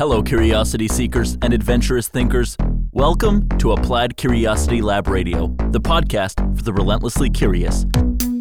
Hello, 0.00 0.22
curiosity 0.22 0.86
seekers 0.86 1.36
and 1.42 1.52
adventurous 1.52 2.06
thinkers. 2.06 2.56
Welcome 2.92 3.48
to 3.58 3.72
Applied 3.72 4.16
Curiosity 4.16 4.80
Lab 4.80 5.08
Radio, 5.08 5.48
the 5.70 5.80
podcast 5.80 6.36
for 6.56 6.62
the 6.62 6.72
relentlessly 6.72 7.28
curious. 7.28 7.84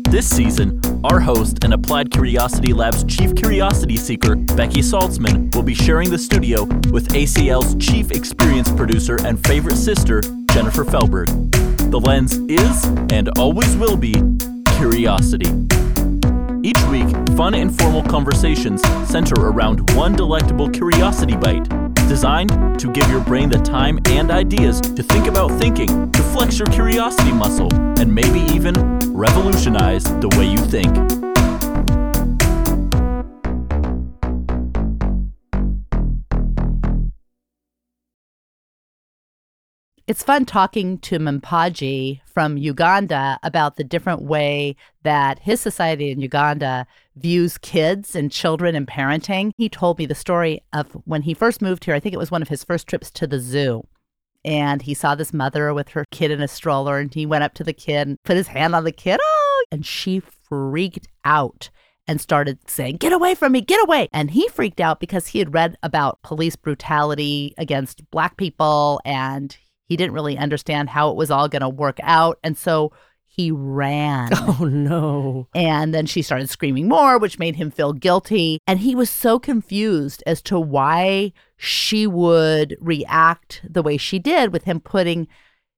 This 0.08 0.30
season, 0.30 0.80
our 1.04 1.20
host 1.20 1.64
and 1.64 1.74
Applied 1.74 2.12
Curiosity 2.12 2.74
Lab's 2.74 3.04
chief 3.06 3.34
curiosity 3.34 3.98
seeker, 3.98 4.36
Becky 4.36 4.82
Saltzman, 4.82 5.52
will 5.56 5.64
be 5.64 5.74
sharing 5.74 6.12
the 6.12 6.20
studio 6.20 6.66
with 6.92 7.08
ACL's 7.14 7.74
chief 7.84 8.12
experience 8.12 8.72
producer 8.72 9.18
and 9.26 9.44
favorite 9.48 9.78
sister, 9.78 10.22
Jennifer 10.52 10.86
Felberg. 10.86 11.26
The 11.90 12.00
lens 12.00 12.36
is, 12.36 12.86
and 13.12 13.30
always 13.40 13.76
will 13.78 13.98
be, 13.98 14.14
curiosity. 14.78 15.50
Each 16.64 16.82
week, 16.86 17.08
fun, 17.36 17.54
informal 17.54 18.04
conversations 18.04 18.82
center 19.08 19.36
around 19.36 19.92
one 19.92 20.16
delectable 20.16 20.70
curiosity 20.70 21.36
bite, 21.36 21.68
designed 22.08 22.80
to 22.80 22.92
give 22.92 23.10
your 23.10 23.22
brain 23.22 23.50
the 23.50 23.60
time 23.60 24.00
and 24.08 24.32
ideas 24.32 24.82
to 24.82 25.04
think 25.04 25.28
about 25.28 25.52
thinking, 25.60 26.12
to 26.12 26.24
flex 26.24 26.58
your 26.58 26.68
curiosity 26.68 27.32
muscle, 27.32 27.74
and 28.00 28.14
maybe 28.14 28.40
even 28.54 28.74
revolutionize 29.14 30.04
the 30.04 30.30
way 30.38 30.48
you 30.48 30.58
think. 30.58 31.27
It's 40.08 40.24
fun 40.24 40.46
talking 40.46 41.00
to 41.00 41.20
Mpaji 41.20 42.22
from 42.26 42.56
Uganda 42.56 43.38
about 43.44 43.76
the 43.76 43.84
different 43.84 44.22
way 44.22 44.78
that 45.04 45.40
his 45.40 45.60
society 45.60 46.12
in 46.12 46.22
Uganda 46.22 46.88
views 47.18 47.58
kids 47.58 48.16
and 48.16 48.32
children 48.32 48.74
and 48.74 48.88
parenting. 48.88 49.52
He 49.58 49.68
told 49.68 50.00
me 50.00 50.06
the 50.06 50.16
story 50.16 50.64
of 50.72 50.94
when 51.04 51.24
he 51.24 51.34
first 51.34 51.62
moved 51.62 51.84
here. 51.84 51.94
I 51.94 52.00
think 52.00 52.16
it 52.16 52.20
was 52.20 52.32
one 52.32 52.42
of 52.42 52.48
his 52.48 52.64
first 52.64 52.88
trips 52.88 53.12
to 53.12 53.28
the 53.28 53.42
zoo. 53.42 53.86
And 54.46 54.82
he 54.82 54.94
saw 54.94 55.14
this 55.14 55.34
mother 55.34 55.74
with 55.74 55.90
her 55.90 56.06
kid 56.10 56.32
in 56.32 56.40
a 56.40 56.48
stroller, 56.48 57.00
and 57.00 57.14
he 57.14 57.26
went 57.26 57.44
up 57.44 57.54
to 57.56 57.66
the 57.66 57.74
kid 57.74 58.08
and 58.08 58.24
put 58.24 58.38
his 58.38 58.48
hand 58.48 58.76
on 58.76 58.86
the 58.86 58.94
kid. 58.94 59.20
Oh, 59.22 59.66
and 59.74 59.86
she 59.86 60.22
freaked 60.22 61.10
out 61.26 61.70
and 62.08 62.22
started 62.22 62.60
saying, 62.70 62.96
Get 62.96 63.12
away 63.12 63.36
from 63.36 63.52
me, 63.52 63.60
get 63.60 63.84
away. 63.84 64.08
And 64.14 64.32
he 64.32 64.48
freaked 64.48 64.80
out 64.80 65.02
because 65.02 65.28
he 65.28 65.40
had 65.40 65.54
read 65.54 65.78
about 65.84 66.22
police 66.22 66.56
brutality 66.56 67.54
against 67.58 68.10
black 68.10 68.38
people 68.38 69.02
and 69.04 69.58
he 69.88 69.98
didn't 69.98 70.14
really 70.14 70.38
understand 70.38 70.90
how 70.90 71.10
it 71.10 71.16
was 71.16 71.32
all 71.32 71.48
going 71.48 71.62
to 71.62 71.70
work 71.70 72.00
out. 72.04 72.40
And 72.44 72.58
so 72.58 72.92
he 73.26 73.52
ran. 73.52 74.30
Oh, 74.60 74.66
no. 74.66 75.48
And 75.54 75.94
then 75.94 76.06
she 76.06 76.22
started 76.22 76.50
screaming 76.50 76.88
more, 76.88 77.18
which 77.18 77.38
made 77.38 77.56
him 77.58 77.70
feel 77.70 77.94
guilty. 77.94 78.60
And 78.66 78.80
he 78.80 78.96
was 78.96 79.10
so 79.10 79.38
confused 79.40 80.24
as 80.26 80.42
to 80.44 80.60
why 80.60 81.34
she 81.58 82.08
would 82.08 82.76
react 82.80 83.62
the 83.68 83.84
way 83.84 83.98
she 83.98 84.20
did 84.20 84.52
with 84.52 84.64
him 84.64 84.80
putting 84.80 85.28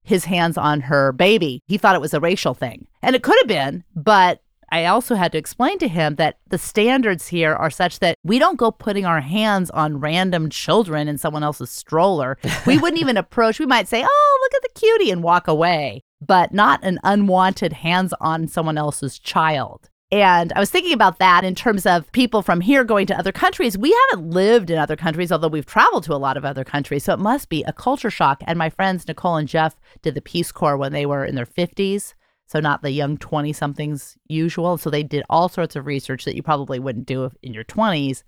his 0.04 0.26
hands 0.26 0.58
on 0.58 0.82
her 0.82 1.12
baby. 1.12 1.62
He 1.68 1.78
thought 1.78 1.96
it 1.96 2.02
was 2.02 2.14
a 2.14 2.20
racial 2.20 2.54
thing. 2.54 2.88
And 3.02 3.16
it 3.16 3.23
could 3.23 3.38
have 3.40 3.48
been, 3.48 3.84
but 3.96 4.42
I 4.72 4.86
also 4.86 5.16
had 5.16 5.31
to 5.31 5.38
explain 5.38 5.80
to 5.80 5.88
him 5.88 6.16
that 6.16 6.38
the 6.50 6.58
standards 6.58 7.28
here 7.28 7.53
are 7.53 7.70
such 7.70 8.00
that 8.00 8.16
we 8.23 8.39
don't 8.39 8.58
go 8.58 8.72
putting 8.72 9.06
our 9.06 9.22
hands 9.22 9.70
on 9.72 10.00
random 10.00 10.50
children 10.50 11.08
in 11.08 11.17
someone 11.17 11.44
else's 11.44 11.70
stroller. 11.70 12.38
We 12.66 12.78
wouldn't 12.78 13.02
even 13.02 13.17
approach, 13.17 13.59
we 13.59 13.66
might 13.66 13.88
say, 13.88 14.03
oh, 14.03 14.39
look 14.42 14.64
at 14.64 14.73
the 14.73 14.80
cutie 14.80 15.11
and 15.11 15.23
walk 15.23 15.48
away, 15.48 16.02
but 16.26 16.53
not 16.53 16.84
an 16.84 17.00
unwanted 17.03 17.73
hands 17.73 18.14
on 18.22 18.48
someone 18.48 18.78
else's 18.78 19.20
child. 19.20 19.89
And 20.11 20.52
I 20.56 20.59
was 20.59 20.72
thinking 20.72 20.94
about 20.94 21.20
that 21.20 21.44
in 21.44 21.54
terms 21.54 21.86
of 21.86 22.11
people 22.14 22.42
from 22.42 22.61
here 22.61 22.83
going 22.83 23.06
to 23.08 23.17
other 23.17 23.31
countries. 23.31 23.78
We 23.78 23.95
haven't 24.09 24.31
lived 24.31 24.72
in 24.72 24.80
other 24.80 24.95
countries, 24.95 25.31
although 25.31 25.48
we've 25.48 25.67
traveled 25.67 26.04
to 26.06 26.16
a 26.16 26.17
lot 26.17 26.36
of 26.36 26.44
other 26.44 26.64
countries. 26.64 27.04
So 27.04 27.14
it 27.14 27.20
must 27.20 27.48
be 27.48 27.64
a 27.64 27.73
culture 27.73 28.09
shock. 28.09 28.42
And 28.48 28.58
my 28.58 28.72
friends, 28.72 29.08
Nicole 29.08 29.36
and 29.36 29.48
Jeff, 29.48 29.76
did 30.02 30.16
the 30.16 30.22
Peace 30.22 30.52
Corps 30.52 30.78
when 30.78 30.94
they 30.94 31.06
were 31.06 31.23
in 31.23 31.36
their 31.36 31.45
50s 31.45 32.16
so 32.50 32.59
not 32.59 32.81
the 32.81 32.89
young 32.89 33.16
20 33.16 33.54
somethings 33.54 34.17
usual. 34.27 34.77
So 34.77 34.89
they 34.89 35.04
did 35.04 35.23
all 35.30 35.49
sorts 35.49 35.76
of 35.76 35.86
research 35.86 36.26
that 36.26 36.36
you 36.36 36.42
probably 36.42 36.80
wouldn't 36.80 37.05
do 37.05 37.30
in 37.43 37.54
your 37.54 37.64
20s 37.64 38.23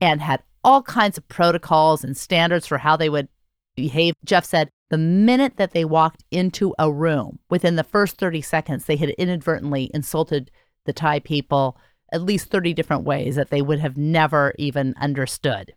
and 0.00 0.22
had 0.22 0.42
all 0.62 0.82
kinds 0.82 1.18
of 1.18 1.26
protocols 1.26 2.04
and 2.04 2.16
standards 2.16 2.66
for 2.66 2.78
how 2.78 2.96
they 2.96 3.08
would 3.08 3.26
behave. 3.74 4.14
Jeff 4.24 4.44
said 4.44 4.70
the 4.90 4.98
minute 4.98 5.56
that 5.56 5.72
they 5.72 5.84
walked 5.84 6.22
into 6.30 6.74
a 6.78 6.92
room, 6.92 7.40
within 7.50 7.74
the 7.74 7.82
first 7.82 8.18
30 8.18 8.40
seconds, 8.40 8.84
they 8.84 8.96
had 8.96 9.10
inadvertently 9.10 9.90
insulted 9.92 10.52
the 10.84 10.92
Thai 10.92 11.18
people 11.18 11.76
at 12.12 12.22
least 12.22 12.50
30 12.50 12.72
different 12.72 13.02
ways 13.04 13.34
that 13.34 13.50
they 13.50 13.62
would 13.62 13.80
have 13.80 13.96
never 13.96 14.54
even 14.58 14.94
understood. 15.00 15.74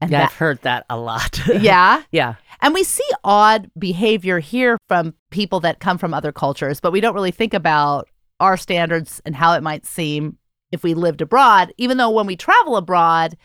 And 0.00 0.10
yeah, 0.10 0.20
that, 0.20 0.30
I've 0.30 0.36
heard 0.36 0.62
that 0.62 0.86
a 0.88 0.96
lot. 0.96 1.40
yeah. 1.60 2.02
Yeah. 2.10 2.34
And 2.60 2.74
we 2.74 2.84
see 2.84 3.08
odd 3.24 3.70
behavior 3.78 4.38
here 4.38 4.78
from 4.88 5.14
people 5.30 5.60
that 5.60 5.80
come 5.80 5.98
from 5.98 6.14
other 6.14 6.32
cultures, 6.32 6.80
but 6.80 6.92
we 6.92 7.00
don't 7.00 7.14
really 7.14 7.30
think 7.30 7.54
about 7.54 8.08
our 8.38 8.56
standards 8.56 9.20
and 9.24 9.36
how 9.36 9.54
it 9.54 9.62
might 9.62 9.86
seem 9.86 10.38
if 10.72 10.82
we 10.82 10.94
lived 10.94 11.20
abroad, 11.20 11.72
even 11.78 11.96
though 11.96 12.10
when 12.10 12.26
we 12.26 12.36
travel 12.36 12.76
abroad, 12.76 13.36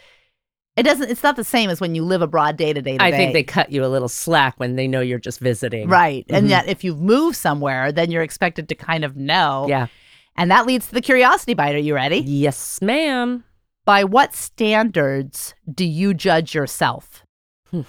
it 0.75 0.83
doesn't 0.83 1.09
it's 1.09 1.23
not 1.23 1.38
the 1.38 1.44
same 1.44 1.69
as 1.69 1.79
when 1.79 1.95
you 1.95 2.03
live 2.03 2.21
abroad 2.21 2.57
day 2.57 2.73
to 2.73 2.81
day 2.81 2.97
I 2.99 3.11
think 3.11 3.33
they 3.33 3.44
cut 3.44 3.71
you 3.71 3.85
a 3.85 3.88
little 3.88 4.09
slack 4.09 4.55
when 4.57 4.75
they 4.75 4.88
know 4.88 4.99
you're 4.99 5.19
just 5.19 5.39
visiting. 5.39 5.88
Right. 5.88 6.25
Mm-hmm. 6.27 6.35
And 6.35 6.49
yet 6.49 6.67
if 6.67 6.83
you've 6.83 6.99
moved 6.99 7.38
somewhere, 7.38 7.91
then 7.91 8.11
you're 8.11 8.23
expected 8.23 8.69
to 8.69 8.75
kind 8.75 9.05
of 9.05 9.15
know. 9.15 9.65
Yeah. 9.69 9.88
And 10.35 10.51
that 10.51 10.65
leads 10.65 10.88
to 10.88 10.94
the 10.94 11.01
curiosity 11.01 11.53
bite. 11.53 11.75
Are 11.75 11.79
you 11.79 11.95
ready? 11.95 12.17
Yes, 12.17 12.81
ma'am. 12.81 13.45
By 13.85 14.03
what 14.03 14.34
standards 14.34 15.53
do 15.72 15.85
you 15.85 16.16
judge 16.16 16.56
yourself? 16.56 17.23
Hmm. 17.69 17.81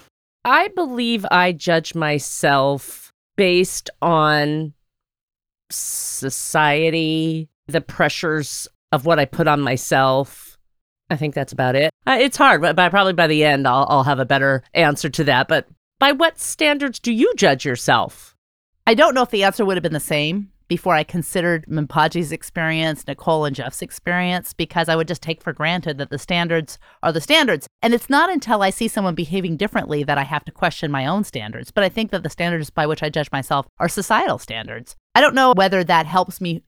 I 0.45 0.69
believe 0.69 1.25
I 1.31 1.53
judge 1.53 1.95
myself 1.95 3.13
based 3.37 3.91
on 4.01 4.75
society, 5.71 7.49
the 7.67 7.81
pressures 7.81 8.69
of 8.93 9.07
what 9.07 9.19
I 9.19 9.25
put 9.25 9.49
on 9.49 9.61
myself. 9.61 10.59
I 11.09 11.17
think 11.17 11.35
that's 11.35 11.53
about 11.53 11.77
it. 11.77 11.91
Uh, 12.07 12.19
it's 12.21 12.37
hard, 12.37 12.61
but 12.61 12.77
by, 12.77 12.89
probably 12.89 13.13
by 13.15 13.27
the 13.27 13.45
end, 13.45 13.67
I'll, 13.67 13.87
I'll 13.89 14.05
have 14.05 14.19
a 14.19 14.25
better 14.25 14.63
answer 14.75 15.09
to 15.09 15.25
that. 15.25 15.49
But 15.49 15.67
by 15.99 16.13
what 16.13 16.39
standards 16.39 16.99
do 16.99 17.13
you 17.13 17.33
judge 17.37 17.65
yourself? 17.65 18.37
I 18.87 18.95
don't 18.95 19.15
know 19.15 19.23
if 19.23 19.31
the 19.31 19.45
answer 19.45 19.65
would 19.65 19.77
have 19.77 19.83
been 19.83 19.93
the 19.93 20.01
same 20.01 20.53
before 20.69 20.95
I 20.95 21.05
considered 21.05 21.67
Mpaji's 21.67 22.33
experience, 22.33 23.07
Nicole 23.07 23.45
and 23.45 23.55
Jeff's 23.55 23.83
experience, 23.83 24.53
because 24.53 24.89
I 24.89 24.97
would 24.97 25.09
just 25.09 25.23
take 25.23 25.43
for 25.43 25.53
granted 25.53 25.99
that 25.99 26.11
the 26.11 26.19
standards 26.19 26.79
are 27.03 27.13
the 27.13 27.21
standards. 27.21 27.69
And 27.83 27.95
it's 27.95 28.11
not 28.11 28.31
until 28.31 28.63
I 28.63 28.71
see 28.71 28.89
someone 28.89 29.15
behaving 29.15 29.57
differently 29.57 30.03
that 30.05 30.19
I 30.19 30.25
have 30.25 30.45
to 30.47 30.53
question 30.53 30.91
my 30.91 31.07
own 31.07 31.25
standards. 31.25 31.71
But 31.71 31.85
I 31.85 31.89
think 31.89 32.11
that 32.11 32.23
the 32.23 32.31
standards 32.31 32.71
by 32.71 32.87
which 32.87 33.03
I 33.03 33.11
judge 33.11 33.31
myself 33.31 33.67
are 33.79 33.89
societal 33.89 34.39
standards. 34.39 34.97
I 35.15 35.21
don't 35.21 35.35
know 35.35 35.53
whether 35.57 35.85
that 35.85 36.07
helps 36.07 36.41
me 36.41 36.63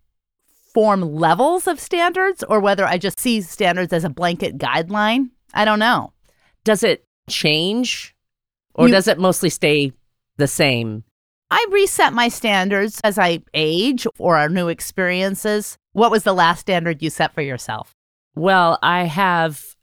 form 0.72 1.00
levels 1.00 1.66
of 1.66 1.80
standards 1.80 2.44
or 2.44 2.60
whether 2.60 2.86
I 2.86 2.98
just 2.98 3.18
see 3.18 3.40
standards 3.40 3.92
as 3.92 4.04
a 4.04 4.10
blanket 4.10 4.58
guideline. 4.58 5.30
I 5.54 5.64
don't 5.64 5.78
know. 5.78 6.12
Does 6.64 6.82
it 6.82 7.04
change 7.28 8.14
or 8.74 8.86
you, 8.86 8.92
does 8.92 9.08
it 9.08 9.18
mostly 9.18 9.50
stay 9.50 9.92
the 10.36 10.46
same? 10.46 11.04
I 11.50 11.64
reset 11.70 12.12
my 12.12 12.28
standards 12.28 13.00
as 13.04 13.18
I 13.18 13.42
age 13.54 14.06
or 14.18 14.36
our 14.36 14.48
new 14.48 14.68
experiences. 14.68 15.78
What 15.92 16.10
was 16.10 16.22
the 16.24 16.34
last 16.34 16.60
standard 16.60 17.02
you 17.02 17.10
set 17.10 17.34
for 17.34 17.42
yourself? 17.42 17.94
Well, 18.34 18.78
I 18.82 19.04
have 19.04 19.74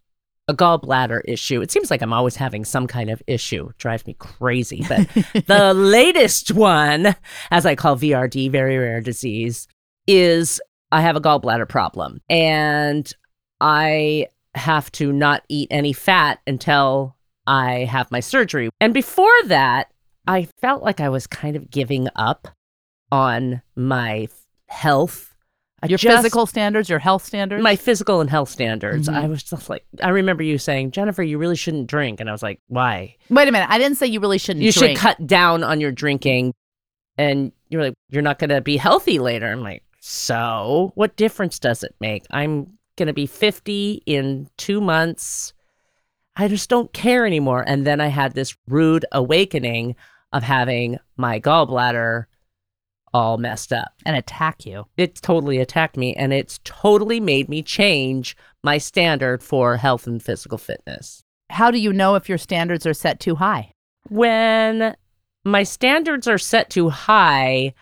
a 0.48 0.54
gallbladder 0.54 1.22
issue. 1.26 1.62
It 1.62 1.72
seems 1.72 1.90
like 1.90 2.02
I'm 2.02 2.14
always 2.14 2.36
having 2.36 2.66
some 2.66 2.86
kind 2.86 3.10
of 3.10 3.22
issue. 3.26 3.70
It 3.70 3.78
drives 3.78 4.06
me 4.06 4.16
crazy. 4.20 4.86
But 4.88 5.08
the 5.48 5.74
latest 5.74 6.52
one, 6.52 7.16
as 7.50 7.66
I 7.66 7.76
call 7.76 7.98
VRD, 7.98 8.52
very 8.52 8.78
rare 8.78 9.02
disease, 9.02 9.68
is 10.06 10.62
I 10.92 11.02
have 11.02 11.16
a 11.16 11.22
gallbladder 11.22 11.68
problem. 11.68 12.22
And 12.30 13.12
I 13.60 14.28
have 14.54 14.92
to 14.94 15.12
not 15.12 15.44
eat 15.50 15.68
any 15.72 15.94
fat 15.94 16.40
until 16.46 17.16
I 17.48 17.86
have 17.86 18.12
my 18.12 18.20
surgery. 18.20 18.70
And 18.80 18.94
before 18.94 19.44
that, 19.46 19.92
I 20.28 20.48
felt 20.60 20.84
like 20.84 21.00
I 21.00 21.10
was 21.10 21.28
kind 21.28 21.56
of 21.56 21.70
giving 21.70 22.08
up 22.16 22.48
on 23.12 23.62
my 23.76 24.28
health. 24.68 25.36
I 25.84 25.88
your 25.88 25.98
just, 25.98 26.18
physical 26.18 26.46
standards, 26.46 26.90
your 26.90 27.00
health 27.00 27.24
standards? 27.24 27.62
My 27.62 27.76
physical 27.76 28.22
and 28.22 28.30
health 28.30 28.50
standards. 28.50 29.08
Mm-hmm. 29.08 29.24
I 29.24 29.28
was 29.28 29.44
just 29.44 29.70
like, 29.70 29.86
I 30.02 30.10
remember 30.10 30.44
you 30.44 30.58
saying, 30.58 30.92
Jennifer, 30.92 31.22
you 31.22 31.38
really 31.38 31.56
shouldn't 31.56 31.88
drink. 31.88 32.20
And 32.20 32.30
I 32.30 32.32
was 32.32 32.42
like, 32.42 32.60
why? 32.68 33.16
Wait 33.30 33.48
a 33.48 33.52
minute. 33.52 33.70
I 33.70 33.78
didn't 33.78 33.98
say 33.98 34.08
you 34.08 34.20
really 34.20 34.38
shouldn't 34.38 34.64
you 34.64 34.72
drink. 34.72 34.98
should 34.98 35.02
cut 35.02 35.28
down 35.28 35.64
on 35.64 35.80
your 35.80 35.92
drinking. 35.92 36.54
And 37.18 37.52
you're 37.70 37.84
like, 37.84 37.94
you're 38.10 38.22
not 38.22 38.40
going 38.40 38.50
to 38.50 38.62
be 38.62 38.78
healthy 38.78 39.20
later. 39.20 39.48
I'm 39.48 39.62
like, 39.62 39.84
so 40.00 40.92
what 40.96 41.16
difference 41.16 41.60
does 41.60 41.84
it 41.84 41.96
make? 42.00 42.26
I'm 42.32 42.78
going 42.96 43.08
to 43.08 43.14
be 43.14 43.26
50 43.26 44.04
in 44.06 44.50
two 44.58 44.82
months. 44.82 45.54
I 46.36 46.48
just 46.48 46.70
don't 46.70 46.92
care 46.94 47.26
anymore. 47.26 47.64
And 47.66 47.86
then 47.86 48.02
I 48.02 48.08
had 48.08 48.34
this 48.34 48.56
rude 48.68 49.06
awakening 49.12 49.96
of 50.36 50.44
having 50.44 51.00
my 51.16 51.40
gallbladder 51.40 52.26
all 53.14 53.38
messed 53.38 53.72
up 53.72 53.94
and 54.06 54.18
attack 54.18 54.66
you. 54.66 54.86
It 54.98 55.16
totally 55.16 55.60
attacked 55.60 55.96
me 55.96 56.14
and 56.14 56.34
it's 56.34 56.60
totally 56.66 57.22
made 57.22 57.48
me 57.48 57.64
change 57.64 58.36
my 58.62 58.78
standard 58.78 59.42
for 59.42 59.78
health 59.78 60.06
and 60.06 60.22
physical 60.22 60.58
fitness. 60.58 61.24
How 61.50 61.72
do 61.72 61.80
you 61.80 61.94
know 61.94 62.16
if 62.16 62.28
your 62.28 62.38
standards 62.38 62.86
are 62.86 62.94
set 62.94 63.22
too 63.22 63.36
high? 63.36 63.72
When 64.10 64.98
my 65.46 65.64
standards 65.64 66.28
are 66.28 66.38
set 66.38 66.70
too 66.70 66.90
high, 66.90 67.74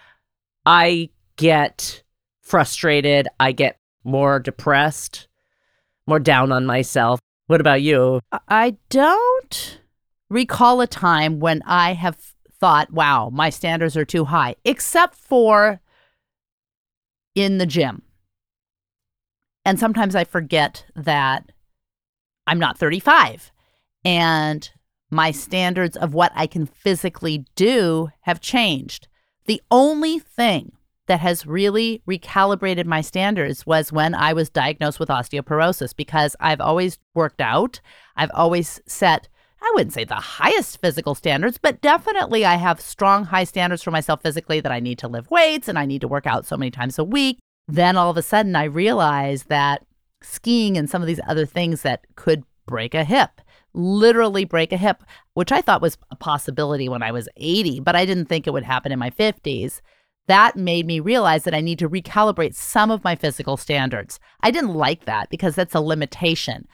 I 0.64 1.10
get 1.38 2.04
frustrated. 2.44 3.28
I 3.40 3.52
get 3.52 3.78
more 4.04 4.40
depressed, 4.40 5.28
more 6.06 6.20
down 6.20 6.52
on 6.52 6.68
myself. 6.68 7.20
What 7.48 7.62
about 7.62 7.82
you? 7.82 8.20
I 8.48 8.78
don't 8.90 9.80
recall 10.30 10.82
a 10.82 10.88
time 10.88 11.40
when 11.40 11.64
I 11.66 11.94
have 11.94 12.33
thought, 12.64 12.94
wow, 12.94 13.30
my 13.30 13.50
standards 13.50 13.98
are 13.98 14.06
too 14.06 14.24
high, 14.24 14.56
except 14.64 15.16
for 15.16 15.82
in 17.36 17.58
the 17.58 17.66
gym. 17.66 18.04
And 19.66 19.78
sometimes 19.78 20.16
I 20.16 20.24
forget 20.24 20.86
that 20.96 21.52
I'm 22.48 22.60
not 22.60 22.78
35 22.78 23.52
and 24.06 24.72
my 25.12 25.32
standards 25.32 25.98
of 25.98 26.14
what 26.14 26.32
I 26.36 26.48
can 26.48 26.66
physically 26.66 27.44
do 27.56 28.08
have 28.22 28.40
changed. 28.40 29.10
The 29.46 29.62
only 29.70 30.20
thing 30.20 30.72
that 31.08 31.20
has 31.20 31.46
really 31.46 32.02
recalibrated 32.08 32.86
my 32.86 33.02
standards 33.02 33.66
was 33.66 33.92
when 33.92 34.16
I 34.16 34.32
was 34.32 34.50
diagnosed 34.50 35.02
with 35.02 35.10
osteoporosis 35.10 35.94
because 35.94 36.34
I've 36.40 36.62
always 36.62 36.98
worked 37.14 37.42
out. 37.42 37.82
I've 38.16 38.32
always 38.34 38.80
set, 38.88 39.28
I 39.64 39.72
wouldn't 39.76 39.94
say 39.94 40.04
the 40.04 40.16
highest 40.16 40.82
physical 40.82 41.16
standards, 41.16 41.58
but 41.58 41.80
definitely 41.82 42.46
I 42.46 42.56
have 42.56 42.82
strong, 42.82 43.24
high 43.24 43.46
standards 43.46 43.82
for 43.82 43.92
myself 43.92 44.22
physically 44.22 44.60
that 44.60 44.72
I 44.74 44.82
need 44.82 45.00
to 45.00 45.08
lift 45.08 45.32
weights 45.32 45.70
and 45.70 45.80
I 45.80 45.86
need 45.86 46.02
to 46.02 46.08
work 46.08 46.28
out 46.28 46.46
so 46.46 46.58
many 46.58 46.70
times 46.70 47.00
a 47.00 47.04
week. 47.04 47.40
Then 47.68 47.96
all 47.96 48.12
of 48.12 48.18
a 48.18 48.22
sudden 48.22 48.58
I 48.58 48.66
realized 48.66 49.48
that 49.48 49.86
skiing 50.22 50.78
and 50.78 50.90
some 50.90 51.02
of 51.02 51.08
these 51.08 51.22
other 51.28 51.46
things 51.46 51.82
that 51.84 52.06
could 52.16 52.44
break 52.66 52.94
a 52.94 53.06
hip 53.06 53.42
literally 53.76 54.46
break 54.46 54.72
a 54.72 54.78
hip, 54.78 55.04
which 55.34 55.52
I 55.52 55.60
thought 55.60 55.82
was 55.82 55.98
a 56.12 56.16
possibility 56.16 56.88
when 56.88 57.02
I 57.02 57.12
was 57.12 57.28
80, 57.38 57.80
but 57.80 57.96
I 57.96 58.06
didn't 58.06 58.26
think 58.26 58.46
it 58.46 58.54
would 58.54 58.64
happen 58.64 58.92
in 58.92 59.00
my 59.00 59.10
50s 59.10 59.82
that 60.28 60.56
made 60.56 60.86
me 60.86 61.00
realize 61.00 61.44
that 61.44 61.54
I 61.54 61.62
need 61.62 61.80
to 61.80 61.90
recalibrate 61.90 62.56
some 62.56 62.92
of 62.92 63.04
my 63.04 63.16
physical 63.16 63.58
standards. 63.58 64.20
I 64.42 64.52
didn't 64.52 64.74
like 64.74 65.06
that 65.06 65.30
because 65.30 65.56
that's 65.56 65.76
a 65.76 65.82
limitation. 65.82 66.68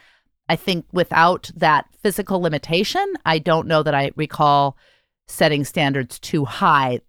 I 0.50 0.56
think 0.56 0.86
without 0.92 1.50
that 1.56 1.86
physical 2.02 2.42
limitation, 2.42 3.06
I 3.26 3.38
don't 3.40 3.68
know 3.68 3.84
that 3.84 3.94
I 3.96 4.12
recall 4.16 4.76
setting 5.28 5.64
standards 5.64 6.20
too 6.20 6.44
high. 6.44 7.00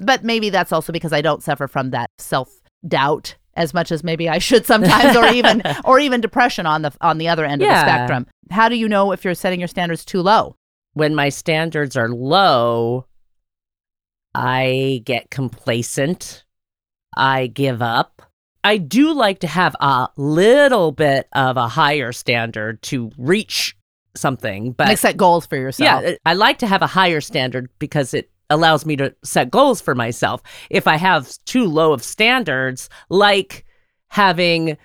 But 0.00 0.24
maybe 0.24 0.48
that's 0.50 0.72
also 0.72 0.92
because 0.92 1.12
I 1.12 1.20
don't 1.20 1.42
suffer 1.42 1.68
from 1.68 1.90
that 1.90 2.08
self 2.18 2.50
doubt 2.88 3.36
as 3.54 3.72
much 3.74 3.92
as 3.92 4.02
maybe 4.02 4.28
I 4.28 4.38
should 4.38 4.66
sometimes 4.66 5.14
or 5.16 5.26
even 5.26 5.62
or 5.84 6.00
even 6.00 6.20
depression 6.22 6.64
on 6.66 6.82
the 6.82 6.92
on 7.02 7.18
the 7.18 7.28
other 7.28 7.44
end 7.44 7.60
Yeah. 7.60 7.68
of 7.68 7.74
the 7.74 7.80
spectrum. 7.92 8.26
How 8.50 8.68
do 8.70 8.76
you 8.76 8.88
know 8.88 9.12
if 9.12 9.24
you're 9.24 9.34
setting 9.34 9.60
your 9.60 9.68
standards 9.68 10.04
too 10.04 10.22
low? 10.22 10.56
When 10.94 11.14
my 11.14 11.28
standards 11.28 11.96
are 11.96 12.08
low, 12.08 13.06
I 14.34 15.02
get 15.04 15.30
complacent. 15.30 16.44
I 17.16 17.46
give 17.46 17.82
up. 17.82 18.22
I 18.64 18.78
do 18.78 19.12
like 19.12 19.40
to 19.40 19.46
have 19.46 19.76
a 19.78 20.08
little 20.16 20.90
bit 20.90 21.28
of 21.34 21.56
a 21.58 21.68
higher 21.68 22.12
standard 22.12 22.80
to 22.82 23.12
reach 23.18 23.76
something, 24.16 24.72
but 24.72 24.88
like 24.88 24.98
set 24.98 25.16
goals 25.16 25.46
for 25.46 25.56
yourself. 25.56 26.02
Yeah, 26.02 26.14
I 26.24 26.32
like 26.32 26.58
to 26.58 26.66
have 26.66 26.82
a 26.82 26.86
higher 26.86 27.20
standard 27.20 27.68
because 27.78 28.14
it 28.14 28.30
allows 28.48 28.86
me 28.86 28.96
to 28.96 29.14
set 29.22 29.50
goals 29.50 29.80
for 29.80 29.94
myself. 29.94 30.42
If 30.70 30.86
I 30.86 30.96
have 30.96 31.30
too 31.44 31.66
low 31.66 31.92
of 31.92 32.02
standards, 32.02 32.88
like 33.10 33.64
having 34.08 34.78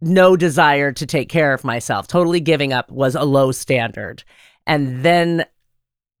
no 0.00 0.36
desire 0.36 0.92
to 0.92 1.06
take 1.06 1.28
care 1.28 1.52
of 1.52 1.64
myself, 1.64 2.08
totally 2.08 2.40
giving 2.40 2.72
up 2.72 2.90
was 2.90 3.14
a 3.14 3.24
low 3.24 3.52
standard. 3.52 4.24
And 4.66 5.02
then 5.04 5.44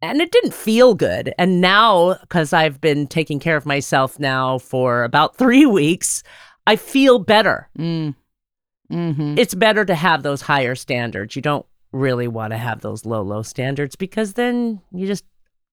and 0.00 0.20
it 0.20 0.30
didn't 0.30 0.54
feel 0.54 0.94
good. 0.94 1.34
And 1.38 1.60
now 1.60 2.14
cuz 2.28 2.52
I've 2.52 2.80
been 2.80 3.06
taking 3.06 3.40
care 3.40 3.56
of 3.56 3.66
myself 3.66 4.18
now 4.18 4.58
for 4.58 5.04
about 5.04 5.36
3 5.38 5.66
weeks, 5.66 6.22
I 6.66 6.76
feel 6.76 7.18
better. 7.18 7.68
Mm. 7.78 8.14
hmm 8.90 9.34
It's 9.38 9.54
better 9.54 9.84
to 9.84 9.94
have 9.94 10.22
those 10.22 10.42
higher 10.42 10.74
standards. 10.74 11.36
You 11.36 11.42
don't 11.42 11.66
really 11.92 12.28
want 12.28 12.52
to 12.52 12.58
have 12.58 12.80
those 12.80 13.06
low 13.06 13.22
low 13.22 13.42
standards 13.42 13.96
because 13.96 14.34
then 14.34 14.80
you 14.92 15.06
just 15.06 15.24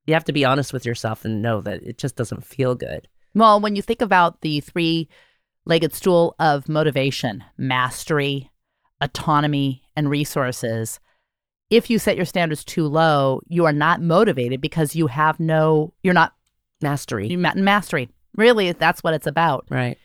you 0.07 0.13
have 0.13 0.25
to 0.25 0.33
be 0.33 0.45
honest 0.45 0.71
with 0.71 0.85
yourself 0.85 1.25
and 1.25 1.41
know 1.41 1.61
that 1.61 1.83
it 1.83 1.97
just 1.97 2.15
doesn't 2.15 2.45
feel 2.45 2.75
good. 2.75 3.07
Well, 3.33 3.59
when 3.59 3.75
you 3.75 3.81
think 3.81 4.01
about 4.01 4.41
the 4.41 4.59
three 4.61 5.09
legged 5.65 5.93
stool 5.93 6.35
of 6.39 6.69
motivation, 6.69 7.43
mastery, 7.57 8.51
autonomy, 9.01 9.83
and 9.95 10.09
resources, 10.09 10.99
if 11.75 11.89
you 11.89 11.99
set 11.99 12.15
your 12.15 12.25
standards 12.25 12.63
too 12.63 12.87
low, 12.87 13.41
you 13.47 13.65
are 13.65 13.73
not 13.73 14.01
motivated 14.01 14.61
because 14.61 14.95
you 14.95 15.07
have 15.07 15.39
no, 15.39 15.93
you're 16.03 16.13
not 16.13 16.33
Mastery. 16.81 17.27
you 17.27 17.37
ma- 17.37 17.53
mastery. 17.55 18.09
Really, 18.35 18.71
that's 18.73 19.01
what 19.03 19.13
it's 19.13 19.27
about. 19.27 19.65
Right. 19.69 19.97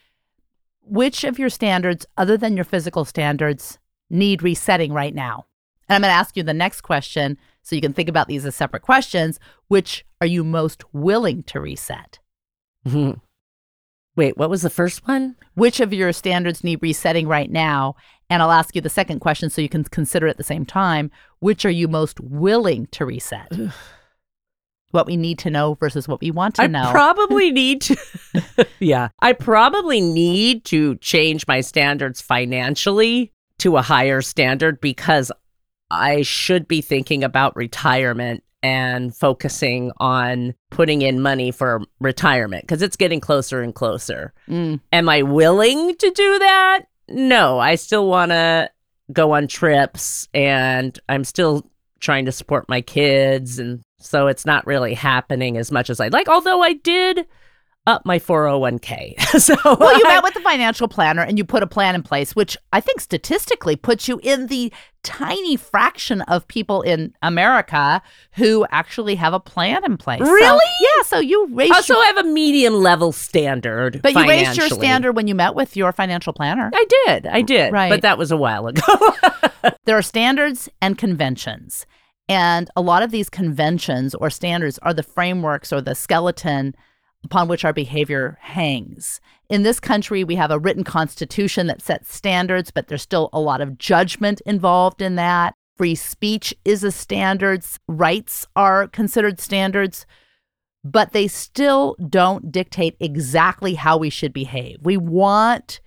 Which 0.82 1.24
of 1.24 1.38
your 1.38 1.48
standards, 1.48 2.06
other 2.16 2.36
than 2.36 2.56
your 2.56 2.64
physical 2.64 3.04
standards, 3.04 3.78
need 4.08 4.42
resetting 4.42 4.92
right 4.92 5.14
now? 5.14 5.46
And 5.88 5.96
I'm 5.96 6.02
going 6.02 6.10
to 6.10 6.18
ask 6.18 6.36
you 6.36 6.42
the 6.42 6.54
next 6.54 6.82
question 6.82 7.38
so 7.62 7.74
you 7.74 7.82
can 7.82 7.92
think 7.92 8.08
about 8.08 8.28
these 8.28 8.46
as 8.46 8.54
separate 8.54 8.82
questions. 8.82 9.38
Which 9.68 10.04
are 10.20 10.26
you 10.26 10.44
most 10.44 10.82
willing 10.92 11.42
to 11.44 11.60
reset? 11.60 12.18
Wait, 14.16 14.36
what 14.36 14.50
was 14.50 14.62
the 14.62 14.70
first 14.70 15.06
one? 15.06 15.36
which 15.54 15.80
of 15.80 15.92
your 15.92 16.12
standards 16.12 16.64
need 16.64 16.82
resetting 16.82 17.28
right 17.28 17.50
now? 17.50 17.94
And 18.30 18.42
I'll 18.42 18.52
ask 18.52 18.74
you 18.74 18.80
the 18.80 18.88
second 18.88 19.18
question 19.20 19.50
so 19.50 19.60
you 19.60 19.68
can 19.68 19.84
consider 19.84 20.26
at 20.28 20.36
the 20.36 20.44
same 20.44 20.64
time. 20.64 21.10
Which 21.40 21.64
are 21.64 21.70
you 21.70 21.88
most 21.88 22.20
willing 22.20 22.86
to 22.92 23.04
reset? 23.04 23.50
what 24.92 25.06
we 25.06 25.16
need 25.16 25.38
to 25.38 25.50
know 25.50 25.74
versus 25.74 26.08
what 26.08 26.20
we 26.20 26.30
want 26.32 26.56
to 26.56 26.62
I 26.62 26.66
know. 26.66 26.82
I 26.82 26.90
probably 26.90 27.50
need 27.52 27.80
to 27.82 27.96
Yeah. 28.80 29.08
I 29.20 29.32
probably 29.34 30.00
need 30.00 30.64
to 30.66 30.96
change 30.96 31.46
my 31.46 31.60
standards 31.60 32.20
financially 32.20 33.32
to 33.58 33.76
a 33.76 33.82
higher 33.82 34.20
standard 34.20 34.80
because 34.80 35.30
I 35.90 36.22
should 36.22 36.66
be 36.66 36.80
thinking 36.80 37.22
about 37.22 37.54
retirement 37.56 38.42
and 38.62 39.14
focusing 39.16 39.90
on 39.98 40.54
putting 40.70 41.02
in 41.02 41.20
money 41.20 41.50
for 41.50 41.82
retirement 42.00 42.64
because 42.64 42.82
it's 42.82 42.96
getting 42.96 43.20
closer 43.20 43.62
and 43.62 43.74
closer. 43.74 44.32
Mm, 44.48 44.80
Am 44.92 45.08
I 45.08 45.22
willing 45.22 45.94
to 45.96 46.10
do 46.10 46.38
that? 46.40 46.80
No, 47.08 47.58
I 47.58 47.76
still 47.76 48.06
want 48.06 48.32
to 48.32 48.70
go 49.12 49.32
on 49.32 49.48
trips 49.48 50.28
and 50.34 50.98
I'm 51.08 51.24
still 51.24 51.70
trying 52.00 52.24
to 52.26 52.32
support 52.32 52.68
my 52.68 52.80
kids. 52.80 53.58
And 53.58 53.82
so 53.98 54.26
it's 54.26 54.46
not 54.46 54.66
really 54.66 54.94
happening 54.94 55.56
as 55.56 55.70
much 55.70 55.90
as 55.90 56.00
I'd 56.00 56.12
like, 56.12 56.28
although 56.28 56.62
I 56.62 56.74
did 56.74 57.26
up 57.90 58.06
my 58.06 58.18
401k. 58.18 59.20
so 59.40 59.54
well, 59.64 59.98
you 59.98 60.04
I- 60.06 60.14
met 60.14 60.22
with 60.22 60.34
the 60.34 60.40
financial 60.40 60.88
planner 60.88 61.22
and 61.22 61.36
you 61.36 61.44
put 61.44 61.62
a 61.62 61.66
plan 61.66 61.94
in 61.94 62.02
place, 62.02 62.34
which 62.34 62.56
I 62.72 62.80
think 62.80 63.00
statistically 63.00 63.76
puts 63.76 64.08
you 64.08 64.20
in 64.22 64.46
the 64.46 64.72
tiny 65.02 65.56
fraction 65.56 66.20
of 66.22 66.46
people 66.46 66.82
in 66.82 67.14
America 67.22 68.00
who 68.32 68.66
actually 68.70 69.14
have 69.16 69.32
a 69.32 69.40
plan 69.40 69.84
in 69.84 69.96
place. 69.96 70.20
So- 70.20 70.30
Really? 70.30 70.66
yeah. 70.80 71.02
So 71.04 71.18
you 71.18 71.48
raised, 71.54 71.72
also 71.72 71.94
your, 71.94 72.04
have 72.06 72.18
a 72.18 72.24
medium 72.24 72.74
level 72.74 73.12
standard. 73.12 74.00
but 74.02 74.14
you 74.14 74.28
raised 74.28 74.56
your 74.56 74.68
standard 74.68 75.12
when 75.16 75.26
you 75.26 75.34
met 75.34 75.54
with 75.54 75.76
your 75.76 75.92
financial 75.92 76.32
planner. 76.32 76.70
I 76.72 76.86
did. 77.06 77.26
I 77.26 77.42
did. 77.42 77.72
Right. 77.72 77.90
But 77.90 78.02
that 78.02 78.16
was 78.18 78.30
a 78.30 78.36
while 78.36 78.66
ago. 78.66 78.82
there 79.84 79.96
are 79.98 80.02
standards 80.02 80.68
and 80.80 80.96
conventions. 80.96 81.86
And 82.28 82.70
a 82.76 82.80
lot 82.80 83.02
of 83.02 83.10
these 83.10 83.28
conventions 83.28 84.14
or 84.14 84.30
standards 84.30 84.78
are 84.82 84.94
the 84.94 85.02
frameworks 85.02 85.72
or 85.72 85.80
the 85.80 85.96
skeleton 85.96 86.76
upon 87.24 87.48
which 87.48 87.64
our 87.64 87.72
behavior 87.72 88.38
hangs. 88.40 89.20
In 89.48 89.62
this 89.62 89.80
country, 89.80 90.24
we 90.24 90.36
have 90.36 90.50
a 90.50 90.58
written 90.58 90.84
constitution 90.84 91.66
that 91.66 91.82
sets 91.82 92.14
standards, 92.14 92.70
but 92.70 92.88
there's 92.88 93.02
still 93.02 93.28
a 93.32 93.40
lot 93.40 93.60
of 93.60 93.78
judgment 93.78 94.40
involved 94.46 95.02
in 95.02 95.16
that. 95.16 95.54
Free 95.76 95.94
speech 95.94 96.54
is 96.64 96.84
a 96.84 96.92
standards, 96.92 97.78
rights 97.88 98.46
are 98.54 98.86
considered 98.88 99.40
standards, 99.40 100.06
but 100.84 101.12
they 101.12 101.26
still 101.26 101.96
don't 102.08 102.52
dictate 102.52 102.96
exactly 103.00 103.74
how 103.74 103.96
we 103.96 104.10
should 104.10 104.32
behave. 104.32 104.78
We 104.82 104.96
want 104.96 105.80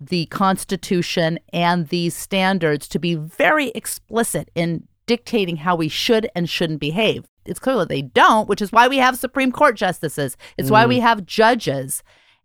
the 0.00 0.26
Constitution 0.26 1.38
and 1.52 1.88
these 1.88 2.16
standards 2.16 2.88
to 2.88 2.98
be 2.98 3.14
very 3.14 3.68
explicit 3.70 4.50
in 4.54 4.88
dictating 5.10 5.56
how 5.56 5.74
we 5.74 5.88
should 5.88 6.30
and 6.36 6.48
shouldn't 6.48 6.78
behave. 6.78 7.24
It's 7.44 7.58
clear 7.58 7.74
that 7.78 7.88
they 7.88 8.00
don't, 8.00 8.48
which 8.48 8.62
is 8.62 8.70
why 8.70 8.86
we 8.86 8.98
have 8.98 9.18
Supreme 9.18 9.50
Court 9.50 9.74
justices. 9.74 10.36
It's 10.56 10.70
why 10.70 10.86
we 10.86 10.98
mm. 10.98 11.02
have 11.02 11.26
judges. 11.26 12.04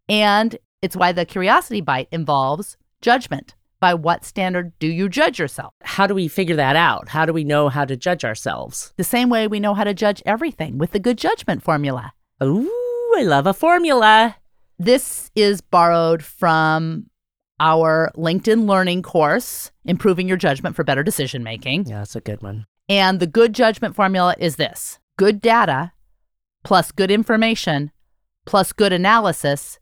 And 0.09 0.57
it's 0.81 0.95
why 0.95 1.11
the 1.11 1.27
curiosity 1.27 1.79
bite 1.79 2.07
involves 2.11 2.75
judgment. 3.01 3.53
By 3.79 3.93
what 3.93 4.25
standard 4.25 4.73
do 4.79 4.87
you 4.87 5.09
judge 5.09 5.37
yourself? 5.37 5.75
how 5.83 6.07
do 6.07 6.15
we 6.15 6.27
figure 6.27 6.55
that 6.55 6.75
out? 6.75 7.09
How 7.09 7.27
do 7.27 7.33
we 7.33 7.43
know 7.43 7.69
how 7.69 7.85
to 7.85 7.95
judge 7.95 8.25
ourselves? 8.25 8.95
The 8.97 9.03
same 9.03 9.29
way 9.29 9.47
we 9.47 9.59
know 9.59 9.75
how 9.75 9.83
to 9.83 9.93
judge 9.93 10.23
everything 10.25 10.79
with 10.79 10.89
the 10.89 10.99
good 10.99 11.19
judgment 11.19 11.61
formula. 11.61 12.13
Ooh, 12.41 13.13
I 13.15 13.21
love 13.21 13.45
a 13.45 13.53
formula. 13.53 14.37
This 14.79 15.29
is 15.35 15.61
borrowed 15.61 16.23
from 16.23 17.11
our 17.59 18.11
LinkedIn 18.15 18.67
learning 18.67 19.03
course, 19.03 19.71
Improving 19.85 20.27
Your 20.27 20.37
Judgment 20.37 20.75
for 20.75 20.83
Better 20.83 21.03
Decision 21.03 21.43
Making. 21.43 21.85
Yeah, 21.85 21.99
that's 21.99 22.15
a 22.15 22.21
good 22.21 22.41
one. 22.41 22.65
And 22.89 23.19
the 23.19 23.27
good 23.27 23.53
judgment 23.53 23.95
formula 23.95 24.35
is 24.37 24.57
this 24.57 24.99
good 25.17 25.41
data 25.41 25.93
plus 26.63 26.91
good 26.91 27.11
information 27.11 27.91
plus 28.45 28.71
good 28.73 28.93
analysis 28.93 29.79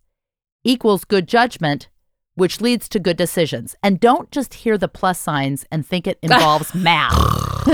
equals 0.63 1.03
good 1.03 1.27
judgment, 1.27 1.89
which 2.35 2.61
leads 2.61 2.87
to 2.89 2.99
good 2.99 3.17
decisions. 3.17 3.75
And 3.83 3.99
don't 3.99 4.31
just 4.31 4.53
hear 4.53 4.77
the 4.77 4.87
plus 4.87 5.19
signs 5.19 5.65
and 5.71 5.85
think 5.85 6.07
it 6.07 6.17
involves 6.23 6.73
math. 6.73 7.13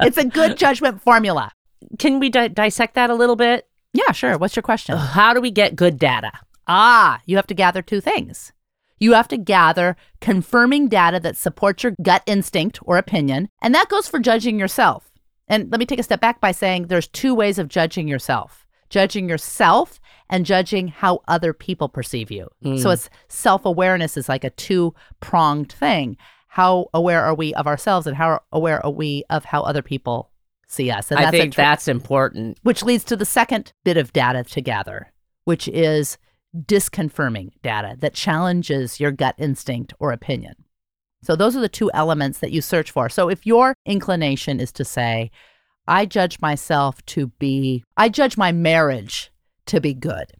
it's 0.00 0.16
a 0.18 0.24
good 0.24 0.56
judgment 0.56 1.00
formula. 1.00 1.52
Can 1.98 2.18
we 2.18 2.30
di- 2.30 2.48
dissect 2.48 2.94
that 2.94 3.10
a 3.10 3.14
little 3.14 3.36
bit? 3.36 3.68
Yeah, 3.92 4.10
sure. 4.12 4.36
What's 4.38 4.56
your 4.56 4.62
question? 4.64 4.96
How 4.96 5.34
do 5.34 5.40
we 5.40 5.52
get 5.52 5.76
good 5.76 5.98
data? 5.98 6.32
Ah, 6.66 7.20
you 7.26 7.36
have 7.36 7.46
to 7.48 7.54
gather 7.54 7.82
two 7.82 8.00
things. 8.00 8.52
You 8.98 9.12
have 9.12 9.28
to 9.28 9.36
gather 9.36 9.96
confirming 10.20 10.88
data 10.88 11.20
that 11.20 11.36
supports 11.36 11.82
your 11.82 11.94
gut 12.02 12.22
instinct 12.26 12.78
or 12.82 12.96
opinion, 12.96 13.48
and 13.60 13.74
that 13.74 13.88
goes 13.88 14.08
for 14.08 14.18
judging 14.18 14.58
yourself. 14.58 15.10
And 15.48 15.70
let 15.70 15.78
me 15.78 15.86
take 15.86 15.98
a 15.98 16.04
step 16.04 16.20
back 16.20 16.40
by 16.40 16.52
saying 16.52 16.86
there's 16.86 17.08
two 17.08 17.34
ways 17.34 17.58
of 17.58 17.68
judging 17.68 18.08
yourself 18.08 18.64
judging 18.94 19.28
yourself 19.28 19.98
and 20.30 20.46
judging 20.46 20.86
how 20.86 21.20
other 21.26 21.52
people 21.52 21.88
perceive 21.88 22.30
you. 22.30 22.48
So 22.78 22.90
it's 22.90 23.10
self 23.28 23.64
awareness 23.64 24.16
is 24.16 24.28
like 24.28 24.44
a 24.44 24.50
two 24.50 24.94
pronged 25.20 25.72
thing. 25.72 26.16
How 26.46 26.86
aware 26.94 27.24
are 27.24 27.34
we 27.34 27.52
of 27.54 27.66
ourselves, 27.66 28.06
and 28.06 28.16
how 28.16 28.40
aware 28.52 28.84
are 28.86 28.92
we 28.92 29.24
of 29.30 29.44
how 29.44 29.62
other 29.62 29.82
people 29.82 30.30
see 30.68 30.90
us? 30.90 31.10
And 31.10 31.18
I 31.18 31.32
think 31.32 31.54
tr- 31.54 31.60
that's 31.60 31.88
important. 31.88 32.58
which 32.62 32.84
leads 32.84 33.02
to 33.04 33.16
the 33.16 33.24
second 33.24 33.72
bit 33.82 33.96
of 33.96 34.12
data 34.12 34.44
to 34.44 34.60
gather, 34.60 35.12
which 35.44 35.66
is 35.68 36.16
disconfirming 36.54 37.50
data 37.62 37.96
that 37.98 38.14
challenges 38.14 39.00
your 39.00 39.10
gut 39.10 39.34
instinct 39.38 39.92
or 39.98 40.12
opinion. 40.12 40.54
So, 41.22 41.36
those 41.36 41.56
are 41.56 41.60
the 41.60 41.68
two 41.68 41.90
elements 41.94 42.38
that 42.40 42.52
you 42.52 42.60
search 42.60 42.90
for. 42.90 43.08
So, 43.08 43.28
if 43.28 43.46
your 43.46 43.74
inclination 43.86 44.60
is 44.60 44.72
to 44.72 44.84
say, 44.84 45.30
I 45.86 46.06
judge 46.06 46.40
myself 46.40 47.04
to 47.06 47.28
be, 47.38 47.84
I 47.96 48.08
judge 48.08 48.36
my 48.36 48.52
marriage 48.52 49.32
to 49.66 49.80
be 49.80 49.94
good, 49.94 50.32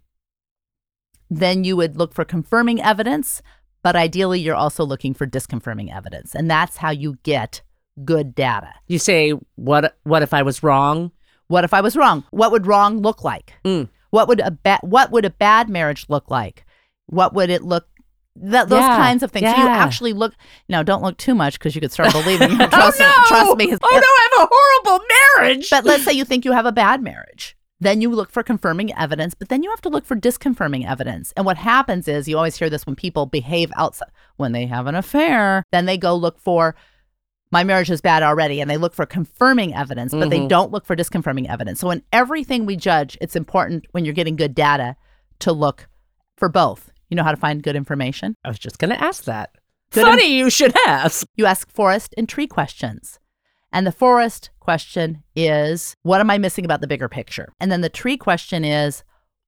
then 1.30 1.64
you 1.64 1.76
would 1.76 1.97
look 1.97 2.14
for 2.14 2.25
confirming 2.25 2.83
evidence, 2.83 3.42
but 3.83 3.97
ideally, 3.97 4.40
you're 4.40 4.54
also 4.54 4.85
looking 4.85 5.14
for 5.14 5.26
disconfirming 5.26 5.94
evidence. 5.94 6.35
And 6.35 6.50
that's 6.50 6.78
how 6.78 6.90
you 6.90 7.18
get 7.23 7.62
good 8.04 8.35
data. 8.35 8.73
You 8.87 8.99
say, 8.99 9.33
what 9.56 9.97
What 10.04 10.23
if 10.23 10.35
I 10.35 10.42
was 10.42 10.62
wrong? 10.62 11.12
What 11.49 11.64
if 11.64 11.75
I 11.75 11.80
was 11.80 11.97
wrong? 11.97 12.25
What 12.30 12.52
would 12.52 12.66
wrong 12.66 13.00
look 13.02 13.23
like? 13.23 13.54
Mm. 13.64 13.88
What 14.14 14.28
would 14.28 14.38
a 14.38 14.52
ba- 14.52 14.78
what 14.83 15.11
would 15.11 15.25
a 15.25 15.30
bad 15.30 15.68
marriage 15.68 16.06
look 16.09 16.30
like? 16.30 16.64
What 17.06 17.35
would 17.35 17.50
it 17.50 17.64
look 17.64 17.88
that 18.37 18.68
those 18.68 18.78
Yeah, 18.80 18.97
kinds 18.97 19.25
of 19.25 19.33
things. 19.33 19.50
So 19.50 19.56
you 19.56 19.66
actually 19.66 20.12
look 20.12 20.35
now 20.68 20.85
don't 20.85 21.02
look 21.02 21.18
too 21.18 21.35
much 21.35 21.59
because 21.59 21.75
you 21.75 21.80
could 21.80 21.90
start 21.90 22.12
believing. 22.21 22.52
Oh, 22.61 22.66
trust, 22.68 23.00
oh 23.00 23.04
no! 23.04 23.26
trust 23.26 23.56
me. 23.56 23.73
Oh 23.73 23.88
no! 23.90 23.99
I 23.99 24.28
have 24.30 24.47
a 24.47 24.50
horrible 24.52 25.04
marriage. 25.37 25.68
But 25.68 25.85
let's 25.85 26.04
say 26.04 26.12
you 26.12 26.25
think 26.30 26.44
you 26.44 26.52
have 26.52 26.64
a 26.64 26.71
bad 26.71 27.02
marriage. 27.02 27.56
Then 27.80 28.00
you 28.00 28.09
look 28.09 28.30
for 28.30 28.44
confirming 28.44 28.94
evidence, 28.94 29.35
but 29.35 29.49
then 29.49 29.64
you 29.64 29.71
have 29.71 29.80
to 29.80 29.88
look 29.88 30.04
for 30.06 30.14
disconfirming 30.14 30.88
evidence. 30.88 31.33
And 31.37 31.44
what 31.44 31.56
happens 31.56 32.06
is 32.06 32.28
you 32.28 32.37
always 32.37 32.56
hear 32.56 32.71
this 32.71 32.87
when 32.87 32.94
people 32.94 33.26
behave 33.26 33.73
outside 33.76 34.11
when 34.37 34.52
they 34.52 34.66
have 34.66 34.87
an 34.87 34.94
affair, 34.94 35.64
then 35.73 35.87
they 35.87 35.99
go 35.99 36.14
look 36.14 36.38
for 36.38 36.76
my 37.55 37.63
marriage 37.65 37.91
is 37.91 38.01
bad 38.01 38.23
already 38.25 38.61
and 38.61 38.69
they 38.69 38.77
look 38.77 38.93
for 38.95 39.07
confirming 39.07 39.75
evidence, 39.75 40.13
but 40.13 40.29
they 40.29 40.41
Mhm. 40.41 40.49
don't 40.49 40.73
look 40.73 40.85
for 40.85 40.97
disconfirming 40.97 41.49
evidence. 41.49 41.79
So 41.81 41.91
in 41.91 42.03
everything 42.13 42.67
we 42.67 42.75
judge, 42.77 43.17
it's 43.21 43.37
important 43.37 43.87
when 43.93 44.05
you're 44.05 44.13
getting 44.13 44.35
good 44.35 44.55
data 44.57 44.97
to 45.39 45.53
look 45.53 45.89
for 46.37 46.49
both. 46.49 46.91
You 47.09 47.17
know 47.17 47.23
how 47.23 47.31
to 47.31 47.37
find 47.37 47.63
good 47.63 47.77
information? 47.77 48.35
I 48.45 48.49
was 48.49 48.59
just 48.59 48.79
going 48.79 48.91
to 48.91 49.01
ask 49.01 49.25
that. 49.25 49.51
Good 49.93 50.05
Funny 50.05 50.37
you 50.37 50.51
should 50.51 50.75
ask. 50.87 51.25
You 51.37 51.47
ask 51.47 51.71
forest 51.71 52.13
and 52.19 52.29
tree 52.29 52.49
questions. 52.49 53.21
And 53.73 53.87
the 53.87 53.93
forest 53.93 54.51
question 54.59 55.23
is, 55.37 55.95
what 56.03 56.21
am 56.21 56.31
I 56.31 56.39
missing 56.39 56.65
about 56.65 56.81
the 56.81 56.89
bigger 56.89 57.09
picture? 57.09 57.53
And 57.61 57.71
then 57.71 57.83
the 57.83 57.89
tree 57.89 58.17
question 58.17 58.65
is, 58.65 59.05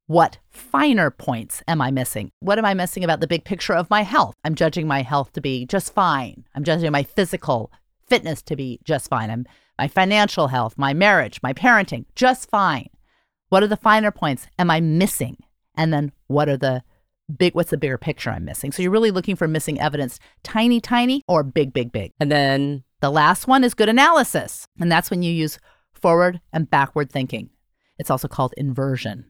what 0.06 0.38
finer 0.50 1.10
points 1.10 1.64
am 1.66 1.80
I 1.80 1.90
missing? 1.90 2.30
What 2.38 2.58
am 2.58 2.64
I 2.64 2.74
missing 2.74 3.02
about 3.02 3.18
the 3.18 3.26
big 3.26 3.44
picture 3.44 3.74
of 3.74 3.90
my 3.90 4.02
health? 4.02 4.34
I'm 4.44 4.54
judging 4.54 4.86
my 4.86 5.02
health 5.02 5.32
to 5.32 5.40
be 5.40 5.66
just 5.66 5.92
fine. 5.92 6.44
I'm 6.54 6.62
judging 6.62 6.92
my 6.92 7.02
physical 7.02 7.72
fitness 8.06 8.42
to 8.42 8.56
be 8.56 8.80
just 8.84 9.08
fine. 9.08 9.30
I'm 9.30 9.46
my 9.78 9.88
financial 9.88 10.48
health, 10.48 10.78
my 10.78 10.94
marriage, 10.94 11.40
my 11.42 11.52
parenting, 11.52 12.06
just 12.14 12.48
fine. 12.48 12.88
What 13.50 13.62
are 13.62 13.66
the 13.68 13.76
finer 13.76 14.10
points 14.10 14.46
am 14.58 14.70
I 14.70 14.80
missing? 14.80 15.36
And 15.76 15.92
then 15.92 16.12
what 16.28 16.48
are 16.48 16.56
the 16.56 16.82
big 17.36 17.54
what's 17.54 17.70
the 17.70 17.76
bigger 17.76 17.98
picture 17.98 18.30
I'm 18.30 18.44
missing? 18.44 18.72
So 18.72 18.82
you're 18.82 18.90
really 18.90 19.10
looking 19.10 19.36
for 19.36 19.46
missing 19.46 19.78
evidence, 19.80 20.18
tiny 20.42 20.80
tiny 20.80 21.22
or 21.28 21.42
big 21.42 21.72
big 21.72 21.92
big. 21.92 22.12
And 22.20 22.30
then 22.32 22.84
The 23.00 23.10
last 23.10 23.46
one 23.46 23.62
is 23.64 23.74
good 23.74 23.90
analysis, 23.90 24.66
and 24.80 24.90
that's 24.90 25.10
when 25.10 25.22
you 25.22 25.30
use 25.30 25.58
forward 25.92 26.40
and 26.52 26.70
backward 26.70 27.10
thinking. 27.12 27.50
It's 27.98 28.10
also 28.10 28.28
called 28.28 28.54
inversion. 28.56 29.26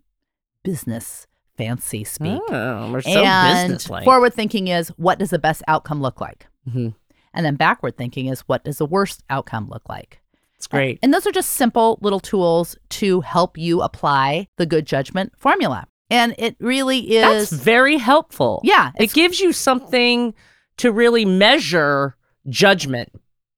Business 0.62 1.26
fancy 1.56 2.04
speak. 2.04 2.40
oh, 2.48 2.92
we're 2.92 3.00
so 3.00 3.24
and 3.24 3.68
businesslike. 3.72 4.04
forward 4.04 4.34
thinking 4.34 4.68
is 4.68 4.88
what 4.96 5.18
does 5.18 5.30
the 5.30 5.38
best 5.38 5.62
outcome 5.68 6.00
look 6.02 6.20
like? 6.20 6.46
Mhm. 6.68 6.94
And 7.36 7.44
then 7.44 7.56
backward 7.56 7.96
thinking 7.96 8.26
is 8.26 8.40
what 8.42 8.64
does 8.64 8.78
the 8.78 8.86
worst 8.86 9.22
outcome 9.30 9.68
look 9.68 9.88
like? 9.88 10.20
It's 10.56 10.66
great. 10.66 10.98
And 11.02 11.12
those 11.12 11.26
are 11.26 11.32
just 11.32 11.50
simple 11.50 11.98
little 12.00 12.18
tools 12.20 12.76
to 12.90 13.20
help 13.20 13.58
you 13.58 13.82
apply 13.82 14.48
the 14.56 14.64
good 14.66 14.86
judgment 14.86 15.32
formula. 15.36 15.86
And 16.08 16.34
it 16.38 16.56
really 16.60 17.16
is 17.16 17.50
That's 17.50 17.62
very 17.62 17.98
helpful. 17.98 18.60
Yeah, 18.64 18.92
It 18.98 19.12
gives 19.12 19.38
you 19.40 19.52
something 19.52 20.34
to 20.78 20.90
really 20.92 21.24
measure 21.24 22.16
judgment 22.48 23.10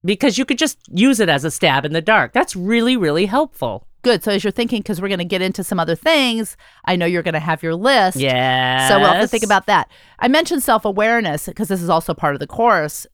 because 0.03 0.37
you 0.37 0.45
could 0.45 0.57
just 0.57 0.77
use 0.91 1.19
it 1.19 1.29
as 1.29 1.45
a 1.45 1.51
stab 1.51 1.85
in 1.85 1.93
the 1.93 2.01
dark. 2.01 2.33
That's 2.33 2.55
really, 2.55 2.97
really 2.97 3.27
helpful. 3.27 3.87
good. 4.01 4.23
So 4.23 4.31
as 4.31 4.43
you're 4.43 4.51
thinking, 4.51 4.79
because 4.81 5.01
we're 5.01 5.09
going 5.09 5.19
to 5.19 5.25
get 5.25 5.41
into 5.41 5.63
some 5.63 5.79
other 5.79 5.95
things, 5.95 6.57
I 6.85 6.95
know 6.95 7.05
you're 7.05 7.21
going 7.23 7.33
to 7.33 7.39
have 7.39 7.61
your 7.61 7.75
list. 7.75 8.17
Yeah. 8.17 8.87
So 8.87 8.99
we'll 8.99 9.11
have 9.11 9.21
to 9.21 9.27
think 9.27 9.43
about 9.43 9.65
that. 9.67 9.89
I 10.19 10.27
mentioned 10.27 10.63
self 10.63 10.85
awareness 10.85 11.45
because 11.45 11.67
this 11.67 11.81
is 11.81 11.89
also 11.89 12.13
part 12.13 12.33
of 12.33 12.39
the 12.39 12.47
course. 12.47 13.05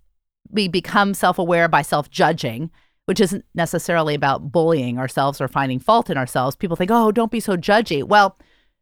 We 0.50 0.68
become 0.68 1.14
self 1.14 1.40
aware 1.40 1.68
by 1.68 1.82
self 1.82 2.10
judging, 2.10 2.72
which 3.06 3.20
isn't 3.20 3.46
necessarily 3.54 4.16
about 4.16 4.52
bullying 4.52 4.98
ourselves 4.98 5.42
or 5.42 5.48
finding 5.48 5.80
fault 5.80 6.10
in 6.10 6.18
ourselves. 6.18 6.56
People 6.56 6.76
think, 6.76 6.92
oh, 6.92 7.12
don't 7.12 7.32
be 7.32 7.40
so 7.40 7.56
judgy. 7.56 8.04
Well, 8.04 8.38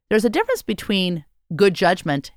there's 0.09 0.25
a 0.25 0.29
difference 0.29 0.61
between 0.61 1.25
good 1.55 1.73
judgment 1.73 2.31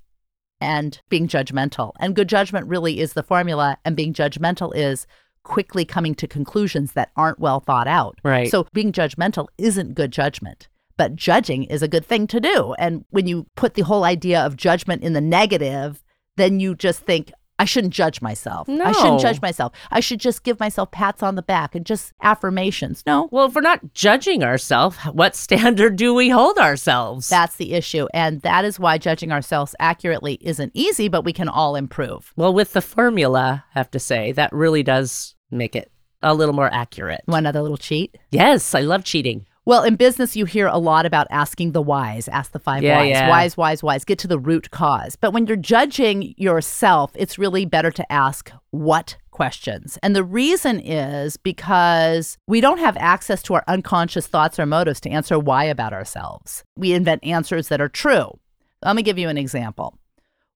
and 0.61 1.01
being 1.09 1.29
judgmental. 1.29 1.93
And 2.01 2.17
good 2.17 2.29
judgment 2.29 2.67
really 2.67 3.01
is 3.01 3.13
the 3.13 3.23
formula, 3.23 3.79
and 3.85 3.97
being 3.97 4.15
judgmental 4.15 4.75
is 4.75 5.07
quickly 5.43 5.85
coming 5.85 6.15
to 6.17 6.27
conclusions 6.27 6.93
that 6.93 7.13
aren't 7.17 7.39
well 7.39 7.61
thought 7.61 7.87
out. 7.87 8.19
Right. 8.25 8.51
So 8.51 8.67
being 8.73 8.93
judgmental 8.93 9.47
isn't 9.59 9.95
good 9.95 10.11
judgment. 10.11 10.69
But 10.97 11.15
judging 11.15 11.65
is 11.65 11.83
a 11.83 11.89
good 11.89 12.05
thing 12.05 12.27
to 12.29 12.41
do. 12.41 12.75
And 12.79 13.05
when 13.11 13.27
you 13.27 13.47
put 13.55 13.75
the 13.75 13.83
whole 13.83 14.05
idea 14.05 14.41
of 14.41 14.57
judgment 14.57 15.03
in 15.03 15.13
the 15.13 15.21
negative, 15.21 16.03
then 16.37 16.59
you 16.59 16.75
just 16.75 17.01
think, 17.01 17.33
I 17.59 17.65
shouldn't 17.65 17.95
judge 17.95 18.21
myself. 18.21 18.69
No. 18.69 18.85
I 18.85 18.93
shouldn't 18.93 19.21
judge 19.21 19.41
myself. 19.41 19.73
I 19.91 20.01
should 20.01 20.21
just 20.21 20.43
give 20.43 20.61
myself 20.61 20.91
pats 20.91 21.23
on 21.23 21.37
the 21.37 21.43
back 21.43 21.75
and 21.75 21.87
just 21.87 22.13
affirmations. 22.23 23.03
No, 23.07 23.29
Well, 23.33 23.47
if 23.47 23.55
we're 23.55 23.63
not 23.63 23.95
judging 23.95 24.45
ourselves, 24.45 24.97
what 25.13 25.35
standard 25.35 25.97
do 25.97 26.13
we 26.13 26.29
hold 26.29 26.59
ourselves? 26.59 27.29
that's 27.29 27.57
the 27.57 27.73
issue. 27.73 28.07
And 28.13 28.43
that 28.43 28.65
is 28.67 28.79
why 28.79 28.99
judging 28.99 29.33
ourselves 29.33 29.75
accurately 29.81 30.35
isn't 30.43 30.73
easy, 30.75 31.09
but 31.09 31.25
we 31.25 31.33
can 31.33 31.49
all 31.49 31.77
improve. 31.77 32.33
well, 32.37 32.53
with 32.53 32.73
the 32.75 32.83
formula, 32.83 33.65
I 33.75 33.79
have 33.79 33.91
to 33.93 33.99
say, 33.99 34.33
that 34.33 34.53
really 34.53 34.83
does 34.83 35.35
make 35.51 35.75
it 35.75 35.91
a 36.23 36.35
little 36.35 36.55
more 36.55 36.73
accurate. 36.73 37.23
One 37.27 37.47
other 37.47 37.63
little 37.63 37.77
cheat. 37.77 38.17
Yes, 38.31 38.75
I 38.75 38.81
love 38.81 39.05
cheating. 39.05 39.47
Well, 39.67 39.83
in 39.83 39.97
business, 39.97 40.37
you 40.37 40.45
hear 40.45 40.69
a 40.69 40.79
lot 40.79 41.07
about 41.07 41.27
asking 41.29 41.73
the 41.73 41.83
whys, 41.83 42.29
ask 42.29 42.53
the 42.53 42.61
five 42.61 42.85
Yeah, 42.85 42.99
whys, 42.99 43.11
yeah. 43.11 43.29
whys, 43.29 43.57
whys, 43.57 43.83
whys, 43.83 44.05
get 44.05 44.17
to 44.21 44.29
the 44.29 44.39
root 44.39 44.71
cause. 44.71 45.17
But 45.17 45.33
when 45.33 45.47
you're 45.47 45.57
judging 45.57 46.35
yourself, 46.37 47.11
it's 47.17 47.37
really 47.37 47.65
better 47.65 47.91
to 47.91 48.13
ask 48.13 48.53
what 48.71 49.17
questions. 49.33 49.99
And 50.05 50.15
the 50.15 50.23
reason 50.23 50.79
is 50.79 51.37
because 51.37 52.39
we 52.47 52.61
don't 52.61 52.79
have 52.79 52.97
access 52.97 53.43
to 53.43 53.55
our 53.55 53.65
unconscious 53.67 54.29
thoughts 54.29 54.61
or 54.61 54.67
motives 54.67 55.01
to 55.01 55.11
answer 55.11 55.37
why 55.37 55.65
about 55.65 55.93
ourselves. 55.93 56.63
We 56.77 56.93
invent 56.93 57.25
answers 57.25 57.67
that 57.67 57.81
are 57.81 57.89
true. 57.89 58.39
Let 58.85 58.95
me 58.95 59.03
give 59.03 59.19
you 59.19 59.29
an 59.29 59.37
example. 59.37 59.99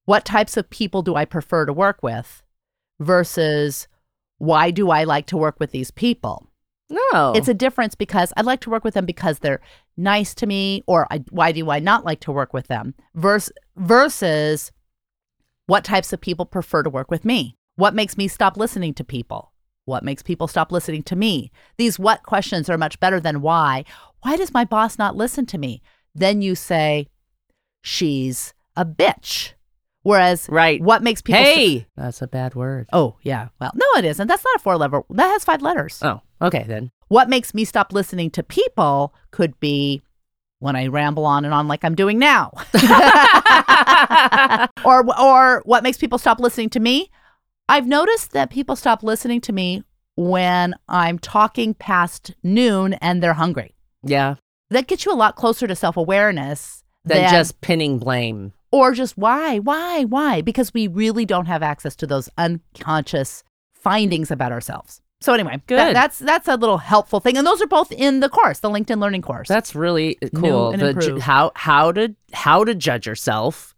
What 0.04 0.24
types 0.24 0.56
of 0.56 0.70
people 0.70 1.02
do 1.02 1.16
I 1.16 1.24
prefer 1.24 1.66
to 1.66 1.72
work 1.72 2.00
with 2.00 2.44
versus 3.00 3.88
why 4.38 4.70
do 4.70 4.90
I 4.90 5.02
like 5.02 5.26
to 5.26 5.36
work 5.36 5.58
with 5.58 5.72
these 5.72 5.90
people? 5.90 6.46
No. 6.90 7.32
It's 7.34 7.48
a 7.48 7.54
difference 7.54 7.94
because 7.94 8.32
I 8.36 8.42
like 8.42 8.60
to 8.62 8.70
work 8.70 8.84
with 8.84 8.94
them 8.94 9.06
because 9.06 9.38
they're 9.38 9.60
nice 9.96 10.34
to 10.36 10.46
me, 10.46 10.82
or 10.86 11.06
I, 11.10 11.22
why 11.30 11.52
do 11.52 11.70
I 11.70 11.78
not 11.78 12.04
like 12.04 12.20
to 12.20 12.32
work 12.32 12.52
with 12.52 12.66
them? 12.66 12.94
Vers- 13.14 13.52
versus 13.76 14.72
what 15.66 15.84
types 15.84 16.12
of 16.12 16.20
people 16.20 16.46
prefer 16.46 16.82
to 16.82 16.90
work 16.90 17.10
with 17.10 17.24
me? 17.24 17.56
What 17.76 17.94
makes 17.94 18.16
me 18.16 18.26
stop 18.28 18.56
listening 18.56 18.92
to 18.94 19.04
people? 19.04 19.52
What 19.84 20.02
makes 20.04 20.22
people 20.22 20.48
stop 20.48 20.70
listening 20.72 21.02
to 21.04 21.16
me? 21.16 21.50
These 21.78 21.98
what 21.98 22.22
questions 22.24 22.68
are 22.68 22.76
much 22.78 22.98
better 23.00 23.20
than 23.20 23.40
why. 23.40 23.84
Why 24.22 24.36
does 24.36 24.52
my 24.52 24.64
boss 24.64 24.98
not 24.98 25.16
listen 25.16 25.46
to 25.46 25.58
me? 25.58 25.82
Then 26.14 26.42
you 26.42 26.54
say, 26.54 27.06
she's 27.82 28.52
a 28.76 28.84
bitch. 28.84 29.52
Whereas, 30.02 30.48
Right. 30.50 30.80
what 30.82 31.02
makes 31.02 31.20
people? 31.22 31.42
Hey, 31.42 31.86
that's 31.96 32.22
a 32.22 32.26
bad 32.26 32.54
word. 32.54 32.88
oh 32.92 33.16
yeah. 33.22 33.48
Well, 33.60 33.72
no, 33.74 33.86
it 33.98 34.04
isn't. 34.06 34.26
That's 34.28 34.44
not 34.44 34.56
a 34.56 34.58
four 34.60 34.76
letter. 34.78 35.02
That 35.10 35.28
has 35.28 35.44
five 35.44 35.60
letters. 35.62 35.98
Oh, 36.02 36.22
okay 36.42 36.64
then. 36.66 36.90
What 37.08 37.28
makes 37.28 37.54
me 37.54 37.64
stop 37.64 37.92
listening 37.92 38.30
to 38.32 38.42
people 38.42 39.14
could 39.30 39.58
be 39.60 40.02
when 40.60 40.76
I 40.76 40.86
ramble 40.88 41.24
on 41.26 41.44
and 41.44 41.52
on 41.54 41.66
like 41.68 41.84
I'm 41.84 41.94
doing 41.94 42.18
now. 42.18 42.52
or 44.84 45.04
or 45.20 45.62
what 45.64 45.82
makes 45.82 45.98
people 45.98 46.18
stop 46.18 46.40
listening 46.40 46.70
to 46.70 46.80
me? 46.80 47.10
I've 47.68 47.86
noticed 47.86 48.32
that 48.32 48.50
people 48.50 48.76
stop 48.76 49.02
listening 49.02 49.40
to 49.42 49.52
me 49.52 49.84
when 50.16 50.74
I'm 50.88 51.18
talking 51.18 51.74
past 51.74 52.34
noon 52.42 52.94
and 52.94 53.22
they're 53.22 53.34
hungry. 53.34 53.74
Yeah, 54.02 54.36
That 54.70 54.86
gets 54.86 55.04
you 55.04 55.12
a 55.12 55.14
lot 55.14 55.36
closer 55.36 55.66
to 55.66 55.76
self-awareness 55.76 56.82
than 57.04 57.18
than 57.18 57.30
just 57.30 57.60
pinning 57.60 57.98
blame. 57.98 58.52
or 58.72 58.92
just 58.92 59.16
why, 59.16 59.58
why, 59.58 60.04
why? 60.04 60.40
Because 60.42 60.72
we 60.74 60.86
really 60.88 61.24
don't 61.24 61.46
have 61.46 61.62
access 61.62 61.94
to 61.96 62.06
those 62.06 62.28
unconscious 62.38 63.44
findings 63.72 64.30
about 64.30 64.52
ourselves. 64.52 65.00
So 65.22 65.34
anyway, 65.34 65.60
that- 65.66 65.66
Good. 65.66 65.96
that's 65.96 66.18
that's 66.18 66.48
a 66.48 66.56
little 66.56 66.78
helpful 66.78 67.20
thing, 67.20 67.36
and 67.36 67.46
those 67.46 67.60
are 67.60 67.66
both 67.66 67.92
in 67.92 68.20
the 68.20 68.28
course, 68.30 68.60
the 68.60 68.70
LinkedIn 68.70 69.00
Learning 69.00 69.20
course. 69.22 69.48
That's 69.48 69.74
really 69.74 70.16
cool. 70.34 70.72
The 70.72 70.94
ju- 70.94 71.20
how 71.20 71.52
how 71.54 71.92
to 71.92 72.14
how 72.32 72.64
to 72.64 72.74
judge 72.74 73.06
yourself, 73.06 73.74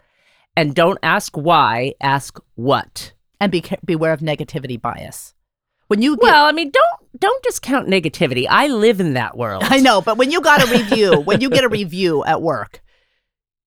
and 0.56 0.74
don't 0.74 0.98
ask 1.02 1.36
why. 1.36 1.94
Ask 2.00 2.38
what. 2.54 3.12
and 3.40 3.50
be 3.50 3.64
beware 3.84 4.12
of 4.12 4.20
negativity 4.20 4.80
bias. 4.80 5.34
When 5.88 6.00
you 6.00 6.16
get, 6.16 6.22
Well, 6.22 6.44
I 6.44 6.52
mean, 6.52 6.70
don't 6.70 7.20
don't 7.20 7.42
discount 7.42 7.88
negativity. 7.88 8.46
I 8.48 8.68
live 8.68 9.00
in 9.00 9.14
that 9.14 9.36
world. 9.36 9.64
I 9.66 9.78
know, 9.78 10.00
but 10.00 10.16
when 10.18 10.30
you 10.30 10.40
got 10.40 10.62
a 10.62 10.70
review, 10.70 11.20
when 11.22 11.40
you 11.40 11.50
get 11.50 11.64
a 11.64 11.68
review 11.68 12.24
at 12.24 12.40
work, 12.40 12.81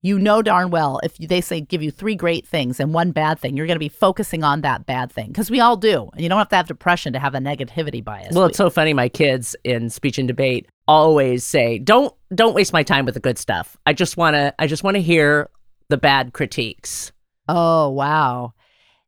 you 0.06 0.20
know 0.20 0.42
darn 0.42 0.70
well 0.70 1.00
if 1.04 1.18
they 1.18 1.42
say 1.42 1.62
give 1.62 1.82
you 1.82 1.92
three 1.92 2.16
great 2.16 2.46
things 2.46 2.80
and 2.80 2.94
one 2.94 3.12
bad 3.12 3.40
thing, 3.40 3.58
you're 3.58 3.66
going 3.66 3.76
to 3.76 3.80
be 3.80 3.90
focusing 3.90 4.44
on 4.44 4.62
that 4.62 4.86
bad 4.86 5.12
thing 5.12 5.28
because 5.28 5.50
we 5.50 5.60
all 5.60 5.76
do, 5.78 6.10
and 6.14 6.22
you 6.22 6.30
don't 6.30 6.38
have 6.38 6.50
to 6.50 6.56
have 6.56 6.68
depression 6.68 7.14
to 7.14 7.20
have 7.20 7.34
a 7.34 7.40
negativity 7.40 8.04
bias. 8.04 8.36
Well, 8.36 8.46
it's 8.46 8.58
so 8.58 8.70
funny. 8.70 8.94
My 8.94 9.10
kids 9.10 9.56
in 9.64 9.90
speech 9.90 10.18
and 10.18 10.28
debate 10.28 10.68
always 10.88 11.44
say, 11.44 11.80
"Don't 11.80 12.14
don't 12.34 12.54
waste 12.54 12.74
my 12.74 12.84
time 12.84 13.06
with 13.06 13.14
the 13.14 13.20
good 13.20 13.38
stuff. 13.38 13.78
I 13.86 13.94
just 13.94 14.18
want 14.18 14.36
to 14.36 14.54
I 14.60 14.68
just 14.68 14.84
want 14.84 14.96
to 14.96 15.02
hear 15.02 15.50
the 15.90 15.98
bad 15.98 16.34
critiques." 16.34 17.12
Oh, 17.48 17.90
wow. 17.90 18.54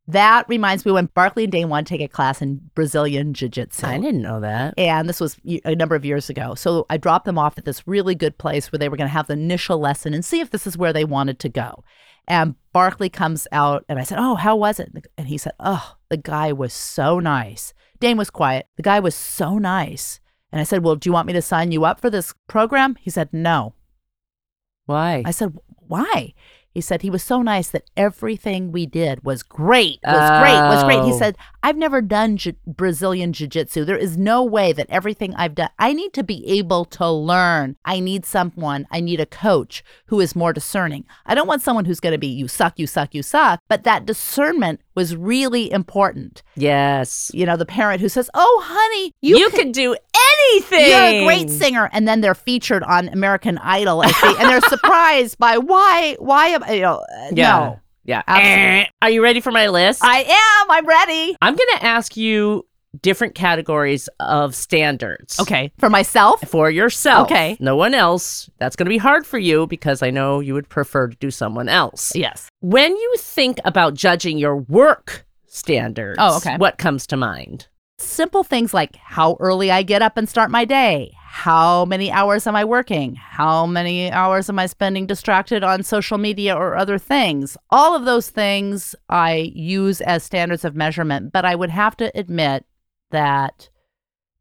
That 0.09 0.47
reminds 0.47 0.85
me 0.85 0.93
when 0.93 1.07
Barkley 1.07 1.43
and 1.43 1.51
Dane 1.51 1.67
wanted 1.67 1.87
to 1.87 1.97
take 1.97 2.05
a 2.05 2.07
class 2.07 2.41
in 2.41 2.61
Brazilian 2.75 3.33
Jiu 3.33 3.49
Jitsu. 3.49 3.85
I 3.85 3.97
didn't 3.97 4.21
know 4.21 4.39
that. 4.39 4.73
And 4.77 5.09
this 5.09 5.19
was 5.19 5.37
a 5.65 5.75
number 5.75 5.95
of 5.95 6.05
years 6.05 6.29
ago. 6.29 6.55
So 6.55 6.85
I 6.89 6.95
dropped 6.95 7.25
them 7.25 7.37
off 7.37 7.57
at 7.57 7.65
this 7.65 7.85
really 7.85 8.15
good 8.15 8.37
place 8.37 8.71
where 8.71 8.79
they 8.79 8.87
were 8.87 8.95
going 8.95 9.09
to 9.09 9.13
have 9.13 9.27
the 9.27 9.33
initial 9.33 9.79
lesson 9.79 10.13
and 10.13 10.23
see 10.23 10.39
if 10.39 10.49
this 10.49 10.65
is 10.65 10.77
where 10.77 10.93
they 10.93 11.03
wanted 11.03 11.39
to 11.39 11.49
go. 11.49 11.83
And 12.25 12.55
Barkley 12.71 13.09
comes 13.09 13.47
out 13.51 13.83
and 13.89 13.99
I 13.99 14.03
said, 14.03 14.17
Oh, 14.17 14.35
how 14.35 14.55
was 14.55 14.79
it? 14.79 14.91
And 15.17 15.27
he 15.27 15.37
said, 15.37 15.53
Oh, 15.59 15.95
the 16.09 16.17
guy 16.17 16.53
was 16.53 16.71
so 16.71 17.19
nice. 17.19 17.73
Dane 17.99 18.17
was 18.17 18.29
quiet. 18.29 18.67
The 18.77 18.83
guy 18.83 19.01
was 19.01 19.15
so 19.15 19.57
nice. 19.57 20.21
And 20.53 20.61
I 20.61 20.63
said, 20.63 20.83
Well, 20.83 20.95
do 20.95 21.09
you 21.09 21.13
want 21.13 21.27
me 21.27 21.33
to 21.33 21.41
sign 21.41 21.71
you 21.71 21.83
up 21.83 21.99
for 21.99 22.09
this 22.09 22.33
program? 22.47 22.95
He 22.95 23.09
said, 23.09 23.29
No. 23.33 23.73
Why? 24.85 25.23
I 25.25 25.31
said, 25.31 25.53
why? 25.87 26.33
He 26.73 26.81
said 26.81 27.01
he 27.01 27.09
was 27.09 27.23
so 27.23 27.41
nice 27.41 27.69
that 27.71 27.89
everything 27.97 28.71
we 28.71 28.85
did 28.85 29.23
was 29.23 29.41
great, 29.41 29.99
was 30.03 30.29
great, 30.41 30.59
was 30.75 30.83
great. 30.83 31.03
He 31.05 31.11
Oh. 31.13 31.17
said, 31.17 31.35
I've 31.63 31.75
never 31.77 32.01
done 32.01 32.37
Ju- 32.37 32.53
Brazilian 32.67 33.33
Jiu 33.33 33.47
Jitsu. 33.47 33.83
There 33.83 33.97
is 33.97 34.15
no 34.15 34.43
way 34.43 34.73
that 34.73 34.85
everything 34.89 35.33
I've 35.35 35.55
done, 35.55 35.69
I 35.79 35.93
need 35.93 36.13
to 36.13 36.23
be 36.23 36.47
able 36.47 36.85
to 36.85 37.09
learn. 37.09 37.77
I 37.83 37.99
need 37.99 38.25
someone, 38.25 38.85
I 38.91 38.99
need 38.99 39.19
a 39.19 39.25
coach 39.25 39.83
who 40.07 40.19
is 40.19 40.35
more 40.35 40.53
discerning. 40.53 41.05
I 41.25 41.33
don't 41.33 41.47
want 41.47 41.63
someone 41.63 41.85
who's 41.85 41.99
going 41.99 42.13
to 42.13 42.19
be, 42.19 42.27
you 42.27 42.47
suck, 42.47 42.77
you 42.77 42.85
suck, 42.85 43.15
you 43.15 43.23
suck. 43.23 43.59
But 43.67 43.83
that 43.83 44.05
discernment 44.05 44.81
was 44.97 45.15
really 45.15 45.71
important. 45.71 46.43
yes. 46.55 47.31
You 47.33 47.45
know, 47.45 47.55
the 47.55 47.65
parent 47.65 48.01
who 48.01 48.09
says, 48.09 48.29
Oh, 48.33 48.61
honey, 48.65 49.13
you, 49.21 49.37
You, 49.37 49.49
can- 49.51 49.59
can 49.59 49.71
do 49.71 49.95
anything. 50.33 50.89
you're 50.89 51.21
a 51.21 51.23
great 51.25 51.49
singer, 51.49 51.89
and 51.93 52.05
then 52.07 52.19
they're 52.21 52.35
featured 52.35 52.83
on 52.83 53.07
American 53.09 53.57
Idol, 53.59 54.03
as 54.03 54.13
they- 54.21 54.35
and 54.39 54.49
they're 54.49 54.61
surprised 54.69 55.37
by 55.37 55.57
why, 55.57 56.15
why 56.19 56.47
am 56.47 56.63
you 56.73 56.81
know? 56.81 56.95
uh, 56.97 57.29
Yeah. 57.31 57.49
No, 57.59 57.79
Yeah. 58.03 58.23
Absolutely. 58.27 58.81
Eh. 58.81 58.85
Are 59.01 59.09
you 59.09 59.21
ready 59.23 59.39
for 59.39 59.51
my 59.51 59.67
list? 59.67 60.01
I 60.03 60.23
am. 60.23 60.71
I'm 60.71 60.85
ready. 60.87 61.35
I'm 61.41 61.55
going 61.55 61.69
to 61.77 61.85
ask 61.85 62.17
you 62.17 62.65
different 63.01 63.35
categories 63.35 64.09
of 64.19 64.55
standards. 64.55 65.39
Okay, 65.39 65.71
for 65.77 65.89
myself. 65.89 66.41
For 66.47 66.69
yourself. 66.69 67.27
Okay. 67.27 67.57
No 67.59 67.75
one 67.75 67.93
else. 67.93 68.49
That's 68.59 68.75
going 68.75 68.85
to 68.85 68.89
be 68.89 68.97
hard 68.97 69.25
for 69.25 69.37
you 69.37 69.67
because 69.67 70.01
I 70.01 70.09
know 70.09 70.39
you 70.39 70.53
would 70.53 70.69
prefer 70.69 71.07
to 71.07 71.15
do 71.17 71.29
someone 71.31 71.69
else. 71.69 72.15
Yes. 72.15 72.49
When 72.61 72.95
you 72.95 73.15
think 73.17 73.59
about 73.65 73.93
judging 73.93 74.37
your 74.37 74.55
work 74.57 75.25
standards, 75.45 76.17
Oh, 76.19 76.37
okay. 76.37 76.57
what 76.57 76.77
comes 76.77 77.07
to 77.07 77.17
mind? 77.17 77.67
Simple 77.99 78.43
things 78.43 78.73
like 78.75 78.95
how 78.97 79.37
early 79.39 79.71
I 79.71 79.81
get 79.81 80.01
up 80.03 80.17
and 80.17 80.29
start 80.29 80.51
my 80.51 80.65
day. 80.65 81.13
How 81.29 81.85
many 81.85 82.11
hours 82.11 82.45
am 82.47 82.55
I 82.55 82.63
working? 82.63 83.15
How 83.15 83.65
many 83.65 84.11
hours 84.11 84.49
am 84.49 84.59
I 84.59 84.65
spending 84.67 85.05
distracted 85.07 85.63
on 85.63 85.83
social 85.83 86.17
media 86.17 86.55
or 86.55 86.75
other 86.75 86.97
things? 86.99 87.57
All 87.71 87.95
of 87.95 88.05
those 88.05 88.29
things 88.29 88.95
I 89.09 89.51
use 89.53 89.99
as 90.01 90.23
standards 90.23 90.63
of 90.63 90.75
measurement, 90.75 91.31
but 91.33 91.43
I 91.45 91.55
would 91.55 91.69
have 91.71 91.97
to 91.97 92.11
admit 92.17 92.65
that 93.11 93.69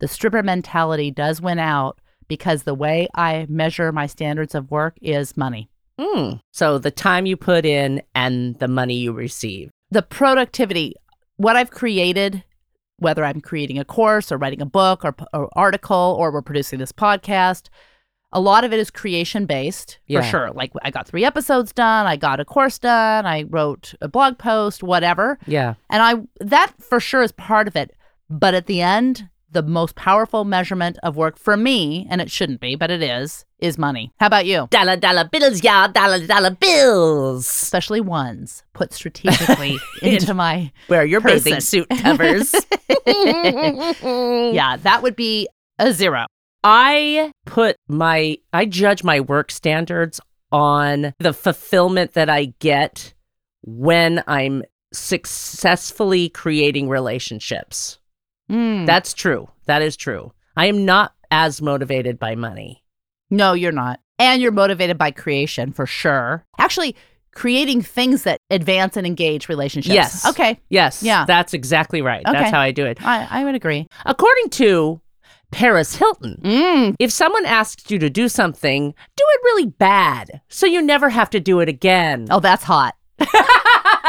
the 0.01 0.09
stripper 0.09 0.43
mentality 0.43 1.11
does 1.11 1.41
win 1.41 1.59
out 1.59 1.99
because 2.29 2.63
the 2.65 2.75
way 2.75 3.09
I 3.15 3.47
measure 3.49 3.93
my 3.93 4.07
standards 4.07 4.55
of 4.55 4.71
work 4.71 4.97
is 5.01 5.37
money. 5.37 5.71
Hmm. 5.99 6.33
So 6.53 6.79
the 6.79 6.91
time 6.91 7.25
you 7.27 7.37
put 7.37 7.65
in 7.65 8.03
and 8.15 8.59
the 8.59 8.69
money 8.69 8.97
you 8.97 9.13
receive. 9.13 9.71
the 9.91 10.03
productivity 10.03 10.95
what 11.37 11.55
i've 11.55 11.71
created 11.71 12.43
whether 12.99 13.25
i'm 13.25 13.41
creating 13.41 13.79
a 13.79 13.85
course 13.85 14.33
or 14.33 14.37
writing 14.39 14.61
a 14.61 14.67
book 14.67 15.05
or, 15.05 15.15
or 15.33 15.49
article 15.55 16.17
or 16.19 16.33
we're 16.33 16.43
producing 16.43 16.79
this 16.81 16.91
podcast 16.93 17.69
a 18.33 18.41
lot 18.41 18.65
of 18.65 18.73
it 18.73 18.81
is 18.81 18.91
creation 18.91 19.47
based 19.47 19.99
Yeah. 20.09 20.21
for 20.23 20.27
sure 20.27 20.51
like 20.51 20.73
i 20.83 20.91
got 20.91 21.07
three 21.07 21.25
episodes 21.25 21.73
done 21.73 22.07
i 22.07 22.17
got 22.17 22.41
a 22.41 22.45
course 22.45 22.79
done 22.81 23.27
i 23.27 23.45
wrote 23.45 23.95
a 24.01 24.09
blog 24.09 24.39
post 24.39 24.83
whatever 24.83 25.39
Yeah. 25.47 25.75
and 25.89 26.03
i 26.03 26.15
that 26.45 26.73
for 26.81 26.99
sure 27.01 27.23
is 27.23 27.33
part 27.33 27.69
of 27.69 27.77
it 27.77 27.95
but 28.29 28.55
at 28.55 28.67
the 28.67 28.81
end 28.81 29.29
the 29.51 29.63
most 29.63 29.95
powerful 29.95 30.45
measurement 30.45 30.99
of 31.03 31.17
work 31.17 31.39
for 31.39 31.57
me 31.57 32.07
and 32.11 32.21
it 32.21 32.31
shouldn't 32.31 32.61
be 32.61 32.75
but 32.75 32.91
it 32.91 33.03
is 33.03 33.45
is 33.59 33.79
money 33.79 34.13
how 34.19 34.27
about 34.27 34.45
you 34.45 34.67
Dollar, 34.71 34.97
dollar 34.97 35.25
bills, 35.25 35.63
y'all. 35.65 35.89
Dollar, 35.89 36.27
dollar 36.27 36.51
bills. 36.51 37.47
especially 37.47 38.01
ones 38.01 38.63
put 38.75 38.93
strategically 38.93 39.79
into 40.03 40.35
my 40.35 40.71
Where 40.89 41.05
your 41.05 41.21
bathing 41.21 41.61
suit 41.61 41.89
covers. 41.89 42.53
yeah, 43.07 44.77
that 44.77 45.01
would 45.03 45.17
be 45.17 45.49
a 45.79 45.93
zero. 45.93 46.27
I 46.63 47.33
put 47.45 47.77
my, 47.89 48.39
I 48.53 48.67
judge 48.67 49.05
my 49.05 49.21
work 49.21 49.51
standards 49.51 50.21
on 50.51 51.15
the 51.19 51.33
fulfillment 51.33 52.13
that 52.15 52.29
I 52.29 52.55
get 52.59 53.15
when 53.63 54.23
I'm 54.27 54.65
successfully 54.93 56.29
creating 56.29 56.89
relationships. 56.89 57.99
Mm. 58.51 58.87
That's 58.87 59.13
true. 59.15 59.49
That 59.67 59.83
is 59.83 59.97
true. 59.97 60.33
I 60.57 60.67
am 60.67 60.85
not 60.85 61.13
as 61.31 61.61
motivated 61.61 62.19
by 62.19 62.35
money. 62.35 62.83
no, 63.31 63.53
you're 63.53 63.73
not. 63.73 64.01
And 64.19 64.41
you're 64.41 64.53
motivated 64.53 64.97
by 64.97 65.11
creation 65.11 65.73
for 65.73 65.85
sure. 65.85 66.45
Actually, 66.59 66.97
creating 67.35 67.83
things 67.83 68.23
that 68.23 68.41
advance 68.49 68.97
and 68.97 69.07
engage 69.07 69.49
relationships. 69.51 69.95
Yes. 69.95 70.25
Okay. 70.27 70.59
Yes. 70.71 71.03
Yeah. 71.03 71.27
That's 71.27 71.53
exactly 71.53 72.01
right. 72.01 72.25
Okay. 72.27 72.33
That's 72.39 72.51
how 72.51 72.61
I 72.61 72.71
do 72.71 72.87
it. 72.87 72.99
I, 73.05 73.27
I 73.31 73.45
would 73.45 73.55
agree. 73.55 73.87
According 74.07 74.49
to 74.51 75.03
Paris 75.51 75.97
Hilton, 75.97 76.41
Mm. 76.43 76.95
if 76.99 77.11
someone 77.13 77.45
asks 77.45 77.91
you 77.91 77.99
to 77.99 78.09
do 78.09 78.29
something, 78.29 78.91
do 79.17 79.25
it 79.35 79.41
really 79.45 79.67
bad 79.67 80.41
so 80.49 80.65
you 80.65 80.81
never 80.81 81.11
have 81.11 81.29
to 81.31 81.41
do 81.41 81.61
it 81.61 81.69
again. 81.69 82.27
Oh, 82.31 82.41
that's 82.41 82.65
hot. 82.65 82.95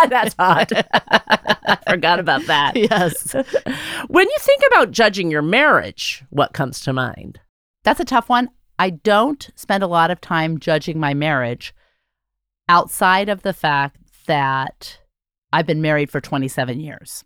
That's 0.09 0.35
hot. 0.37 0.71
I 0.93 1.77
forgot 1.89 2.19
about 2.19 2.43
that. 2.45 2.75
yes. 2.75 3.35
When 4.07 4.27
you 4.27 4.35
think 4.39 4.61
about 4.67 4.91
judging 4.91 5.29
your 5.29 5.41
marriage, 5.41 6.23
what 6.29 6.53
comes 6.53 6.79
to 6.81 6.93
mind? 6.93 7.39
That's 7.83 7.99
a 7.99 8.05
tough 8.05 8.29
one. 8.29 8.49
I 8.79 8.91
don't 8.91 9.49
spend 9.55 9.83
a 9.83 9.87
lot 9.87 10.11
of 10.11 10.21
time 10.21 10.59
judging 10.59 10.99
my 10.99 11.13
marriage 11.13 11.73
outside 12.69 13.27
of 13.27 13.41
the 13.41 13.53
fact 13.53 13.97
that 14.27 14.99
I've 15.51 15.65
been 15.65 15.81
married 15.81 16.09
for 16.09 16.21
27 16.21 16.79
years. 16.79 17.23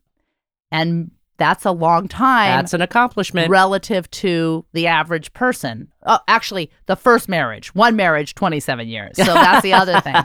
And 0.71 1.11
that's 1.41 1.65
a 1.65 1.71
long 1.71 2.07
time. 2.07 2.59
That's 2.59 2.75
an 2.75 2.81
accomplishment. 2.81 3.49
relative 3.49 4.09
to 4.11 4.63
the 4.73 4.85
average 4.85 5.33
person. 5.33 5.91
Oh, 6.05 6.19
actually, 6.27 6.69
the 6.85 6.95
first 6.95 7.27
marriage, 7.27 7.73
one 7.73 7.95
marriage, 7.95 8.35
27 8.35 8.87
years. 8.87 9.17
So 9.17 9.23
that's 9.23 9.63
the 9.63 9.73
other 9.73 9.99
thing. 10.01 10.15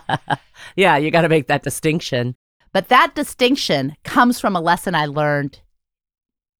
yeah, 0.76 0.98
you 0.98 1.10
got 1.10 1.22
to 1.22 1.30
make 1.30 1.46
that 1.46 1.62
distinction. 1.62 2.36
But 2.74 2.88
that 2.88 3.14
distinction 3.14 3.96
comes 4.04 4.38
from 4.38 4.54
a 4.56 4.60
lesson 4.60 4.94
I 4.94 5.06
learned 5.06 5.60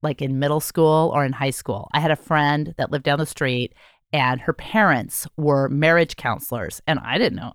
like 0.03 0.23
in 0.23 0.39
middle 0.39 0.61
school 0.61 1.13
or 1.15 1.27
in 1.27 1.35
high 1.35 1.51
school. 1.51 1.91
I 1.93 2.01
had 2.01 2.11
a 2.11 2.17
friend 2.17 2.75
that 2.79 2.91
lived 2.91 3.05
down 3.05 3.19
the 3.19 3.27
street 3.27 3.75
and 4.11 4.41
her 4.41 4.55
parents 4.55 5.27
were 5.37 5.69
marriage 5.69 6.17
counselors 6.17 6.81
and 6.87 6.99
I 7.01 7.19
didn't 7.19 7.37
know 7.37 7.53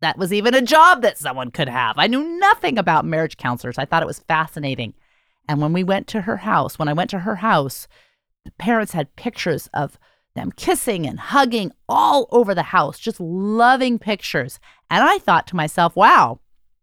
that 0.00 0.18
was 0.18 0.32
even 0.32 0.54
a 0.54 0.62
job 0.62 1.02
that 1.02 1.18
someone 1.18 1.50
could 1.50 1.68
have. 1.68 1.96
I 1.98 2.06
knew 2.06 2.38
nothing 2.38 2.78
about 2.78 3.04
marriage 3.04 3.36
counselors. 3.36 3.78
I 3.78 3.84
thought 3.86 4.02
it 4.02 4.06
was 4.06 4.20
fascinating. 4.20 4.94
And 5.48 5.60
when 5.60 5.72
we 5.72 5.84
went 5.84 6.06
to 6.08 6.22
her 6.22 6.38
house, 6.38 6.78
when 6.78 6.88
I 6.88 6.92
went 6.92 7.10
to 7.10 7.20
her 7.20 7.36
house, 7.36 7.86
the 8.44 8.50
parents 8.52 8.92
had 8.92 9.14
pictures 9.16 9.68
of 9.74 9.98
them 10.34 10.52
kissing 10.56 11.06
and 11.06 11.18
hugging 11.18 11.72
all 11.88 12.28
over 12.30 12.54
the 12.54 12.62
house, 12.64 12.98
just 12.98 13.18
loving 13.20 13.98
pictures. 13.98 14.58
And 14.90 15.02
I 15.02 15.18
thought 15.18 15.46
to 15.48 15.56
myself, 15.56 15.96
wow, 15.96 16.40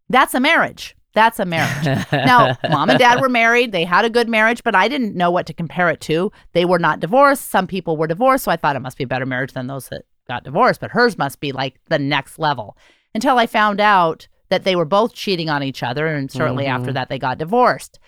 that's 0.09 0.33
a 0.33 0.39
marriage. 0.39 0.95
That's 1.13 1.39
a 1.39 1.45
marriage. 1.45 1.85
now, 2.11 2.57
mom 2.69 2.89
and 2.89 2.97
dad 2.97 3.21
were 3.21 3.29
married. 3.29 3.71
They 3.71 3.85
had 3.85 4.03
a 4.05 4.09
good 4.09 4.27
marriage, 4.27 4.63
but 4.63 4.73
I 4.75 4.87
didn't 4.87 5.15
know 5.15 5.29
what 5.29 5.45
to 5.45 5.53
compare 5.53 5.89
it 5.89 6.01
to. 6.01 6.31
They 6.53 6.65
were 6.65 6.79
not 6.79 6.99
divorced. 6.99 7.51
Some 7.51 7.67
people 7.67 7.97
were 7.97 8.07
divorced. 8.07 8.45
So 8.45 8.51
I 8.51 8.55
thought 8.57 8.75
it 8.75 8.79
must 8.81 8.97
be 8.97 9.03
a 9.03 9.07
better 9.07 9.25
marriage 9.27 9.53
than 9.53 9.67
those 9.67 9.89
that 9.89 10.05
got 10.27 10.43
divorced, 10.43 10.81
but 10.81 10.89
hers 10.91 11.17
must 11.17 11.39
be 11.39 11.51
like 11.51 11.79
the 11.89 11.99
next 11.99 12.39
level. 12.39 12.75
Until 13.13 13.37
I 13.37 13.45
found 13.45 13.79
out 13.79 14.27
that 14.49 14.63
they 14.63 14.75
were 14.75 14.85
both 14.85 15.13
cheating 15.13 15.49
on 15.49 15.61
each 15.61 15.83
other. 15.83 16.07
And 16.07 16.31
shortly 16.31 16.65
Mhm. 16.65 16.69
after 16.69 16.93
that, 16.93 17.09
they 17.09 17.19
got 17.19 17.37
divorced. 17.37 17.99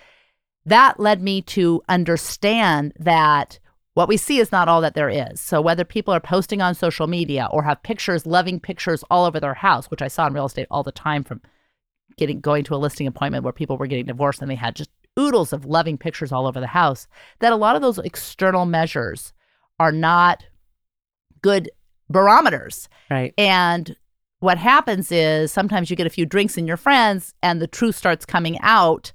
That 0.66 1.00
led 1.00 1.22
me 1.22 1.42
to 1.42 1.82
understand 1.88 2.92
that 2.98 3.58
what 3.94 4.08
we 4.08 4.18
see 4.18 4.38
is 4.38 4.52
not 4.52 4.68
all 4.68 4.82
that 4.82 4.94
there 4.94 5.08
is. 5.08 5.40
So 5.40 5.60
whether 5.62 5.84
people 5.84 6.12
are 6.12 6.20
posting 6.20 6.60
on 6.60 6.74
social 6.74 7.06
media 7.06 7.48
or 7.50 7.62
have 7.62 7.82
pictures, 7.82 8.26
loving 8.26 8.60
pictures 8.60 9.02
all 9.10 9.24
over 9.24 9.40
their 9.40 9.54
house, 9.54 9.86
which 9.86 10.02
I 10.02 10.08
saw 10.08 10.26
in 10.26 10.34
real 10.34 10.44
estate 10.44 10.66
all 10.70 10.82
the 10.82 10.92
time 10.92 11.24
from 11.24 11.40
getting 12.18 12.40
going 12.40 12.64
to 12.64 12.74
a 12.74 12.76
listing 12.76 13.06
appointment 13.06 13.44
where 13.44 13.54
people 13.54 13.78
were 13.78 13.86
getting 13.86 14.04
divorced 14.06 14.42
and 14.42 14.50
they 14.50 14.54
had 14.56 14.76
just 14.76 14.90
oodles 15.18 15.52
of 15.52 15.64
loving 15.64 15.96
pictures 15.96 16.30
all 16.30 16.46
over 16.46 16.60
the 16.60 16.66
house, 16.66 17.06
that 17.38 17.52
a 17.52 17.56
lot 17.56 17.74
of 17.74 17.80
those 17.80 17.98
external 17.98 18.66
measures 18.66 19.32
are 19.80 19.92
not 19.92 20.44
good 21.40 21.70
barometers. 22.10 22.88
Right. 23.10 23.32
And 23.38 23.96
what 24.40 24.58
happens 24.58 25.10
is 25.10 25.52
sometimes 25.52 25.88
you 25.88 25.96
get 25.96 26.06
a 26.06 26.10
few 26.10 26.26
drinks 26.26 26.58
in 26.58 26.66
your 26.66 26.76
friends 26.76 27.34
and 27.42 27.62
the 27.62 27.66
truth 27.66 27.96
starts 27.96 28.26
coming 28.26 28.58
out 28.60 29.12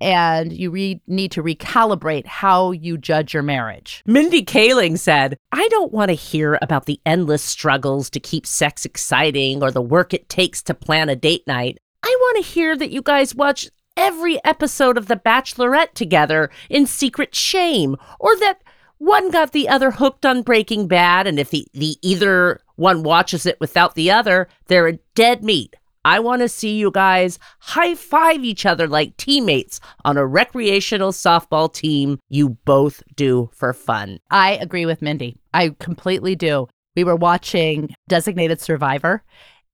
and 0.00 0.52
you 0.52 0.70
re- 0.70 1.00
need 1.06 1.32
to 1.32 1.42
recalibrate 1.42 2.26
how 2.26 2.72
you 2.72 2.98
judge 2.98 3.32
your 3.32 3.42
marriage. 3.42 4.02
Mindy 4.06 4.44
Kaling 4.44 4.98
said, 4.98 5.38
I 5.52 5.66
don't 5.68 5.92
want 5.92 6.10
to 6.10 6.14
hear 6.14 6.58
about 6.60 6.86
the 6.86 7.00
endless 7.06 7.42
struggles 7.42 8.10
to 8.10 8.20
keep 8.20 8.46
sex 8.46 8.84
exciting 8.84 9.62
or 9.62 9.70
the 9.70 9.82
work 9.82 10.12
it 10.12 10.28
takes 10.28 10.62
to 10.64 10.74
plan 10.74 11.08
a 11.08 11.16
date 11.16 11.46
night. 11.46 11.78
I 12.02 12.16
want 12.20 12.44
to 12.44 12.50
hear 12.50 12.76
that 12.76 12.90
you 12.90 13.02
guys 13.02 13.34
watch 13.34 13.68
every 13.96 14.42
episode 14.44 14.98
of 14.98 15.06
The 15.06 15.16
Bachelorette 15.16 15.94
together 15.94 16.50
in 16.68 16.86
secret 16.86 17.34
shame, 17.34 17.96
or 18.20 18.36
that 18.36 18.62
one 18.98 19.30
got 19.30 19.52
the 19.52 19.68
other 19.68 19.90
hooked 19.90 20.24
on 20.24 20.42
Breaking 20.42 20.86
Bad, 20.86 21.26
and 21.26 21.38
if 21.38 21.50
the, 21.50 21.66
the 21.72 21.96
either 22.02 22.60
one 22.76 23.02
watches 23.02 23.46
it 23.46 23.58
without 23.60 23.94
the 23.94 24.10
other, 24.10 24.48
they're 24.66 24.86
a 24.86 24.98
dead 25.14 25.42
meat. 25.42 25.74
I 26.06 26.20
want 26.20 26.42
to 26.42 26.48
see 26.48 26.76
you 26.76 26.92
guys 26.92 27.40
high 27.58 27.96
five 27.96 28.44
each 28.44 28.64
other 28.64 28.86
like 28.86 29.16
teammates 29.16 29.80
on 30.04 30.16
a 30.16 30.24
recreational 30.24 31.10
softball 31.10 31.70
team 31.70 32.20
you 32.28 32.50
both 32.64 33.02
do 33.16 33.50
for 33.52 33.72
fun. 33.72 34.20
I 34.30 34.52
agree 34.52 34.86
with 34.86 35.02
Mindy. 35.02 35.36
I 35.52 35.74
completely 35.80 36.36
do. 36.36 36.68
We 36.94 37.02
were 37.02 37.16
watching 37.16 37.92
Designated 38.08 38.60
Survivor, 38.60 39.24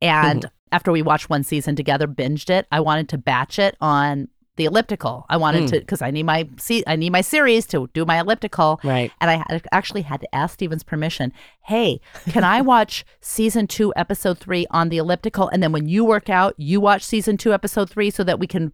and 0.00 0.40
mm-hmm. 0.40 0.54
after 0.72 0.90
we 0.90 1.02
watched 1.02 1.28
one 1.28 1.44
season 1.44 1.76
together, 1.76 2.08
binged 2.08 2.48
it. 2.48 2.66
I 2.72 2.80
wanted 2.80 3.10
to 3.10 3.18
batch 3.18 3.58
it 3.58 3.76
on 3.82 4.28
the 4.62 4.66
elliptical. 4.66 5.26
I 5.28 5.36
wanted 5.36 5.64
Mm. 5.64 5.70
to 5.70 5.80
because 5.80 6.02
I 6.02 6.10
need 6.10 6.22
my 6.24 6.48
see 6.58 6.84
I 6.86 6.94
need 6.96 7.10
my 7.10 7.20
series 7.20 7.66
to 7.66 7.88
do 7.94 8.04
my 8.04 8.20
elliptical. 8.20 8.80
Right. 8.84 9.10
And 9.20 9.30
I 9.30 9.36
had, 9.48 9.62
actually 9.72 10.02
had 10.02 10.20
to 10.20 10.34
ask 10.34 10.54
Steven's 10.54 10.84
permission. 10.84 11.32
Hey, 11.64 12.00
can 12.30 12.44
I 12.44 12.60
watch 12.60 13.04
season 13.20 13.66
two, 13.66 13.92
episode 13.96 14.38
three 14.38 14.66
on 14.70 14.88
the 14.88 14.98
elliptical? 14.98 15.48
And 15.48 15.62
then 15.62 15.72
when 15.72 15.88
you 15.88 16.04
work 16.04 16.30
out, 16.30 16.54
you 16.58 16.80
watch 16.80 17.02
season 17.04 17.36
two, 17.36 17.52
episode 17.52 17.90
three 17.90 18.10
so 18.10 18.22
that 18.24 18.38
we 18.38 18.46
can 18.46 18.72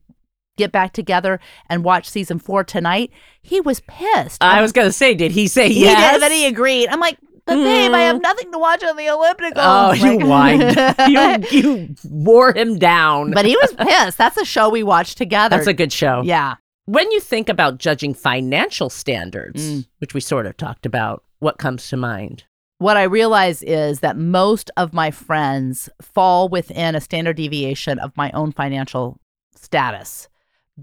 get 0.59 0.73
back 0.73 0.93
together 0.93 1.39
and 1.71 1.85
watch 1.85 2.09
season 2.11 2.39
four 2.39 2.65
tonight. 2.65 3.11
He 3.41 3.61
was 3.61 3.81
pissed. 3.87 4.43
I 4.43 4.61
was 4.61 4.73
going 4.73 4.89
to 4.89 4.93
say, 4.93 5.15
did 5.15 5.31
he 5.33 5.47
say 5.49 5.69
he 5.69 5.83
yes? 5.85 6.15
did, 6.15 6.21
but 6.21 6.33
he 6.33 6.47
agreed. 6.47 6.89
I'm 6.89 6.99
like, 7.01 7.17
but 7.49 7.57
babe, 7.65 7.93
I 7.93 8.01
have 8.03 8.21
nothing 8.21 8.53
to 8.53 8.59
watch 8.59 8.83
on 8.85 8.97
the 8.97 9.07
elliptical. 9.07 9.61
Oh, 9.65 9.93
you 9.93 10.19
Like- 10.21 10.61
whined. 10.61 11.47
you, 11.53 11.61
you 11.63 11.95
wore 12.09 12.53
him 12.57 12.79
down. 12.79 13.33
but 13.33 13.45
he 13.45 13.57
was 13.57 13.75
pissed. 13.75 14.19
That's 14.19 14.37
a 14.37 14.45
show 14.45 14.69
we 14.69 14.83
watched 14.83 15.19
together. 15.19 15.57
That's 15.57 15.67
a 15.69 15.75
good 15.75 15.93
show. 15.93 16.23
yeah. 16.25 16.55
When 16.87 17.11
you 17.13 17.21
think 17.21 17.51
about 17.51 17.77
judging 17.79 18.15
financial 18.15 18.89
standards, 18.89 19.63
Mm. 19.63 19.87
which 19.99 20.15
we 20.15 20.21
sort 20.21 20.47
of 20.47 20.57
talked 20.57 20.87
about, 20.87 21.23
what 21.41 21.59
comes 21.59 21.89
to 21.89 21.97
mind? 21.97 22.45
what 22.81 22.97
I 22.97 23.03
realize 23.03 23.61
is 23.65 23.99
that 24.01 24.17
most 24.17 24.71
of 24.77 24.93
my 24.95 25.11
friends 25.11 25.89
fall 26.01 26.49
within 26.49 26.95
a 26.95 27.01
standard 27.01 27.35
deviation 27.37 27.99
of 27.99 28.17
my 28.17 28.31
own 28.31 28.53
financial 28.53 29.19
status 29.57 30.29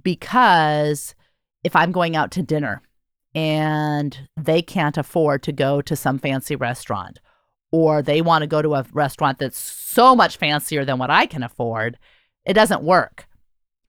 because 0.04 1.16
if 1.64 1.76
I'm 1.76 1.92
going 1.92 2.16
out 2.16 2.32
to 2.32 2.42
dinner 2.44 2.82
and 3.36 4.28
they 4.36 4.62
can't 4.62 4.98
afford 4.98 5.44
to 5.44 5.52
go 5.52 5.82
to 5.82 5.96
some 5.96 6.18
fancy 6.18 6.56
restaurant 6.56 7.20
or 7.72 8.02
they 8.02 8.22
want 8.22 8.42
to 8.42 8.48
go 8.48 8.62
to 8.62 8.74
a 8.74 8.86
restaurant 8.94 9.38
that's 9.38 9.60
so 9.60 10.16
much 10.16 10.38
fancier 10.38 10.86
than 10.86 10.98
what 10.98 11.12
I 11.12 11.26
can 11.26 11.44
afford, 11.44 11.98
it 12.46 12.54
doesn't 12.54 12.84
work. 12.84 13.28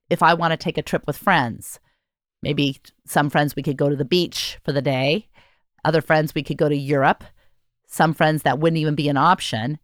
If 0.09 0.21
I 0.21 0.33
want 0.33 0.51
to 0.51 0.57
take 0.57 0.77
a 0.77 0.81
trip 0.81 1.07
with 1.07 1.17
friends, 1.17 1.79
maybe 2.43 2.81
some 3.05 3.29
friends 3.29 3.55
we 3.55 3.63
could 3.63 3.77
go 3.77 3.89
to 3.89 3.95
the 3.95 4.05
beach 4.05 4.59
for 4.63 4.73
the 4.73 4.81
day, 4.81 5.29
other 5.85 6.01
friends 6.01 6.35
we 6.35 6.43
could 6.43 6.57
go 6.57 6.67
to 6.67 6.75
Europe 6.75 7.23
some 7.87 8.13
friends 8.13 8.43
that 8.43 8.59
wouldn't 8.59 8.77
even 8.77 8.95
be 8.95 9.09
an 9.09 9.17
option, 9.17 9.79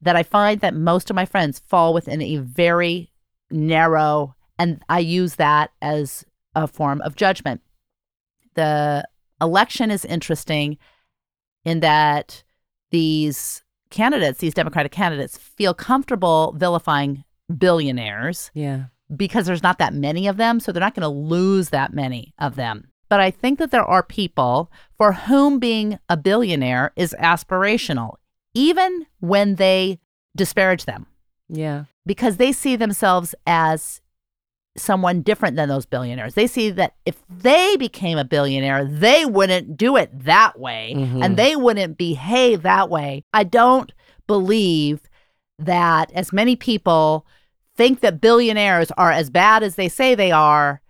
that 0.00 0.16
I 0.16 0.22
find 0.22 0.60
that 0.60 0.74
most 0.74 1.10
of 1.10 1.16
my 1.16 1.26
friends 1.26 1.60
fall 1.60 1.94
within 1.94 2.20
a 2.20 2.38
very 2.38 3.12
narrow, 3.50 4.34
and 4.58 4.82
I 4.88 4.98
use 4.98 5.36
that 5.36 5.70
as 5.80 6.24
a 6.56 6.66
form 6.66 7.00
of 7.02 7.14
judgment. 7.14 7.60
The 8.54 9.06
election 9.40 9.90
is 9.90 10.04
interesting 10.04 10.78
in 11.64 11.80
that 11.80 12.42
these 12.90 13.62
candidates, 13.90 14.38
these 14.40 14.54
Democratic 14.54 14.92
candidates, 14.92 15.38
feel 15.38 15.74
comfortable 15.74 16.54
vilifying 16.56 17.24
billionaires 17.56 18.50
Yeah. 18.54 18.84
because 19.14 19.46
there's 19.46 19.62
not 19.62 19.78
that 19.78 19.94
many 19.94 20.26
of 20.26 20.36
them, 20.36 20.60
so 20.60 20.72
they're 20.72 20.80
not 20.80 20.94
going 20.94 21.02
to 21.02 21.08
lose 21.08 21.70
that 21.70 21.92
many 21.92 22.34
of 22.38 22.56
them. 22.56 22.88
But 23.08 23.20
I 23.20 23.30
think 23.30 23.58
that 23.58 23.70
there 23.70 23.84
are 23.84 24.02
people 24.02 24.70
for 24.96 25.12
whom 25.12 25.58
being 25.58 25.98
a 26.08 26.16
billionaire 26.16 26.92
is 26.96 27.14
aspirational, 27.18 28.14
even 28.54 29.06
when 29.20 29.54
they 29.56 29.98
disparage 30.36 30.84
them, 30.84 31.06
Yeah. 31.48 31.84
because 32.06 32.36
they 32.36 32.52
see 32.52 32.76
themselves 32.76 33.34
as 33.46 34.00
someone 34.76 35.20
different 35.22 35.56
than 35.56 35.68
those 35.68 35.84
billionaires. 35.86 36.34
They 36.34 36.46
see 36.46 36.70
that 36.70 36.94
if 37.04 37.20
they 37.28 37.76
became 37.76 38.16
a 38.18 38.24
billionaire, 38.24 38.84
they 38.84 39.26
wouldn't 39.26 39.76
do 39.76 39.96
it 39.96 40.10
that 40.24 40.58
way 40.58 40.94
Mhm. 40.96 41.22
and 41.22 41.36
they 41.36 41.56
wouldn't 41.56 41.98
behave 41.98 42.62
that 42.62 42.88
way. 42.88 43.22
I 43.34 43.44
don't 43.44 43.92
believe 44.26 45.00
that 45.58 46.10
as 46.14 46.32
many 46.32 46.56
people 46.56 47.26
think 47.76 48.00
that 48.00 48.20
billionaires 48.20 48.90
are 48.92 49.12
as 49.12 49.28
bad 49.30 49.62
as 49.62 49.74
they 49.76 49.88
say 49.88 50.14
they 50.14 50.30
are 50.32 50.80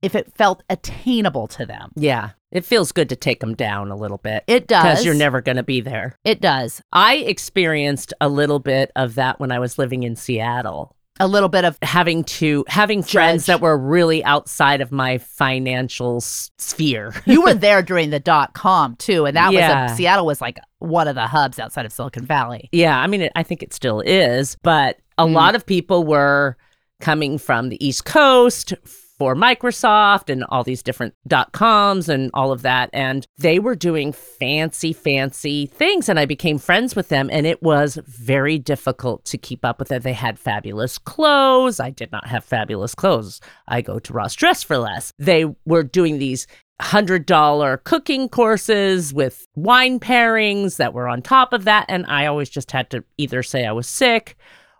if 0.00 0.14
it 0.14 0.32
felt 0.34 0.62
attainable 0.70 1.46
to 1.48 1.66
them. 1.66 1.90
Yeah. 1.96 2.30
It 2.50 2.64
feels 2.64 2.92
good 2.92 3.10
to 3.10 3.16
take 3.16 3.40
them 3.40 3.54
down 3.54 3.90
a 3.90 3.96
little 3.96 4.16
bit. 4.18 4.44
It 4.46 4.66
does. 4.66 4.82
Because 4.82 5.04
you're 5.04 5.14
never 5.14 5.42
going 5.42 5.56
to 5.56 5.62
be 5.62 5.82
there. 5.82 6.16
It 6.24 6.40
does. 6.40 6.80
I 6.92 7.16
experienced 7.16 8.14
a 8.20 8.28
little 8.28 8.58
bit 8.58 8.90
of 8.96 9.16
that 9.16 9.38
when 9.38 9.52
I 9.52 9.58
was 9.58 9.78
living 9.78 10.04
in 10.04 10.16
Seattle. 10.16 10.94
A 11.20 11.26
little 11.28 11.48
bit 11.48 11.64
of 11.64 11.76
Having 11.82 12.24
to 12.24 12.64
having 12.68 13.02
friends 13.02 13.46
that 13.46 13.60
were 13.60 13.76
really 13.76 14.22
outside 14.24 14.80
of 14.80 14.92
my 14.92 15.18
financial 15.18 16.18
s- 16.18 16.50
sphere. 16.58 17.12
you 17.26 17.42
were 17.42 17.54
there 17.54 17.82
during 17.82 18.10
the 18.10 18.20
dot 18.20 18.54
com 18.54 18.94
too, 18.96 19.24
and 19.26 19.36
that 19.36 19.52
Yeah. 19.52 19.82
was 19.84 19.92
a, 19.92 19.96
Seattle 19.96 20.26
was 20.26 20.40
like 20.40 20.58
one 20.78 21.08
of 21.08 21.14
the 21.14 21.26
hubs 21.26 21.58
outside 21.58 21.86
of 21.86 21.92
Silicon 21.92 22.24
Valley. 22.24 22.68
Yeah, 22.72 22.98
I 22.98 23.06
mean, 23.06 23.22
it, 23.22 23.32
I 23.34 23.42
think 23.42 23.62
it 23.62 23.74
still 23.74 24.00
is, 24.00 24.56
but 24.62 24.98
a 25.18 25.24
Mm. 25.26 25.32
lot 25.32 25.54
of 25.54 25.66
people 25.66 26.04
were 26.04 26.56
coming 27.00 27.38
from 27.38 27.68
the 27.68 27.84
East 27.84 28.04
Coast 28.04 28.74
for 29.18 29.34
Microsoft 29.34 30.30
and 30.30 30.44
all 30.44 30.62
these 30.62 30.82
different 30.82 31.14
dot 31.26 31.52
coms 31.52 32.08
and 32.08 32.30
all 32.34 32.52
of 32.52 32.62
that. 32.62 32.88
And 32.92 33.26
they 33.36 33.58
were 33.58 33.74
doing 33.74 34.12
fancy, 34.12 34.92
fancy 34.92 35.66
things. 35.66 36.08
And 36.08 36.18
I 36.18 36.24
became 36.24 36.58
friends 36.58 36.94
with 36.94 37.08
them. 37.08 37.28
And 37.32 37.46
it 37.46 37.62
was 37.62 37.98
very 38.06 38.58
difficult 38.58 39.24
to 39.26 39.38
keep 39.38 39.64
up 39.64 39.78
with 39.78 39.90
it. 39.90 40.02
They 40.02 40.12
had 40.12 40.38
fabulous 40.38 40.98
clothes. 40.98 41.80
I 41.80 41.90
did 41.90 42.12
not 42.12 42.28
have 42.28 42.44
fabulous 42.44 42.94
clothes. 42.94 43.40
I 43.66 43.82
go 43.82 43.98
to 43.98 44.12
Ross 44.12 44.34
Dress 44.34 44.62
for 44.62 44.78
less. 44.78 45.12
They 45.18 45.44
were 45.66 45.82
doing 45.82 46.18
these 46.18 46.46
hundred 46.80 47.26
dollar 47.26 47.78
cooking 47.78 48.28
courses 48.28 49.12
with 49.12 49.48
wine 49.56 49.98
pairings 49.98 50.76
that 50.76 50.94
were 50.94 51.08
on 51.08 51.20
top 51.20 51.52
of 51.52 51.64
that 51.64 51.84
and 51.88 52.06
i 52.06 52.24
always 52.24 52.48
just 52.48 52.70
had 52.70 52.88
to 52.88 53.02
either 53.16 53.42
say 53.42 53.66
i 53.66 53.72
was 53.72 53.88
sick 53.88 54.36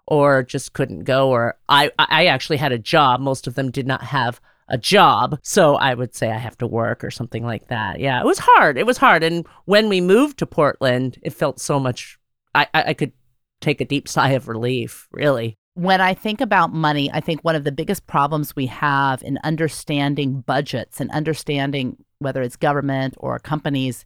or 0.08 0.42
just 0.42 0.72
couldn't 0.72 1.04
go 1.04 1.30
or 1.30 1.56
i 1.68 1.90
i 1.98 2.26
actually 2.26 2.56
had 2.56 2.72
a 2.72 2.78
job. 2.78 3.20
Most 3.20 3.46
of 3.46 3.54
them 3.54 3.70
did 3.70 3.86
not 3.86 4.02
have 4.02 4.40
a 4.68 4.78
job. 4.78 5.38
So 5.42 5.76
i 5.76 5.94
would 5.94 6.14
say 6.14 6.30
i 6.30 6.38
have 6.38 6.58
to 6.58 6.66
work 6.66 7.04
or 7.04 7.10
something 7.10 7.44
like 7.44 7.68
that. 7.68 8.00
Yeah 8.00 8.20
it 8.20 8.26
was 8.26 8.40
hard. 8.40 8.76
It 8.76 8.86
was 8.86 8.98
hard. 8.98 9.22
And 9.22 9.46
when 9.66 9.88
we 9.88 10.00
moved 10.00 10.38
to 10.38 10.46
portland 10.46 11.18
it 11.22 11.30
felt 11.30 11.60
so 11.60 11.78
much 11.78 12.18
i 12.54 12.66
i, 12.74 12.82
I 12.88 12.94
could 12.94 13.12
take 13.60 13.80
a 13.80 13.84
deep 13.84 14.08
sigh 14.14 14.30
of 14.30 14.48
relief, 14.48 15.08
really. 15.12 15.56
When 15.74 16.00
I 16.00 16.12
think 16.12 16.40
about 16.40 16.72
money, 16.72 17.08
I 17.12 17.20
think 17.20 17.42
one 17.42 17.54
of 17.54 17.62
the 17.62 17.70
biggest 17.70 18.08
problems 18.08 18.56
we 18.56 18.66
have 18.66 19.22
in 19.22 19.38
understanding 19.44 20.40
budgets 20.40 21.00
and 21.00 21.08
understanding 21.12 21.98
whether 22.18 22.42
it's 22.42 22.56
government 22.56 23.14
or 23.18 23.38
companies 23.38 24.04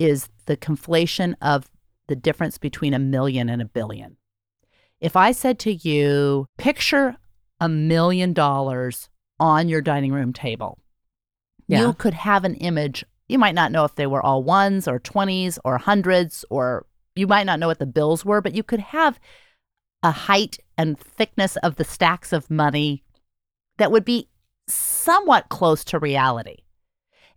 is 0.00 0.28
the 0.46 0.56
conflation 0.56 1.34
of 1.40 1.70
the 2.08 2.16
difference 2.16 2.58
between 2.58 2.92
a 2.92 2.98
million 2.98 3.48
and 3.48 3.62
a 3.62 3.66
billion. 3.66 4.16
If 5.06 5.14
I 5.14 5.30
said 5.30 5.60
to 5.60 5.72
you, 5.72 6.48
picture 6.58 7.16
a 7.60 7.68
million 7.68 8.32
dollars 8.32 9.08
on 9.38 9.68
your 9.68 9.80
dining 9.80 10.12
room 10.12 10.32
table, 10.32 10.80
Yeah. 11.68 11.82
you 11.82 11.92
could 11.92 12.14
have 12.14 12.44
an 12.44 12.56
image. 12.56 13.04
You 13.28 13.38
might 13.38 13.54
not 13.54 13.70
know 13.70 13.84
if 13.84 13.94
they 13.94 14.08
were 14.08 14.20
all 14.20 14.42
ones 14.42 14.88
or 14.88 14.98
20s 14.98 15.60
or 15.64 15.78
hundreds, 15.78 16.44
or 16.50 16.86
you 17.14 17.28
might 17.28 17.46
not 17.46 17.60
know 17.60 17.68
what 17.68 17.78
the 17.78 17.86
bills 17.86 18.24
were, 18.24 18.40
but 18.40 18.56
you 18.56 18.64
could 18.64 18.80
have 18.80 19.20
a 20.02 20.10
height 20.10 20.58
and 20.76 20.98
thickness 20.98 21.54
of 21.58 21.76
the 21.76 21.84
stacks 21.84 22.32
of 22.32 22.50
money 22.50 23.04
that 23.78 23.92
would 23.92 24.04
be 24.04 24.28
somewhat 24.66 25.48
close 25.50 25.84
to 25.84 26.00
reality. 26.00 26.64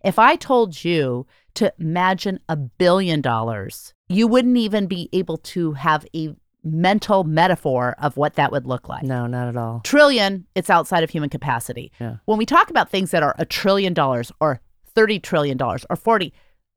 If 0.02 0.18
I 0.18 0.34
told 0.34 0.84
you 0.84 1.28
to 1.54 1.72
imagine 1.78 2.40
a 2.48 2.56
billion 2.56 3.20
dollars, 3.20 3.94
you 4.08 4.26
wouldn't 4.26 4.56
even 4.56 4.88
be 4.88 5.08
able 5.12 5.38
to 5.54 5.74
have 5.74 6.04
a 6.16 6.34
mental 6.62 7.24
metaphor 7.24 7.94
of 7.98 8.16
what 8.16 8.34
that 8.34 8.52
would 8.52 8.66
look 8.66 8.88
like. 8.88 9.02
No, 9.02 9.26
not 9.26 9.48
at 9.48 9.56
all. 9.56 9.80
Trillion, 9.84 10.46
it's 10.54 10.70
outside 10.70 11.02
of 11.02 11.10
human 11.10 11.30
capacity. 11.30 11.90
Yeah. 12.00 12.16
When 12.26 12.38
we 12.38 12.46
talk 12.46 12.70
about 12.70 12.90
things 12.90 13.10
that 13.12 13.22
are 13.22 13.34
a 13.38 13.44
trillion 13.44 13.94
dollars 13.94 14.30
or 14.40 14.60
30 14.94 15.20
trillion 15.20 15.56
dollars 15.56 15.86
or 15.88 15.96
40 15.96 16.32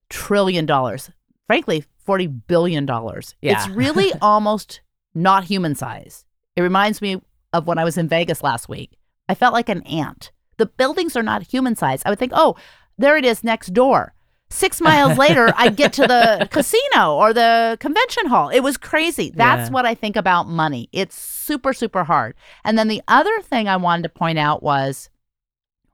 trillion 0.09 0.65
dollars, 0.65 1.09
frankly, 1.47 1.83
40 2.05 2.27
billion 2.27 2.85
dollars, 2.85 3.35
Yeah. 3.41 3.53
it's 3.53 3.67
really 3.69 4.11
almost 4.21 4.81
not 5.13 5.45
human 5.45 5.75
size. 5.75 6.25
It 6.55 6.61
reminds 6.61 7.01
me 7.01 7.21
of 7.51 7.67
when 7.67 7.77
I 7.77 7.83
was 7.83 7.97
in 7.97 8.07
Vegas 8.07 8.43
last 8.43 8.69
week. 8.69 8.97
I 9.29 9.35
felt 9.35 9.53
like 9.53 9.69
an 9.69 9.81
ant. 9.83 10.31
The 10.57 10.65
buildings 10.65 11.15
are 11.15 11.23
not 11.23 11.43
human 11.43 11.75
size. 11.75 12.01
I 12.05 12.09
would 12.09 12.19
think, 12.19 12.31
oh, 12.35 12.55
there 12.97 13.17
it 13.17 13.25
is 13.25 13.43
next 13.43 13.73
door. 13.73 14.13
Six 14.53 14.79
miles 14.81 15.17
later, 15.17 15.51
I 15.57 15.69
get 15.69 15.93
to 15.93 16.03
the 16.03 16.47
casino 16.51 17.15
or 17.15 17.33
the 17.33 17.75
convention 17.79 18.27
hall. 18.27 18.49
It 18.49 18.59
was 18.59 18.77
crazy. 18.77 19.31
That's 19.33 19.69
Yeah. 19.69 19.73
what 19.73 19.85
I 19.87 19.95
think 19.95 20.15
about 20.15 20.47
money. 20.47 20.89
It's 20.91 21.19
super, 21.19 21.73
super 21.73 22.03
hard. 22.03 22.35
And 22.63 22.77
then 22.77 22.87
the 22.87 23.01
other 23.07 23.41
thing 23.41 23.67
I 23.67 23.77
wanted 23.77 24.03
to 24.03 24.09
point 24.09 24.37
out 24.37 24.61
was 24.61 25.09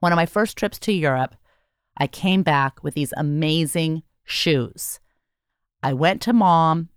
one 0.00 0.12
of 0.12 0.16
my 0.16 0.26
first 0.26 0.58
trips 0.58 0.78
to 0.80 0.92
Europe, 0.92 1.36
I 1.96 2.06
came 2.06 2.42
back 2.42 2.84
with 2.84 2.92
these 2.94 3.14
amazing 3.16 4.02
shoes. 4.24 5.00
I 5.82 5.94
went 5.94 6.20
to 6.22 6.32
mom. 6.34 6.90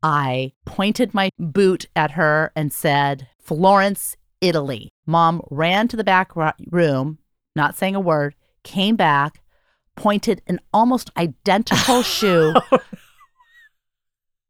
I 0.00 0.52
pointed 0.64 1.12
my 1.12 1.30
boot 1.40 1.86
at 1.96 2.12
her 2.12 2.52
and 2.54 2.72
said, 2.72 3.26
Florence, 3.40 4.16
Italy. 4.40 4.90
Mom 5.06 5.42
ran 5.50 5.88
to 5.88 5.96
the 5.96 6.04
back 6.04 6.32
room, 6.70 7.18
not 7.56 7.76
saying 7.76 7.96
a 7.96 8.00
word, 8.00 8.34
came 8.62 8.94
back, 8.96 9.40
pointed 9.96 10.42
an 10.46 10.60
almost 10.72 11.10
identical 11.16 12.02
shoe. 12.02 12.54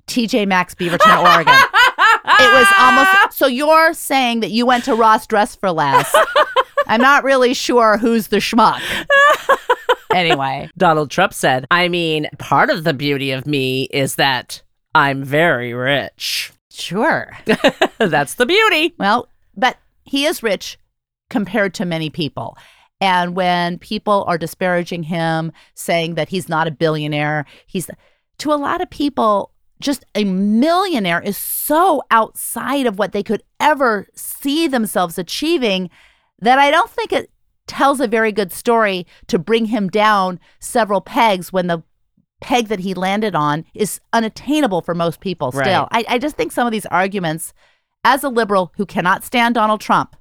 TJ 0.07 0.47
Maxx, 0.47 0.75
Beaverton, 0.75 1.23
Oregon. 1.23 1.55
It 1.57 2.53
was 2.53 2.67
almost 2.79 3.39
so 3.39 3.47
you're 3.47 3.95
saying 3.95 4.41
that 4.41 4.51
you 4.51 4.67
went 4.67 4.85
to 4.85 4.95
Ross 4.95 5.27
Dress 5.27 5.57
for 5.57 5.71
Less. 5.71 6.15
I'm 6.87 7.01
not 7.01 7.25
really 7.25 7.55
sure 7.55 7.97
who's 7.97 8.29
the 8.29 8.37
schmuck. 8.37 8.81
Anyway, 10.13 10.69
Donald 10.77 11.11
Trump 11.11 11.33
said, 11.33 11.67
I 11.71 11.89
mean, 11.89 12.29
part 12.39 12.71
of 12.71 12.85
the 12.85 12.95
beauty 12.95 13.31
of 13.31 13.47
me 13.47 13.85
is 13.85 14.15
that 14.17 14.63
I'm 14.95 15.25
very 15.25 15.73
rich. 15.75 16.53
sure. 16.71 17.37
That's 17.99 18.35
the 18.35 18.47
beauty. 18.47 18.95
Well, 18.99 19.29
but 19.57 19.79
he 20.05 20.25
is 20.27 20.43
rich 20.43 20.79
compared 21.31 21.75
to 21.75 21.85
many 21.85 22.11
people. 22.11 22.57
And 23.05 23.37
when 23.37 23.79
people 23.79 24.25
are 24.27 24.39
disparaging 24.39 25.03
him, 25.03 25.53
saying 25.75 26.15
that 26.15 26.31
he's 26.31 26.49
not 26.49 26.67
a 26.67 26.71
billionaire, 26.71 27.45
he's 27.67 27.91
to 28.39 28.51
a 28.53 28.55
lot 28.55 28.81
of 28.81 28.89
people, 28.89 29.53
just 29.79 30.07
a 30.15 30.25
millionaire 30.25 31.21
is 31.21 31.37
so 31.37 32.03
outside 32.11 32.87
of 32.87 32.99
what 32.99 33.13
they 33.13 33.23
could 33.23 33.43
ever 33.61 34.07
see 34.15 34.67
themselves 34.67 35.19
achieving 35.19 35.91
that 36.39 36.59
I 36.59 36.71
don't 36.71 36.89
think 36.89 37.13
it 37.13 37.31
tells 37.67 38.01
a 38.01 38.09
very 38.09 38.33
good 38.33 38.53
story 38.53 39.07
to 39.27 39.39
bring 39.39 39.67
him 39.67 39.89
down 39.89 40.41
several 40.59 41.03
pegs 41.03 41.53
when 41.53 41.67
the 41.67 41.83
peg 42.41 42.69
that 42.69 42.81
he 42.81 42.95
landed 42.95 43.35
on 43.35 43.67
is 43.75 44.01
unattainable 44.15 44.81
for 44.81 44.95
most 44.95 45.21
people 45.21 45.53
still. 45.53 45.89
I, 45.93 46.05
I 46.09 46.19
just 46.19 46.37
think 46.37 46.53
some 46.53 46.67
of 46.67 46.73
these 46.73 46.87
arguments, 46.87 47.53
as 48.03 48.25
a 48.25 48.31
liberal 48.31 48.73
who 48.79 48.87
cannot 48.87 49.25
stand 49.25 49.57
Donald 49.57 49.83
Trump, 49.83 50.17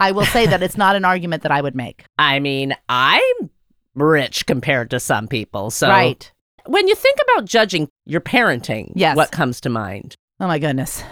I 0.00 0.12
will 0.12 0.24
say 0.26 0.46
that 0.46 0.62
it's 0.62 0.76
not 0.76 0.96
an 0.96 1.04
argument 1.04 1.42
that 1.42 1.52
I 1.52 1.60
would 1.60 1.74
make. 1.74 2.04
I 2.18 2.38
mean, 2.38 2.74
I'm 2.88 3.50
rich 3.94 4.46
compared 4.46 4.90
to 4.90 5.00
some 5.00 5.28
people. 5.28 5.70
So, 5.70 5.88
right. 5.88 6.30
when 6.66 6.86
you 6.88 6.94
think 6.94 7.18
about 7.22 7.46
judging 7.46 7.88
your 8.06 8.20
parenting, 8.20 8.92
Yes. 8.94 9.16
what 9.16 9.32
comes 9.32 9.60
to 9.62 9.68
mind? 9.68 10.14
Oh 10.40 10.46
my 10.46 10.58
goodness. 10.58 11.02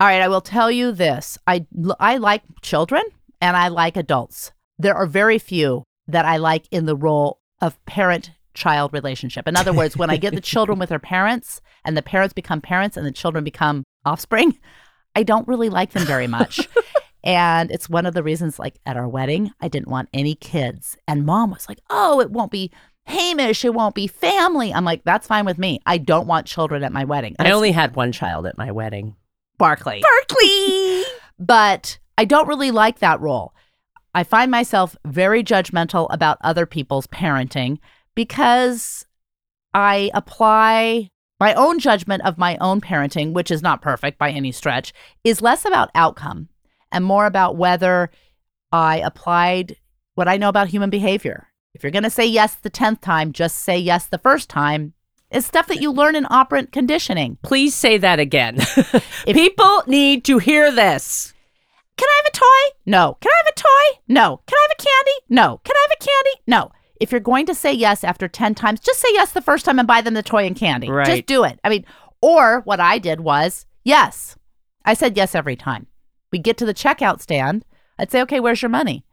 All 0.00 0.08
right, 0.08 0.20
I 0.20 0.28
will 0.28 0.40
tell 0.40 0.70
you 0.70 0.92
this. 0.92 1.38
I 1.46 1.66
I 2.00 2.16
like 2.18 2.42
children 2.62 3.02
and 3.40 3.56
I 3.56 3.68
like 3.68 3.96
adults. 3.96 4.52
There 4.78 4.94
are 4.94 5.06
very 5.06 5.38
few 5.38 5.84
that 6.08 6.24
I 6.24 6.36
like 6.36 6.66
in 6.70 6.86
the 6.86 6.96
role 6.96 7.38
of 7.60 7.82
parent 7.86 8.32
child 8.54 8.92
relationship. 8.92 9.48
In 9.48 9.56
other 9.56 9.72
words, 9.72 9.96
when 9.96 10.10
I 10.10 10.16
get 10.16 10.34
the 10.34 10.40
children 10.40 10.78
with 10.78 10.88
their 10.88 10.98
parents 10.98 11.60
and 11.84 11.96
the 11.96 12.02
parents 12.02 12.34
become 12.34 12.60
parents 12.60 12.96
and 12.96 13.06
the 13.06 13.12
children 13.12 13.44
become 13.44 13.84
offspring, 14.04 14.58
I 15.16 15.22
don't 15.22 15.48
really 15.48 15.68
like 15.68 15.92
them 15.92 16.04
very 16.04 16.26
much. 16.26 16.68
and 17.24 17.70
it's 17.70 17.88
one 17.88 18.04
of 18.04 18.12
the 18.14 18.22
reasons 18.22 18.58
like 18.58 18.78
at 18.84 18.98
our 18.98 19.08
wedding, 19.08 19.50
I 19.60 19.68
didn't 19.68 19.88
want 19.88 20.10
any 20.12 20.34
kids. 20.34 20.96
And 21.08 21.24
mom 21.24 21.50
was 21.50 21.68
like, 21.68 21.80
"Oh, 21.88 22.20
it 22.20 22.30
won't 22.30 22.52
be 22.52 22.70
heimish, 23.08 23.64
it 23.64 23.74
won't 23.74 23.94
be 23.94 24.06
family." 24.06 24.72
I'm 24.72 24.84
like, 24.84 25.02
"That's 25.04 25.26
fine 25.26 25.46
with 25.46 25.58
me. 25.58 25.80
I 25.86 25.96
don't 25.98 26.26
want 26.26 26.46
children 26.46 26.84
at 26.84 26.92
my 26.92 27.04
wedding." 27.04 27.34
And 27.38 27.48
I 27.48 27.50
it's 27.50 27.56
only 27.56 27.72
had 27.72 27.96
one 27.96 28.12
child 28.12 28.46
at 28.46 28.58
my 28.58 28.70
wedding. 28.70 29.16
Barkley. 29.56 30.02
Berkeley. 30.02 31.04
but 31.38 31.98
I 32.18 32.26
don't 32.26 32.46
really 32.48 32.70
like 32.70 32.98
that 32.98 33.20
role. 33.20 33.54
I 34.14 34.22
find 34.22 34.50
myself 34.50 34.94
very 35.04 35.42
judgmental 35.42 36.06
about 36.10 36.38
other 36.42 36.66
people's 36.66 37.06
parenting 37.06 37.78
because 38.14 39.06
I 39.72 40.10
apply 40.12 41.08
my 41.40 41.54
own 41.54 41.78
judgment 41.78 42.22
of 42.24 42.38
my 42.38 42.56
own 42.60 42.80
parenting, 42.80 43.32
which 43.32 43.50
is 43.50 43.62
not 43.62 43.82
perfect 43.82 44.18
by 44.18 44.30
any 44.30 44.52
stretch, 44.52 44.92
is 45.24 45.42
less 45.42 45.64
about 45.64 45.90
outcome 45.94 46.48
and 46.94 47.04
more 47.04 47.26
about 47.26 47.56
whether 47.56 48.10
I 48.72 48.98
applied 48.98 49.76
what 50.14 50.28
I 50.28 50.36
know 50.36 50.48
about 50.48 50.68
human 50.68 50.90
behavior. 50.90 51.48
If 51.74 51.82
you're 51.82 51.92
going 51.92 52.04
to 52.04 52.10
say 52.10 52.24
yes 52.24 52.54
the 52.54 52.70
10th 52.70 53.00
time, 53.00 53.32
just 53.32 53.56
say 53.56 53.76
yes 53.76 54.06
the 54.06 54.18
first 54.18 54.48
time. 54.48 54.94
It's 55.30 55.46
stuff 55.46 55.66
that 55.66 55.82
you 55.82 55.90
learn 55.90 56.14
in 56.14 56.26
operant 56.30 56.70
conditioning. 56.70 57.38
Please 57.42 57.74
say 57.74 57.98
that 57.98 58.20
again. 58.20 58.58
People 59.26 59.82
need 59.88 60.24
to 60.26 60.38
hear 60.38 60.70
this. 60.70 61.34
Can 61.96 62.08
I 62.08 62.22
have 62.24 62.32
a 62.32 62.36
toy? 62.36 62.78
No. 62.86 63.18
Can 63.20 63.30
I 63.30 63.42
have 63.44 63.52
a 63.56 63.60
toy? 63.60 64.00
No. 64.06 64.40
Can 64.46 64.56
I 64.56 64.66
have 64.68 64.76
a 64.78 64.82
candy? 64.82 65.26
No. 65.28 65.60
Can 65.64 65.76
I 65.76 65.86
have 65.88 65.98
a 66.00 66.04
candy? 66.04 66.42
No. 66.46 66.70
If 67.00 67.10
you're 67.10 67.20
going 67.20 67.46
to 67.46 67.54
say 67.54 67.72
yes 67.72 68.04
after 68.04 68.28
10 68.28 68.54
times, 68.54 68.78
just 68.78 69.00
say 69.00 69.08
yes 69.12 69.32
the 69.32 69.42
first 69.42 69.64
time 69.64 69.80
and 69.80 69.88
buy 69.88 70.00
them 70.00 70.14
the 70.14 70.22
toy 70.22 70.46
and 70.46 70.54
candy. 70.54 70.88
Right. 70.88 71.06
Just 71.06 71.26
do 71.26 71.42
it. 71.42 71.58
I 71.64 71.68
mean, 71.68 71.84
or 72.22 72.60
what 72.60 72.78
I 72.78 72.98
did 72.98 73.20
was 73.20 73.66
yes. 73.82 74.36
I 74.84 74.94
said 74.94 75.16
yes 75.16 75.34
every 75.34 75.56
time. 75.56 75.88
We 76.34 76.40
get 76.40 76.56
to 76.56 76.66
the 76.66 76.74
checkout 76.74 77.20
stand. 77.20 77.64
I'd 77.96 78.10
say, 78.10 78.20
okay, 78.22 78.40
where's 78.40 78.60
your 78.60 78.68
money? 78.68 79.04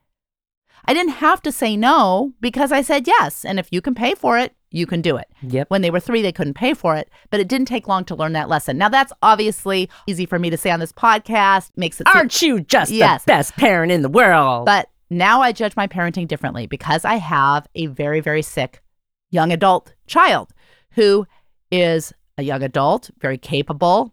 I 0.86 0.94
didn't 0.96 1.12
have 1.22 1.40
to 1.44 1.52
say 1.52 1.78
no 1.78 2.34
because 2.42 2.72
I 2.72 2.82
said 2.82 3.06
yes. 3.06 3.46
And 3.46 3.60
if 3.60 3.68
you 3.72 3.80
can 3.80 3.94
pay 3.94 4.16
for 4.16 4.40
it, 4.40 4.56
you 4.72 4.88
can 4.88 5.02
do 5.04 5.18
it. 5.18 5.28
Yep. 5.44 5.70
When 5.70 5.84
they 5.84 5.92
were 5.92 6.00
three, 6.00 6.24
they 6.24 6.32
couldn't 6.32 6.56
pay 6.56 6.74
for 6.74 6.96
it, 6.96 7.12
but 7.30 7.40
it 7.40 7.48
didn't 7.48 7.68
take 7.68 7.88
long 7.88 8.06
to 8.06 8.16
learn 8.16 8.34
that 8.34 8.50
lesson. 8.50 8.76
Now, 8.80 8.90
that's 8.90 9.14
obviously 9.22 9.88
easy 10.08 10.26
for 10.26 10.40
me 10.40 10.50
to 10.50 10.58
say 10.58 10.72
on 10.72 10.80
this 10.80 10.92
podcast, 10.92 11.70
makes 11.76 12.02
it 12.02 12.08
Aren't 12.08 12.42
you 12.42 12.62
just 12.62 12.92
Yes. 12.92 13.24
the 13.24 13.28
best 13.28 13.54
parent 13.56 13.92
in 13.92 14.02
the 14.02 14.10
world? 14.10 14.66
but 14.66 14.90
now 15.12 15.42
I 15.42 15.52
judge 15.52 15.76
my 15.76 15.86
parenting 15.86 16.28
differently 16.28 16.66
because 16.66 17.06
I 17.06 17.18
have 17.18 17.68
a 17.76 17.86
very, 17.86 18.20
very 18.20 18.42
sick 18.42 18.82
young 19.30 19.52
adult 19.52 19.94
child 20.08 20.50
who 20.94 21.28
is 21.70 22.14
a 22.40 22.42
young 22.42 22.64
adult, 22.64 23.12
very 23.20 23.38
capable, 23.38 24.12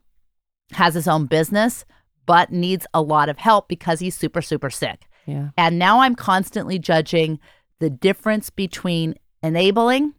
has 0.72 0.92
his 0.92 1.08
own 1.08 1.24
business, 1.24 1.86
but 2.28 2.52
needs 2.52 2.86
a 2.92 3.00
lot 3.00 3.30
of 3.30 3.38
help 3.38 3.68
because 3.68 4.00
he's 4.00 4.14
super, 4.14 4.42
super 4.42 4.68
sick. 4.68 5.08
yeah. 5.24 5.48
And 5.56 5.78
now 5.78 6.00
I'm 6.00 6.14
constantly 6.14 6.78
judging 6.78 7.40
the 7.80 7.88
difference 7.88 8.50
between 8.50 9.14
enabling 9.42 10.12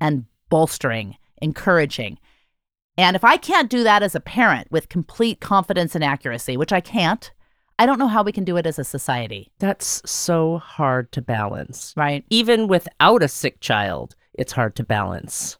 and 0.00 0.24
bolstering, 0.48 1.16
encouraging. 1.42 2.18
And 2.96 3.14
if 3.14 3.24
I 3.24 3.36
can't 3.36 3.68
do 3.68 3.84
that 3.84 4.02
as 4.02 4.14
a 4.14 4.20
parent 4.20 4.72
with 4.72 4.88
complete 4.88 5.40
confidence 5.40 5.94
and 5.94 6.02
accuracy, 6.02 6.56
which 6.56 6.72
I 6.72 6.80
can't, 6.80 7.30
I 7.78 7.84
don't 7.84 7.98
know 7.98 8.08
how 8.08 8.22
we 8.22 8.32
can 8.32 8.44
do 8.44 8.56
it 8.56 8.66
as 8.66 8.78
a 8.78 8.84
society, 8.84 9.50
That's 9.58 10.02
so 10.10 10.58
hard 10.58 11.12
to 11.12 11.20
balance. 11.22 11.92
right? 11.94 12.24
Even 12.30 12.68
without 12.68 13.22
a 13.22 13.28
sick 13.28 13.60
child, 13.60 14.16
it's 14.32 14.52
hard 14.52 14.76
to 14.76 14.84
balance. 14.84 15.58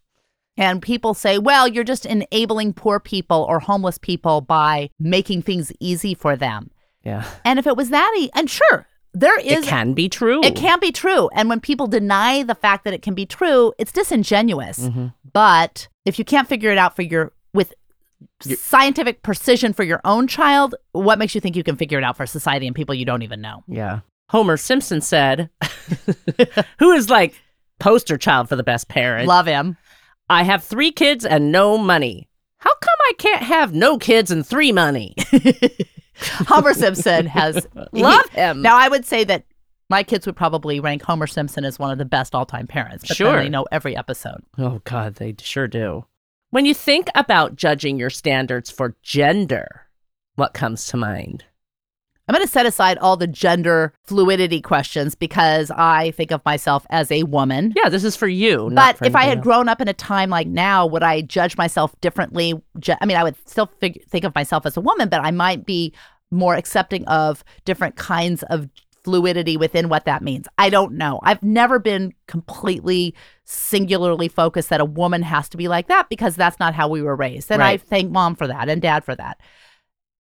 And 0.61 0.83
people 0.83 1.15
say, 1.15 1.39
well, 1.39 1.67
you're 1.67 1.85
just 1.85 2.05
enabling 2.05 2.75
poor 2.75 3.01
people 3.01 3.47
or 3.49 3.61
homeless 3.61 3.97
people 3.97 4.43
by 4.43 4.91
making 5.01 5.41
things 5.41 5.73
easy 5.81 6.15
for 6.15 6.37
them. 6.37 6.71
Yeah. 7.03 7.25
And 7.47 7.59
if 7.59 7.67
it 7.67 7.79
was 7.79 7.89
that, 7.89 8.15
e- 8.19 8.31
and 8.35 8.49
sure, 8.51 8.87
there 9.15 9.41
is 9.41 9.65
it 9.65 9.69
can 9.69 9.95
be 9.95 10.11
true. 10.11 10.45
It 10.45 10.55
can 10.55 10.79
be 10.79 10.93
true. 10.93 11.31
And 11.33 11.49
when 11.49 11.61
people 11.61 11.87
deny 11.87 12.43
the 12.43 12.55
fact 12.55 12.85
that 12.85 12.93
it 12.93 13.01
can 13.01 13.15
be 13.15 13.25
true, 13.25 13.73
it's 13.79 13.91
disingenuous. 13.91 14.81
Mm-hmm. 14.81 15.07
But 15.33 15.89
if 16.05 16.19
you 16.19 16.27
can't 16.27 16.47
figure 16.47 16.71
it 16.71 16.77
out 16.77 16.95
for 16.95 17.03
your 17.03 17.33
with 17.55 17.73
scientific 18.43 19.23
precision 19.23 19.73
for 19.73 19.83
your 19.83 20.03
own 20.05 20.27
child, 20.29 20.75
what 20.93 21.19
makes 21.19 21.35
you 21.35 21.41
think 21.41 21.57
you 21.57 21.65
can 21.65 21.77
figure 21.77 21.97
it 21.97 22.05
out 22.05 22.19
for 22.19 22.27
society 22.27 22.67
and 22.67 22.77
people 22.77 22.95
you 22.95 23.07
don't 23.07 23.23
even 23.23 23.41
know? 23.41 23.65
Yeah. 23.67 24.01
Homer 24.29 24.59
Simpson 24.59 25.01
said, 25.01 25.49
who 26.79 26.93
is 26.93 27.09
like 27.09 27.35
poster 27.81 28.17
child 28.17 28.49
for 28.49 28.55
the 28.55 28.63
best 28.63 28.87
parent. 28.87 29.27
Love 29.27 29.47
him. 29.47 29.77
I 30.31 30.45
have 30.45 30.65
three 30.65 30.93
kids 30.93 31.27
and 31.27 31.51
no 31.53 31.77
money. 31.77 32.29
How 32.59 32.71
come 32.75 32.97
I 33.09 33.13
can't 33.19 33.43
have 33.43 33.75
no 33.75 33.99
kids 33.99 34.31
and 34.31 34.47
three 34.47 34.71
money? 34.73 35.15
Homer 36.47 36.75
Simpson 36.75 37.27
has 37.27 37.67
Love 37.93 38.29
him. 38.31 38.63
Now 38.63 38.77
I 38.77 38.89
would 38.89 39.05
say 39.07 39.25
that 39.25 39.45
my 39.89 40.03
kids 40.03 40.27
would 40.27 40.37
probably 40.37 40.79
rank 40.79 41.03
Homer 41.03 41.27
Simpson 41.27 41.65
as 41.65 41.79
one 41.79 41.91
of 41.91 41.99
the 41.99 42.05
best 42.05 42.35
all-time 42.35 42.67
parents. 42.67 43.05
But 43.09 43.17
Sure. 43.17 43.43
they 43.43 43.49
know 43.49 43.67
every 43.73 43.97
episode. 43.97 44.43
Oh, 44.57 44.81
God, 44.85 45.17
they 45.17 45.35
sure 45.41 45.67
do. 45.67 46.05
When 46.51 46.65
you 46.65 46.75
think 46.75 47.09
about 47.15 47.57
judging 47.57 47.99
your 47.99 48.11
standards 48.11 48.71
for 48.71 48.97
gender, 49.03 49.87
what 50.37 50.55
comes 50.55 50.87
to 50.89 50.97
mind? 50.97 51.45
I'm 52.31 52.35
going 52.35 52.47
to 52.47 52.53
set 52.53 52.65
aside 52.65 52.97
all 52.99 53.17
the 53.17 53.27
gender 53.27 53.93
fluidity 54.05 54.61
questions 54.61 55.17
because 55.17 55.73
I 55.73 56.13
think 56.13 56.31
of 56.31 56.41
myself 56.45 56.87
as 56.89 57.11
a 57.11 57.25
woman. 57.25 57.73
Yeah, 57.75 57.89
this 57.89 58.05
is 58.05 58.15
for 58.15 58.29
you. 58.29 58.71
not 58.71 58.93
But 58.95 58.99
for 58.99 59.05
if 59.07 59.17
I 59.17 59.25
had 59.25 59.39
else. 59.39 59.43
grown 59.43 59.69
up 59.69 59.81
in 59.81 59.89
a 59.89 59.93
time 59.93 60.31
like 60.31 60.47
now, 60.47 60.87
would 60.87 61.03
I 61.03 61.23
judge 61.23 61.57
myself 61.57 61.93
differently? 62.01 62.55
I 63.01 63.05
mean, 63.05 63.17
I 63.17 63.25
would 63.25 63.35
still 63.49 63.67
fig- 63.81 64.05
think 64.05 64.25
of 64.25 64.33
myself 64.33 64.65
as 64.65 64.77
a 64.77 64.81
woman, 64.81 65.09
but 65.09 65.23
I 65.25 65.33
might 65.33 65.67
be 65.67 65.93
more 66.31 66.55
accepting 66.55 67.05
of 67.09 67.43
different 67.65 67.97
kinds 67.97 68.45
of 68.45 68.69
fluidity 69.03 69.57
within 69.57 69.89
what 69.89 70.05
that 70.05 70.23
means. 70.23 70.47
I 70.57 70.71
don't 70.71 70.93
know. 70.93 71.19
I've 71.25 71.43
never 71.43 71.81
been 71.81 72.15
completely 72.29 73.13
singularly 73.45 74.29
focused 74.29 74.69
that 74.69 74.81
a 74.81 74.85
woman 74.85 75.23
has 75.23 75.49
to 75.49 75.57
be 75.57 75.67
like 75.67 75.89
that 75.89 76.09
because 76.09 76.37
that's 76.37 76.61
not 76.61 76.75
how 76.75 76.87
we 76.87 77.03
were 77.03 77.17
raised. 77.17 77.51
And 77.51 77.61
I 77.61 77.77
thank 77.77 78.13
mom 78.13 78.37
for 78.37 78.47
that 78.47 78.69
and 78.69 78.81
dad 78.81 79.05
for 79.05 79.17
that. 79.17 79.41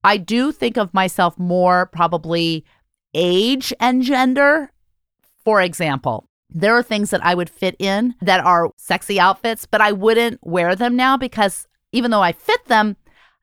I 0.02 0.16
do 0.16 0.52
think 0.52 0.76
of 0.76 0.94
myself 0.94 1.38
more 1.38 1.86
probably 1.86 2.64
age 3.14 3.72
and 3.80 4.02
gender. 4.02 4.72
For 5.44 5.60
example, 5.60 6.28
there 6.48 6.74
are 6.74 6.82
things 6.82 7.10
that 7.10 7.24
I 7.24 7.34
would 7.34 7.50
fit 7.50 7.76
in 7.78 8.14
that 8.20 8.44
are 8.44 8.70
sexy 8.76 9.20
outfits, 9.20 9.66
but 9.66 9.80
I 9.80 9.92
wouldn't 9.92 10.40
wear 10.42 10.74
them 10.74 10.96
now 10.96 11.16
because 11.16 11.66
even 11.92 12.10
though 12.10 12.22
I 12.22 12.32
fit 12.32 12.64
them, 12.66 12.96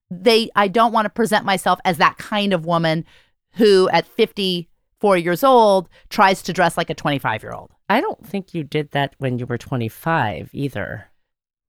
they 0.10 0.50
I 0.56 0.67
don't 0.67 0.93
want 0.93 1.06
to 1.06 1.10
present 1.10 1.46
myself 1.46 1.80
as 1.86 1.98
that 1.98 2.17
kind 2.17 2.54
of 2.54 2.65
woman 2.65 3.06
who 3.54 3.89
at 3.89 4.08
54 4.08 5.17
years 5.17 5.43
old 5.43 5.89
tries 6.10 6.41
to 6.43 6.54
dress 6.54 6.78
like 6.78 6.89
a 6.89 6.96
25 6.96 7.43
year 7.43 7.52
old. 7.52 7.72
I 7.89 8.02
don't 8.02 8.26
think 8.26 8.54
you 8.54 8.63
did 8.63 8.91
that 8.91 9.15
when 9.17 9.38
you 9.39 9.46
were 9.46 9.58
25 9.58 10.50
either. 10.54 11.10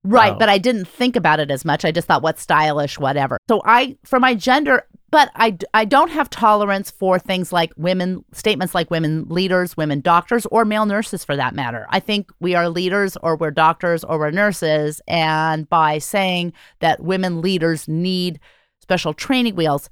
Right, 0.04 0.32
Oh. 0.32 0.38
but 0.38 0.48
I 0.48 0.58
didn't 0.58 0.86
think 0.86 1.16
about 1.16 1.40
it 1.40 1.50
as 1.50 1.64
much. 1.64 1.84
I 1.84 1.90
just 1.92 2.06
thought 2.06 2.22
what's 2.22 2.40
stylish, 2.42 2.98
whatever. 2.98 3.38
So 3.48 3.60
I 3.64 3.96
for 4.04 4.20
my 4.20 4.34
gender, 4.34 4.86
but 5.10 5.30
I 5.34 5.58
I 5.74 5.84
don't 5.84 6.10
have 6.10 6.30
tolerance 6.30 6.90
for 6.90 7.18
things 7.18 7.52
like 7.52 7.72
women 7.76 8.24
statements 8.32 8.74
like 8.74 8.90
women 8.90 9.26
leaders, 9.28 9.76
women 9.76 10.00
doctors 10.00 10.46
or 10.46 10.64
male 10.64 10.86
nurses 10.86 11.24
for 11.24 11.34
that 11.36 11.54
matter. 11.54 11.86
I 11.90 11.98
think 12.00 12.30
we 12.40 12.54
are 12.54 12.68
leaders 12.68 13.16
or 13.22 13.36
we're 13.36 13.50
doctors 13.50 14.04
or 14.04 14.18
we're 14.18 14.30
nurses 14.30 15.00
and 15.08 15.68
by 15.68 15.98
saying 15.98 16.52
that 16.80 17.02
women 17.02 17.40
leaders 17.40 17.88
need 17.88 18.38
special 18.80 19.12
training 19.12 19.56
wheels 19.56 19.90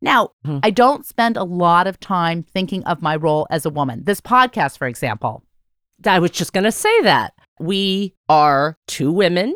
now, 0.00 0.30
Hmm. 0.44 0.58
I 0.62 0.70
don't 0.70 1.04
spend 1.04 1.36
a 1.36 1.42
lot 1.42 1.88
of 1.88 1.98
time 1.98 2.44
thinking 2.44 2.84
of 2.84 3.02
my 3.02 3.16
role 3.16 3.48
as 3.50 3.66
a 3.66 3.70
woman. 3.70 4.04
This 4.04 4.20
podcast, 4.20 4.78
for 4.78 4.86
example, 4.86 5.42
I 6.06 6.20
was 6.20 6.30
just 6.30 6.52
going 6.52 6.62
to 6.62 6.70
say 6.70 7.02
that. 7.02 7.34
We 7.60 8.14
are 8.28 8.76
two 8.86 9.12
women, 9.12 9.54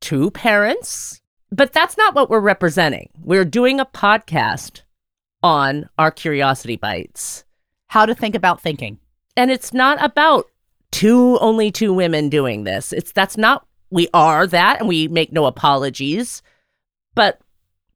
two 0.00 0.30
parents, 0.30 1.20
but 1.50 1.72
that's 1.72 1.96
not 1.96 2.14
what 2.14 2.30
we're 2.30 2.40
representing. 2.40 3.10
We're 3.22 3.44
doing 3.44 3.80
a 3.80 3.86
podcast 3.86 4.82
on 5.42 5.88
our 5.98 6.10
Curiosity 6.10 6.76
Bites. 6.76 7.44
how 7.88 8.04
to 8.04 8.14
think 8.14 8.34
about 8.34 8.60
thinking. 8.60 8.98
And 9.36 9.50
it's 9.50 9.72
not 9.72 10.02
about 10.04 10.46
two 10.90 11.38
only 11.40 11.70
two 11.70 11.92
women 11.92 12.28
doing 12.28 12.64
this. 12.64 12.92
It's 12.92 13.12
that's 13.12 13.36
not 13.36 13.66
we 13.90 14.08
are 14.12 14.46
that 14.46 14.80
and 14.80 14.88
we 14.88 15.08
make 15.08 15.32
no 15.32 15.46
apologies, 15.46 16.42
but 17.14 17.40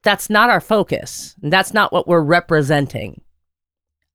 that's 0.03 0.31
not 0.31 0.51
our 0.51 0.61
focus. 0.61 1.37
And 1.43 1.53
that's 1.53 1.75
not 1.75 1.93
what 1.93 2.09
we're 2.09 2.23
representing. 2.23 3.21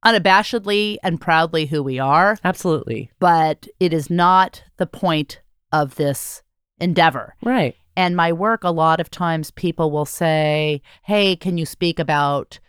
Unabashedly 0.05 0.97
and 1.03 1.19
proudly 1.19 1.65
who 1.65 1.81
we 1.83 1.99
are. 1.99 2.37
Absolutely. 2.43 3.11
but 3.19 3.67
it 3.79 3.93
is 3.93 4.09
not 4.09 4.63
the 4.77 4.85
point 4.87 5.41
of 5.71 5.95
this 5.95 6.43
endeavor. 6.79 7.35
Right. 7.43 7.75
And 7.95 8.15
my 8.15 8.31
work, 8.31 8.63
a 8.63 8.69
lot 8.69 8.99
of 8.99 9.09
times 9.09 9.49
people 9.51 9.89
will 9.91 10.05
say, 10.05 10.81
Hey, 11.03 11.35
can 11.35 11.57
you 11.57 11.65
speak 11.65 11.97
about 11.99 12.59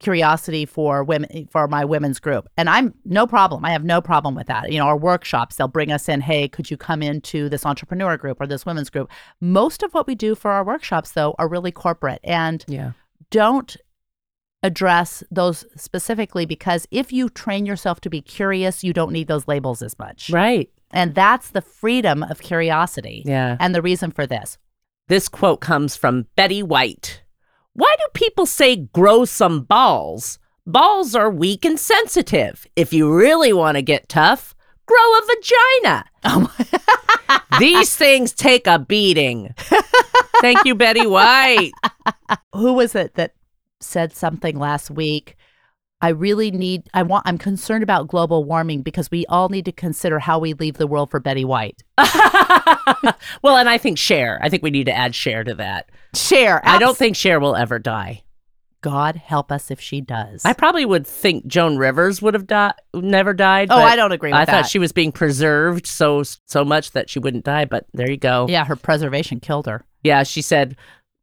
curiosity 0.00 0.64
for 0.64 1.04
women 1.04 1.46
for 1.50 1.68
my 1.68 1.84
women's 1.84 2.18
group? 2.18 2.48
And 2.56 2.70
I'm 2.70 2.94
no 3.04 3.26
problem. 3.26 3.62
I 3.64 3.72
have 3.72 3.84
no 3.84 4.00
problem 4.00 4.34
with 4.34 4.46
that. 4.46 4.72
You 4.72 4.78
know, 4.78 4.86
our 4.86 4.96
workshops, 4.96 5.56
they'll 5.56 5.68
bring 5.68 5.92
us 5.92 6.08
in, 6.08 6.22
Hey, 6.22 6.48
could 6.48 6.70
you 6.70 6.78
come 6.78 7.02
into 7.02 7.50
this 7.50 7.66
entrepreneur 7.66 8.16
group 8.16 8.40
or 8.40 8.46
this 8.46 8.64
women's 8.64 8.88
group? 8.88 9.10
Most 9.42 9.82
of 9.82 9.92
what 9.92 10.06
we 10.06 10.14
do 10.14 10.34
for 10.34 10.50
our 10.50 10.64
workshops, 10.64 11.12
though, 11.12 11.34
are 11.38 11.46
really 11.48 11.72
corporate 11.72 12.20
and 12.24 12.64
Yeah. 12.66 12.92
don't 13.30 13.76
address 14.62 15.22
those 15.30 15.64
specifically 15.76 16.46
because 16.46 16.86
if 16.90 17.12
you 17.12 17.28
train 17.28 17.66
yourself 17.66 18.00
to 18.02 18.10
be 18.10 18.20
curious, 18.20 18.84
you 18.84 18.92
don't 18.92 19.12
need 19.12 19.28
those 19.28 19.48
labels 19.48 19.82
as 19.82 19.98
much. 19.98 20.30
Right. 20.30 20.70
And 20.90 21.14
that's 21.14 21.50
the 21.50 21.62
freedom 21.62 22.22
of 22.22 22.40
curiosity. 22.40 23.22
Yeah. 23.24 23.56
And 23.60 23.74
the 23.74 23.82
reason 23.82 24.10
for 24.10 24.26
this. 24.26 24.58
This 25.08 25.28
quote 25.28 25.60
comes 25.60 25.96
from 25.96 26.26
Betty 26.36 26.62
White. 26.62 27.22
Why 27.72 27.94
do 27.98 28.04
people 28.14 28.46
say 28.46 28.76
grow 28.76 29.24
some 29.24 29.62
balls? 29.62 30.38
Balls 30.66 31.14
are 31.14 31.30
weak 31.30 31.64
and 31.64 31.78
sensitive. 31.78 32.66
If 32.76 32.92
you 32.92 33.12
really 33.12 33.52
want 33.52 33.76
to 33.76 33.82
get 33.82 34.08
tough, 34.08 34.54
grow 34.86 34.98
a 34.98 35.22
vagina. 35.26 36.04
Oh 36.24 36.56
These 37.58 37.96
things 37.96 38.32
take 38.32 38.66
a 38.66 38.78
beating. 38.78 39.54
Thank 40.40 40.64
you, 40.64 40.74
Betty 40.74 41.06
White. 41.06 41.72
Who 42.54 42.72
was 42.74 42.94
it 42.94 43.14
that 43.14 43.34
said 43.80 44.12
something 44.12 44.58
last 44.58 44.90
week? 44.90 45.36
I 46.02 46.08
really 46.10 46.50
need, 46.50 46.88
I 46.94 47.02
want, 47.02 47.26
I'm 47.26 47.36
concerned 47.36 47.82
about 47.82 48.08
global 48.08 48.44
warming 48.44 48.80
because 48.80 49.10
we 49.10 49.26
all 49.26 49.50
need 49.50 49.66
to 49.66 49.72
consider 49.72 50.18
how 50.18 50.38
we 50.38 50.54
leave 50.54 50.78
the 50.78 50.86
world 50.86 51.10
for 51.10 51.20
Betty 51.20 51.44
White. 51.44 51.82
well, 51.98 53.56
and 53.56 53.68
I 53.68 53.76
think 53.76 53.98
Cher. 53.98 54.38
I 54.42 54.48
think 54.48 54.62
we 54.62 54.70
need 54.70 54.84
to 54.84 54.96
add 54.96 55.14
Cher 55.14 55.44
to 55.44 55.54
that. 55.56 55.90
Cher. 56.14 56.62
I 56.64 56.78
don't 56.78 56.96
think 56.96 57.16
Cher 57.16 57.38
will 57.38 57.54
ever 57.54 57.78
die. 57.78 58.22
God 58.82 59.16
help 59.16 59.52
us 59.52 59.70
if 59.70 59.78
she 59.78 60.00
does. 60.00 60.42
I 60.44 60.54
probably 60.54 60.86
would 60.86 61.06
think 61.06 61.46
Joan 61.46 61.76
Rivers 61.76 62.22
would 62.22 62.32
have 62.32 62.46
died, 62.46 62.72
never 62.94 63.34
died. 63.34 63.68
oh, 63.70 63.76
I 63.76 63.94
don't 63.94 64.12
agree 64.12 64.30
with 64.30 64.36
that. 64.36 64.40
I 64.40 64.44
that. 64.46 64.62
thought 64.62 64.70
she 64.70 64.78
was 64.78 64.92
being 64.92 65.12
preserved 65.12 65.86
so 65.86 66.22
so 66.22 66.64
much 66.64 66.92
that 66.92 67.10
she 67.10 67.18
wouldn't 67.18 67.44
die. 67.44 67.66
But 67.66 67.84
there 67.92 68.10
you 68.10 68.16
go. 68.16 68.46
yeah, 68.48 68.64
her 68.64 68.76
preservation 68.76 69.38
killed 69.38 69.66
her. 69.66 69.84
Yeah, 70.02 70.22
she 70.22 70.40
said, 70.40 70.76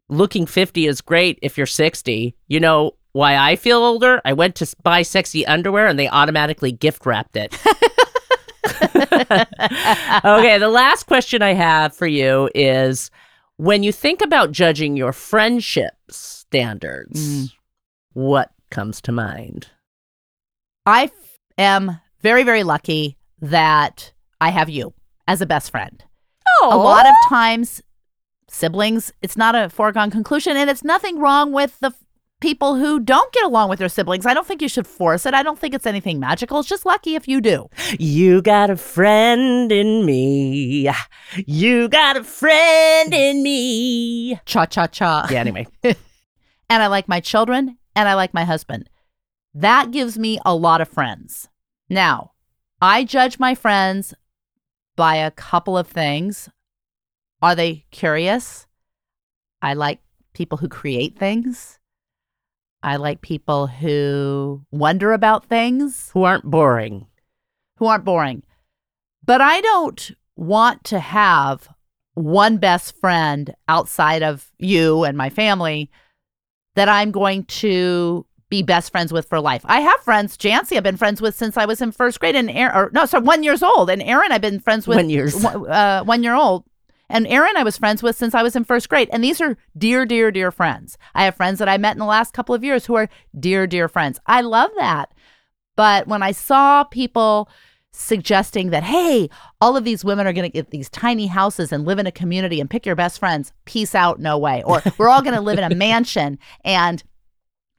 looking 0.10 0.46
50 0.46 0.88
is 0.88 1.02
great 1.02 1.40
if 1.42 1.58
you're 1.58 1.66
60. 1.66 2.36
You 2.48 2.60
know 2.60 2.92
why 3.12 3.36
I 3.36 3.56
feel 3.56 3.80
older? 3.80 4.22
I 4.26 4.34
went 4.34 4.56
to 4.56 4.76
buy 4.84 5.02
sexy 5.02 5.46
underwear 5.46 5.88
and 5.88 5.98
they 5.98 6.08
automatically 6.08 6.72
gift 6.72 7.06
wrapped 7.06 7.36
it. 7.36 7.54
okay, 10.26 10.58
the 10.58 10.70
last 10.72 11.06
question 11.06 11.42
I 11.42 11.54
have 11.54 11.96
for 11.96 12.08
you 12.08 12.50
is 12.54 13.10
when 13.58 13.84
you 13.84 13.92
think 13.92 14.22
about 14.22 14.52
judging 14.52 14.96
your 14.96 15.14
friendship 15.14 15.94
standards, 16.10 17.20
mm. 17.20 17.54
what 18.14 18.52
comes 18.70 19.02
to 19.02 19.12
mind? 19.12 19.68
I 20.86 21.06
f- 21.06 21.12
am 21.58 22.00
very, 22.22 22.44
very 22.44 22.64
lucky 22.64 23.18
that 23.42 24.14
I 24.40 24.50
have 24.50 24.70
you 24.70 24.94
as 25.28 25.42
a 25.42 25.46
best 25.46 25.72
friend. 25.72 26.04
Oh, 26.62 26.70
a 26.72 26.78
lot 26.78 27.06
of 27.06 27.14
times 27.30 27.82
siblings. 28.50 29.12
It's 29.22 29.38
not 29.38 29.56
a 29.56 29.70
foregone 29.70 30.12
conclusion 30.12 30.58
and 30.58 30.70
it's 30.70 30.84
nothing 30.84 31.20
wrong 31.20 31.52
with 31.52 31.80
the 31.80 31.94
people 32.40 32.76
who 32.76 33.00
don't 33.00 33.32
get 33.34 33.44
along 33.44 33.70
with 33.70 33.80
their 33.80 33.90
siblings. 33.90 34.26
I 34.26 34.34
don't 34.34 34.46
think 34.46 34.62
you 34.62 34.70
should 34.70 34.86
force 34.86 35.26
it. 35.26 35.34
I 35.34 35.44
don't 35.44 35.58
think 35.58 35.74
it's 35.74 35.86
anything 35.86 36.20
magical. 36.20 36.60
It's 36.60 36.70
just 36.70 36.86
lucky 36.86 37.16
if 37.16 37.28
you 37.28 37.42
do. 37.42 37.70
You 38.00 38.42
got 38.42 38.70
a 38.70 38.78
friend 38.78 39.72
in 39.72 40.06
me. 40.06 40.92
You 41.46 41.90
got 41.90 42.18
a 42.18 42.24
friend 42.24 43.14
in 43.14 43.42
me. 43.44 44.40
cha 44.46 44.66
cha 44.66 44.88
cha. 44.88 45.28
Yeah, 45.30 45.40
anyway. 45.40 45.68
and 45.84 46.84
i 46.84 46.88
like 46.88 47.08
my 47.08 47.20
children 47.20 47.78
and 47.96 48.08
i 48.08 48.14
like 48.14 48.34
my 48.34 48.44
husband. 48.44 48.90
That 49.54 49.92
gives 49.92 50.20
me 50.20 50.40
a 50.46 50.54
lot 50.56 50.82
of 50.82 50.88
friends. 50.88 51.50
Now 51.90 52.32
i 52.82 53.04
judge 53.04 53.40
my 53.40 53.56
friends 53.56 54.14
by 54.96 55.16
a 55.16 55.32
couple 55.32 55.78
of 55.78 55.88
things 55.88 56.50
Are 57.42 57.56
they 57.56 57.86
curious? 57.92 58.68
I 59.62 59.74
like 59.74 60.00
people 60.34 60.58
who 60.58 60.68
create 60.68 61.18
things. 61.18 61.80
I 62.84 62.96
like 62.98 63.22
people 63.22 63.68
who 63.68 64.64
wonder 64.72 65.12
about 65.14 65.46
things, 65.46 66.12
Who 66.14 66.24
aren't 66.24 66.46
boring. 66.46 67.08
who 67.78 67.86
aren't 67.88 68.06
boring. 68.06 68.44
But 69.26 69.42
I 69.42 69.62
don't 69.62 70.12
want 70.36 70.84
to 70.86 71.00
have 71.00 71.68
one 72.14 72.58
best 72.58 72.96
friend 73.00 73.54
outside 73.68 74.24
of 74.24 74.50
you 74.58 75.04
and 75.04 75.18
my 75.18 75.30
family 75.30 75.90
that 76.76 76.88
I'm 76.90 77.12
going 77.12 77.44
to 77.46 78.26
be 78.50 78.64
best 78.64 78.92
friends 78.92 79.12
with 79.12 79.28
for 79.28 79.40
life. 79.42 79.62
I 79.66 79.82
have 79.82 80.00
friends. 80.02 80.38
Jancy, 80.38 80.78
I've 80.78 80.84
been 80.84 80.98
friends 80.98 81.20
with 81.20 81.36
since 81.36 81.58
I 81.58 81.66
was 81.66 81.82
in 81.82 81.92
first 81.92 82.20
grade, 82.20 82.36
and 82.36 82.50
Aaron, 82.50 82.76
or 82.76 82.90
no, 82.94 83.06
so 83.06 83.20
one 83.20 83.44
years 83.44 83.62
old, 83.62 83.90
and 83.90 84.02
Aaron, 84.02 84.32
I've 84.32 84.42
been 84.42 84.60
friends 84.60 84.88
with 84.88 84.98
One 84.98 85.10
years. 85.10 85.44
uh, 85.44 86.04
one 86.06 86.24
year 86.24 86.36
old. 86.36 86.64
And 87.10 87.28
Aaron, 87.28 87.56
I 87.56 87.64
was 87.64 87.78
friends 87.78 88.04
with 88.04 88.16
since 88.16 88.36
I 88.36 88.44
was 88.44 88.56
in 88.56 88.64
first 88.64 88.90
grade. 88.90 89.10
And 89.12 89.24
these 89.24 89.40
are 89.40 89.58
dear, 89.78 90.06
dear, 90.06 90.32
dear 90.32 90.52
friends. 90.52 90.98
I 91.16 91.24
have 91.24 91.36
friends 91.36 91.60
that 91.60 91.70
I 91.70 91.78
met 91.78 91.94
in 91.94 92.00
the 92.00 92.06
last 92.06 92.34
couple 92.34 92.54
of 92.54 92.64
years 92.64 92.86
who 92.86 92.96
are 92.96 93.10
dear, 93.38 93.68
dear 93.68 93.88
friends. 93.88 94.20
I 94.26 94.42
love 94.42 94.72
that. 94.78 95.14
But 95.76 96.08
when 96.08 96.24
I 96.24 96.32
saw 96.32 96.84
people 96.84 97.50
suggesting 97.92 98.70
that, 98.72 98.84
hey, 98.84 99.30
all 99.62 99.78
of 99.78 99.84
these 99.84 100.04
women 100.04 100.28
are 100.28 100.34
going 100.34 100.50
to 100.50 100.54
get 100.54 100.72
these 100.72 100.90
tiny 100.90 101.28
houses 101.28 101.72
and 101.72 101.86
live 101.86 102.00
in 102.00 102.08
a 102.08 102.12
community 102.12 102.60
and 102.60 102.70
pick 102.70 102.86
your 102.86 102.96
best 102.96 103.20
friends, 103.20 103.54
peace 103.66 103.96
out, 103.96 104.20
no 104.20 104.38
way. 104.38 104.64
Or 104.64 104.82
we're 104.98 105.10
all 105.10 105.22
going 105.22 105.36
to 105.36 105.42
live 105.42 105.58
in 105.58 105.72
a 105.72 105.76
mansion 105.76 106.40
and 106.64 107.04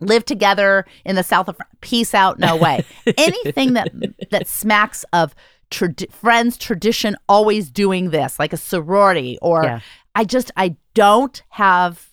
live 0.01 0.25
together 0.25 0.87
in 1.05 1.17
the 1.17 1.23
south 1.23 1.49
of 1.49 1.59
Peace 1.81 2.15
out, 2.15 2.39
no 2.39 2.57
way. 2.57 2.85
Anything 3.19 3.75
that 3.75 3.93
that 4.31 4.49
smacks 4.49 5.05
of 5.13 5.35
trad- 5.71 6.11
friends 6.13 6.57
tradition 6.57 7.17
always 7.29 7.71
doing 7.71 8.11
this, 8.11 8.39
like 8.39 8.53
a 8.53 8.57
sorority, 8.57 9.39
or 9.43 9.65
Yeah. 9.65 9.81
I 10.15 10.25
just 10.25 10.51
I 10.57 10.77
don't 10.95 11.43
have 11.51 12.09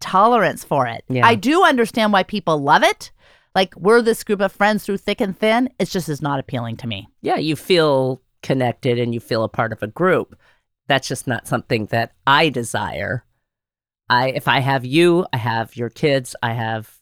tolerance 0.00 0.64
for 0.64 0.86
it. 0.86 1.04
Yeah. 1.08 1.26
I 1.26 1.34
do 1.34 1.64
understand 1.64 2.12
why 2.12 2.22
people 2.22 2.58
love 2.58 2.82
it. 2.82 3.12
Like 3.54 3.74
we're 3.76 4.02
this 4.02 4.24
group 4.24 4.40
of 4.40 4.52
friends 4.52 4.84
through 4.84 4.98
thick 4.98 5.20
and 5.20 5.38
thin. 5.38 5.70
It's 5.78 5.90
just 5.92 6.08
is 6.08 6.20
not 6.20 6.40
appealing 6.40 6.76
to 6.78 6.86
me. 6.86 7.08
Yeah, 7.22 7.36
you 7.36 7.56
feel 7.56 8.20
connected 8.42 8.98
and 8.98 9.14
you 9.14 9.20
feel 9.20 9.44
a 9.44 9.48
part 9.48 9.72
of 9.72 9.82
a 9.82 9.86
group. 9.86 10.38
That's 10.88 11.08
just 11.08 11.26
not 11.26 11.48
something 11.48 11.86
that 11.86 12.12
I 12.26 12.48
desire. 12.50 13.24
I 14.08 14.28
if 14.28 14.46
I 14.46 14.60
have 14.60 14.84
you, 14.84 15.26
I 15.32 15.38
have 15.38 15.76
your 15.76 15.88
kids, 15.90 16.36
I 16.42 16.52
have 16.52 16.92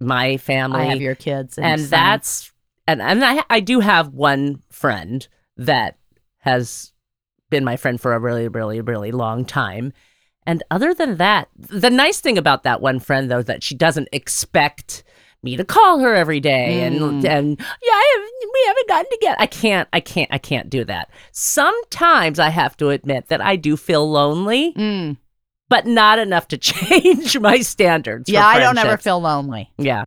my 0.00 0.36
family. 0.38 0.80
I 0.80 0.84
have 0.86 1.00
your 1.00 1.14
kids, 1.14 1.58
and, 1.58 1.66
and 1.66 1.80
that's 1.82 2.50
and 2.90 3.02
and 3.02 3.24
I 3.24 3.42
I 3.50 3.60
do 3.60 3.80
have 3.80 4.08
one 4.14 4.62
friend 4.70 5.26
that 5.56 5.98
has 6.38 6.92
been 7.50 7.64
my 7.64 7.76
friend 7.76 8.00
for 8.00 8.14
a 8.14 8.18
really 8.18 8.48
really 8.48 8.80
really 8.80 9.12
long 9.12 9.44
time. 9.44 9.92
And 10.46 10.62
other 10.70 10.94
than 10.94 11.18
that, 11.18 11.48
the 11.56 11.90
nice 11.90 12.18
thing 12.20 12.38
about 12.38 12.62
that 12.62 12.80
one 12.80 12.98
friend 13.00 13.30
though 13.30 13.42
that 13.42 13.62
she 13.62 13.74
doesn't 13.74 14.08
expect 14.12 15.04
me 15.42 15.56
to 15.56 15.64
call 15.64 16.00
her 16.00 16.14
every 16.14 16.40
day 16.40 16.82
and 16.82 16.98
Mm. 17.00 17.24
and 17.28 17.58
yeah, 17.58 17.92
I 17.92 18.14
have, 18.14 18.50
we 18.54 18.64
haven't 18.66 18.88
gotten 18.88 19.10
together. 19.12 19.36
I 19.38 19.46
can't 19.46 19.88
I 19.92 20.00
can't 20.00 20.30
I 20.32 20.38
can't 20.38 20.68
do 20.70 20.84
that. 20.84 21.10
Sometimes 21.32 22.38
I 22.38 22.48
have 22.50 22.76
to 22.78 22.90
admit 22.90 23.28
that 23.28 23.40
I 23.40 23.56
do 23.56 23.76
feel 23.76 24.10
lonely, 24.10 24.72
Mm. 24.74 25.16
but 25.68 25.86
not 25.86 26.18
enough 26.18 26.48
to 26.48 26.58
change 26.70 27.38
my 27.38 27.60
standards. 27.60 28.28
yeah. 28.28 28.46
I 28.46 28.58
don't 28.60 28.78
ever 28.78 28.96
feel 28.96 29.20
lonely. 29.20 29.70
Yeah. 29.78 30.04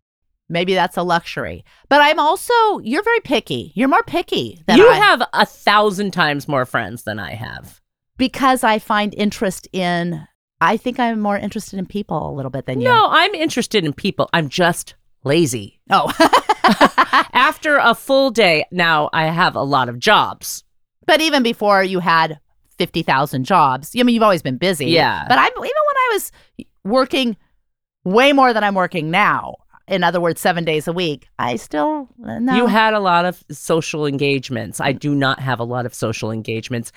Maybe 0.50 0.74
that's 0.74 0.98
a 0.98 1.04
luxury. 1.04 1.64
But 1.90 2.02
I'm 2.02 2.20
also 2.20 2.54
you're 2.80 3.04
very 3.04 3.20
picky. 3.22 3.72
You're 3.76 3.88
more 3.88 4.04
picky 4.04 4.62
than 4.68 4.78
you 4.78 4.88
I 4.90 4.96
have 4.96 5.24
a 5.34 5.46
thousand 5.46 6.12
times 6.12 6.48
more 6.48 6.66
friends 6.66 7.04
than 7.04 7.20
I 7.20 7.34
have. 7.34 7.80
because 8.18 8.64
I 8.64 8.80
find 8.80 9.14
interest 9.16 9.68
in 9.74 10.28
I 10.62 10.78
think 10.78 11.00
I'm 11.00 11.20
more 11.20 11.38
interested 11.38 11.78
in 11.80 11.86
people 11.86 12.30
a 12.30 12.34
little 12.34 12.52
bit 12.52 12.66
than 12.68 12.80
you. 12.80 12.88
No, 12.88 13.08
I'm 13.10 13.34
interested 13.36 13.84
in 13.84 13.92
people. 13.94 14.30
I'm 14.32 14.48
just 14.48 14.96
lazy. 15.26 15.80
Oh. 15.90 16.12
After 17.34 17.78
a 17.78 17.94
full 17.96 18.32
day, 18.32 18.66
now 18.72 19.10
I 19.12 19.26
have 19.26 19.56
a 19.56 19.62
lot 19.64 19.90
of 19.90 20.00
jobs. 20.00 20.64
but 21.06 21.20
even 21.20 21.44
before 21.44 21.84
you 21.84 22.00
had 22.00 22.40
50,000 22.78 23.44
jobs, 23.44 23.92
I 23.98 24.04
mean 24.04 24.14
you've 24.14 24.24
always 24.24 24.42
been 24.42 24.58
busy. 24.58 24.88
Yeah. 24.88 25.26
But 25.28 25.38
I 25.38 25.48
even 25.48 25.60
when 25.60 25.70
I 25.72 26.10
was 26.14 26.32
working 26.84 27.38
way 28.06 28.34
more 28.34 28.54
than 28.54 28.64
I'm 28.64 28.76
working 28.76 29.12
now, 29.12 29.56
in 29.88 30.04
other 30.04 30.22
words 30.22 30.40
7 30.42 30.64
days 30.64 30.88
a 30.88 30.94
week, 30.94 31.28
I 31.40 31.56
still 31.58 32.10
no. 32.18 32.56
You 32.56 32.68
had 32.68 32.94
a 32.94 33.00
lot 33.00 33.26
of 33.26 33.44
social 33.52 34.06
engagements. 34.06 34.80
I 34.80 34.92
do 34.92 35.14
not 35.14 35.40
have 35.40 35.60
a 35.60 35.64
lot 35.64 35.86
of 35.86 35.94
social 35.94 36.32
engagements. 36.32 36.92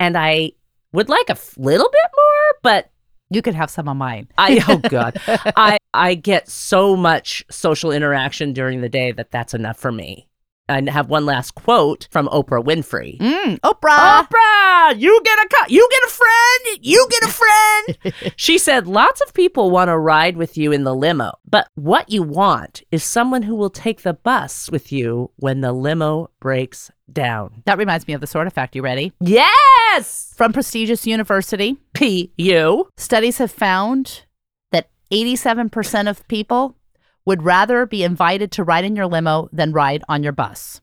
And 0.00 0.16
I 0.16 0.52
would 0.92 1.08
like 1.08 1.28
a 1.28 1.32
f- 1.32 1.54
little 1.58 1.88
bit 1.88 2.10
more, 2.16 2.58
but 2.62 2.90
you 3.30 3.42
could 3.42 3.54
have 3.54 3.70
some 3.70 3.88
of 3.88 3.96
mine. 3.96 4.28
I 4.38 4.62
oh 4.68 4.78
god. 4.88 5.20
I 5.26 5.78
I 5.92 6.14
get 6.14 6.48
so 6.48 6.96
much 6.96 7.44
social 7.50 7.90
interaction 7.90 8.52
during 8.52 8.80
the 8.80 8.88
day 8.88 9.12
that 9.12 9.30
that's 9.30 9.54
enough 9.54 9.78
for 9.78 9.92
me. 9.92 10.27
I 10.68 10.82
have 10.90 11.08
one 11.08 11.24
last 11.26 11.54
quote 11.54 12.08
from 12.10 12.28
Oprah 12.28 12.62
Winfrey. 12.64 13.18
Mm, 13.18 13.58
Oprah. 13.60 14.26
Oprah, 14.26 14.98
you 14.98 15.20
get 15.24 15.38
a 15.38 15.48
co- 15.48 15.68
you 15.68 15.88
get 15.90 16.02
a 16.02 16.12
friend, 16.12 16.78
you 16.82 17.08
get 17.10 17.22
a 17.24 17.28
friend. 17.28 18.32
she 18.36 18.58
said 18.58 18.86
lots 18.86 19.20
of 19.22 19.32
people 19.34 19.70
want 19.70 19.88
to 19.88 19.98
ride 19.98 20.36
with 20.36 20.56
you 20.58 20.72
in 20.72 20.84
the 20.84 20.94
limo, 20.94 21.32
but 21.48 21.68
what 21.74 22.10
you 22.10 22.22
want 22.22 22.82
is 22.90 23.02
someone 23.04 23.42
who 23.42 23.54
will 23.54 23.70
take 23.70 24.02
the 24.02 24.14
bus 24.14 24.70
with 24.70 24.92
you 24.92 25.30
when 25.36 25.60
the 25.60 25.72
limo 25.72 26.30
breaks 26.40 26.90
down. 27.12 27.62
That 27.64 27.78
reminds 27.78 28.06
me 28.06 28.14
of 28.14 28.20
the 28.20 28.26
sort 28.26 28.46
of 28.46 28.52
fact. 28.52 28.76
You 28.76 28.82
ready? 28.82 29.12
Yes. 29.20 30.32
From 30.36 30.52
prestigious 30.52 31.06
university, 31.06 31.76
P 31.94 32.32
U. 32.36 32.88
studies 32.96 33.38
have 33.38 33.50
found 33.50 34.22
that 34.72 34.90
87% 35.10 36.08
of 36.08 36.26
people 36.28 36.76
would 37.28 37.42
rather 37.42 37.84
be 37.84 38.02
invited 38.02 38.50
to 38.50 38.64
ride 38.64 38.86
in 38.86 38.96
your 38.96 39.06
limo 39.06 39.50
than 39.52 39.70
ride 39.70 40.02
on 40.08 40.22
your 40.22 40.32
bus, 40.32 40.80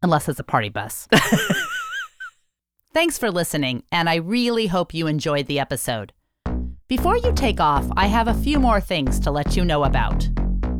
unless 0.00 0.26
it's 0.26 0.40
a 0.40 0.42
party 0.42 0.70
bus. 0.70 1.06
Thanks 2.94 3.18
for 3.18 3.30
listening, 3.30 3.82
and 3.92 4.08
I 4.08 4.14
really 4.14 4.68
hope 4.68 4.94
you 4.94 5.06
enjoyed 5.06 5.48
the 5.48 5.60
episode. 5.60 6.14
Before 6.88 7.18
you 7.18 7.34
take 7.34 7.60
off, 7.60 7.84
I 7.94 8.06
have 8.06 8.26
a 8.26 8.32
few 8.32 8.58
more 8.58 8.80
things 8.80 9.20
to 9.20 9.30
let 9.30 9.54
you 9.54 9.66
know 9.66 9.84
about. 9.84 10.30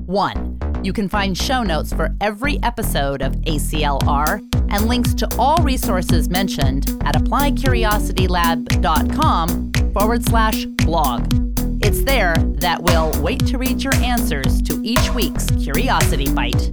One, 0.06 0.58
you 0.82 0.94
can 0.94 1.10
find 1.10 1.36
show 1.36 1.62
notes 1.62 1.92
for 1.92 2.16
every 2.22 2.58
episode 2.62 3.20
of 3.20 3.34
ACLR 3.42 4.40
and 4.70 4.86
links 4.86 5.12
to 5.12 5.28
all 5.38 5.58
resources 5.58 6.30
mentioned 6.30 6.88
at 7.04 7.16
appliedcuriositylab.com 7.16 9.72
forward 9.92 10.24
slash 10.24 10.64
blog. 10.64 11.49
It's 11.90 12.04
there 12.04 12.36
that 12.60 12.80
will 12.80 13.10
wait 13.20 13.44
to 13.46 13.58
read 13.58 13.82
your 13.82 13.96
answers 13.96 14.62
to 14.62 14.80
each 14.84 15.12
week's 15.12 15.46
Curiosity 15.60 16.32
Bite. 16.32 16.70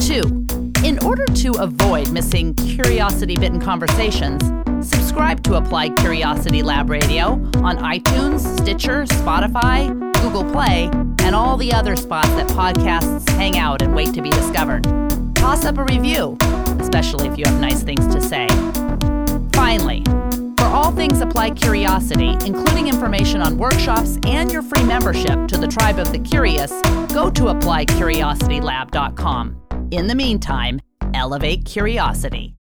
Two, 0.00 0.46
in 0.82 0.98
order 1.04 1.26
to 1.26 1.52
avoid 1.58 2.10
missing 2.10 2.54
curiosity 2.54 3.36
bitten 3.36 3.60
conversations, 3.60 4.42
subscribe 4.80 5.42
to 5.42 5.56
Applied 5.56 5.94
Curiosity 5.96 6.62
Lab 6.62 6.88
Radio 6.88 7.32
on 7.62 7.76
iTunes, 7.76 8.40
Stitcher, 8.58 9.04
Spotify, 9.04 9.88
Google 10.22 10.50
Play, 10.50 10.88
and 11.22 11.34
all 11.34 11.58
the 11.58 11.74
other 11.74 11.94
spots 11.94 12.30
that 12.30 12.48
podcasts 12.48 13.28
hang 13.32 13.58
out 13.58 13.82
and 13.82 13.94
wait 13.94 14.14
to 14.14 14.22
be 14.22 14.30
discovered. 14.30 14.84
Toss 15.34 15.66
up 15.66 15.76
a 15.76 15.84
review, 15.84 16.34
especially 16.80 17.28
if 17.28 17.36
you 17.36 17.44
have 17.44 17.60
nice 17.60 17.82
things 17.82 18.06
to 18.06 18.22
say. 18.22 18.48
Finally, 19.52 20.02
all 20.76 20.92
things 20.92 21.20
Applied 21.22 21.56
Curiosity, 21.56 22.36
including 22.44 22.88
information 22.88 23.40
on 23.40 23.56
workshops 23.56 24.18
and 24.26 24.52
your 24.52 24.60
free 24.60 24.84
membership 24.84 25.48
to 25.48 25.56
the 25.56 25.66
Tribe 25.66 25.98
of 25.98 26.12
the 26.12 26.18
Curious, 26.18 26.70
go 27.14 27.30
to 27.30 27.44
appliedcuriositylab.com. 27.44 29.88
In 29.90 30.06
the 30.06 30.14
meantime, 30.14 30.78
elevate 31.14 31.64
curiosity. 31.64 32.56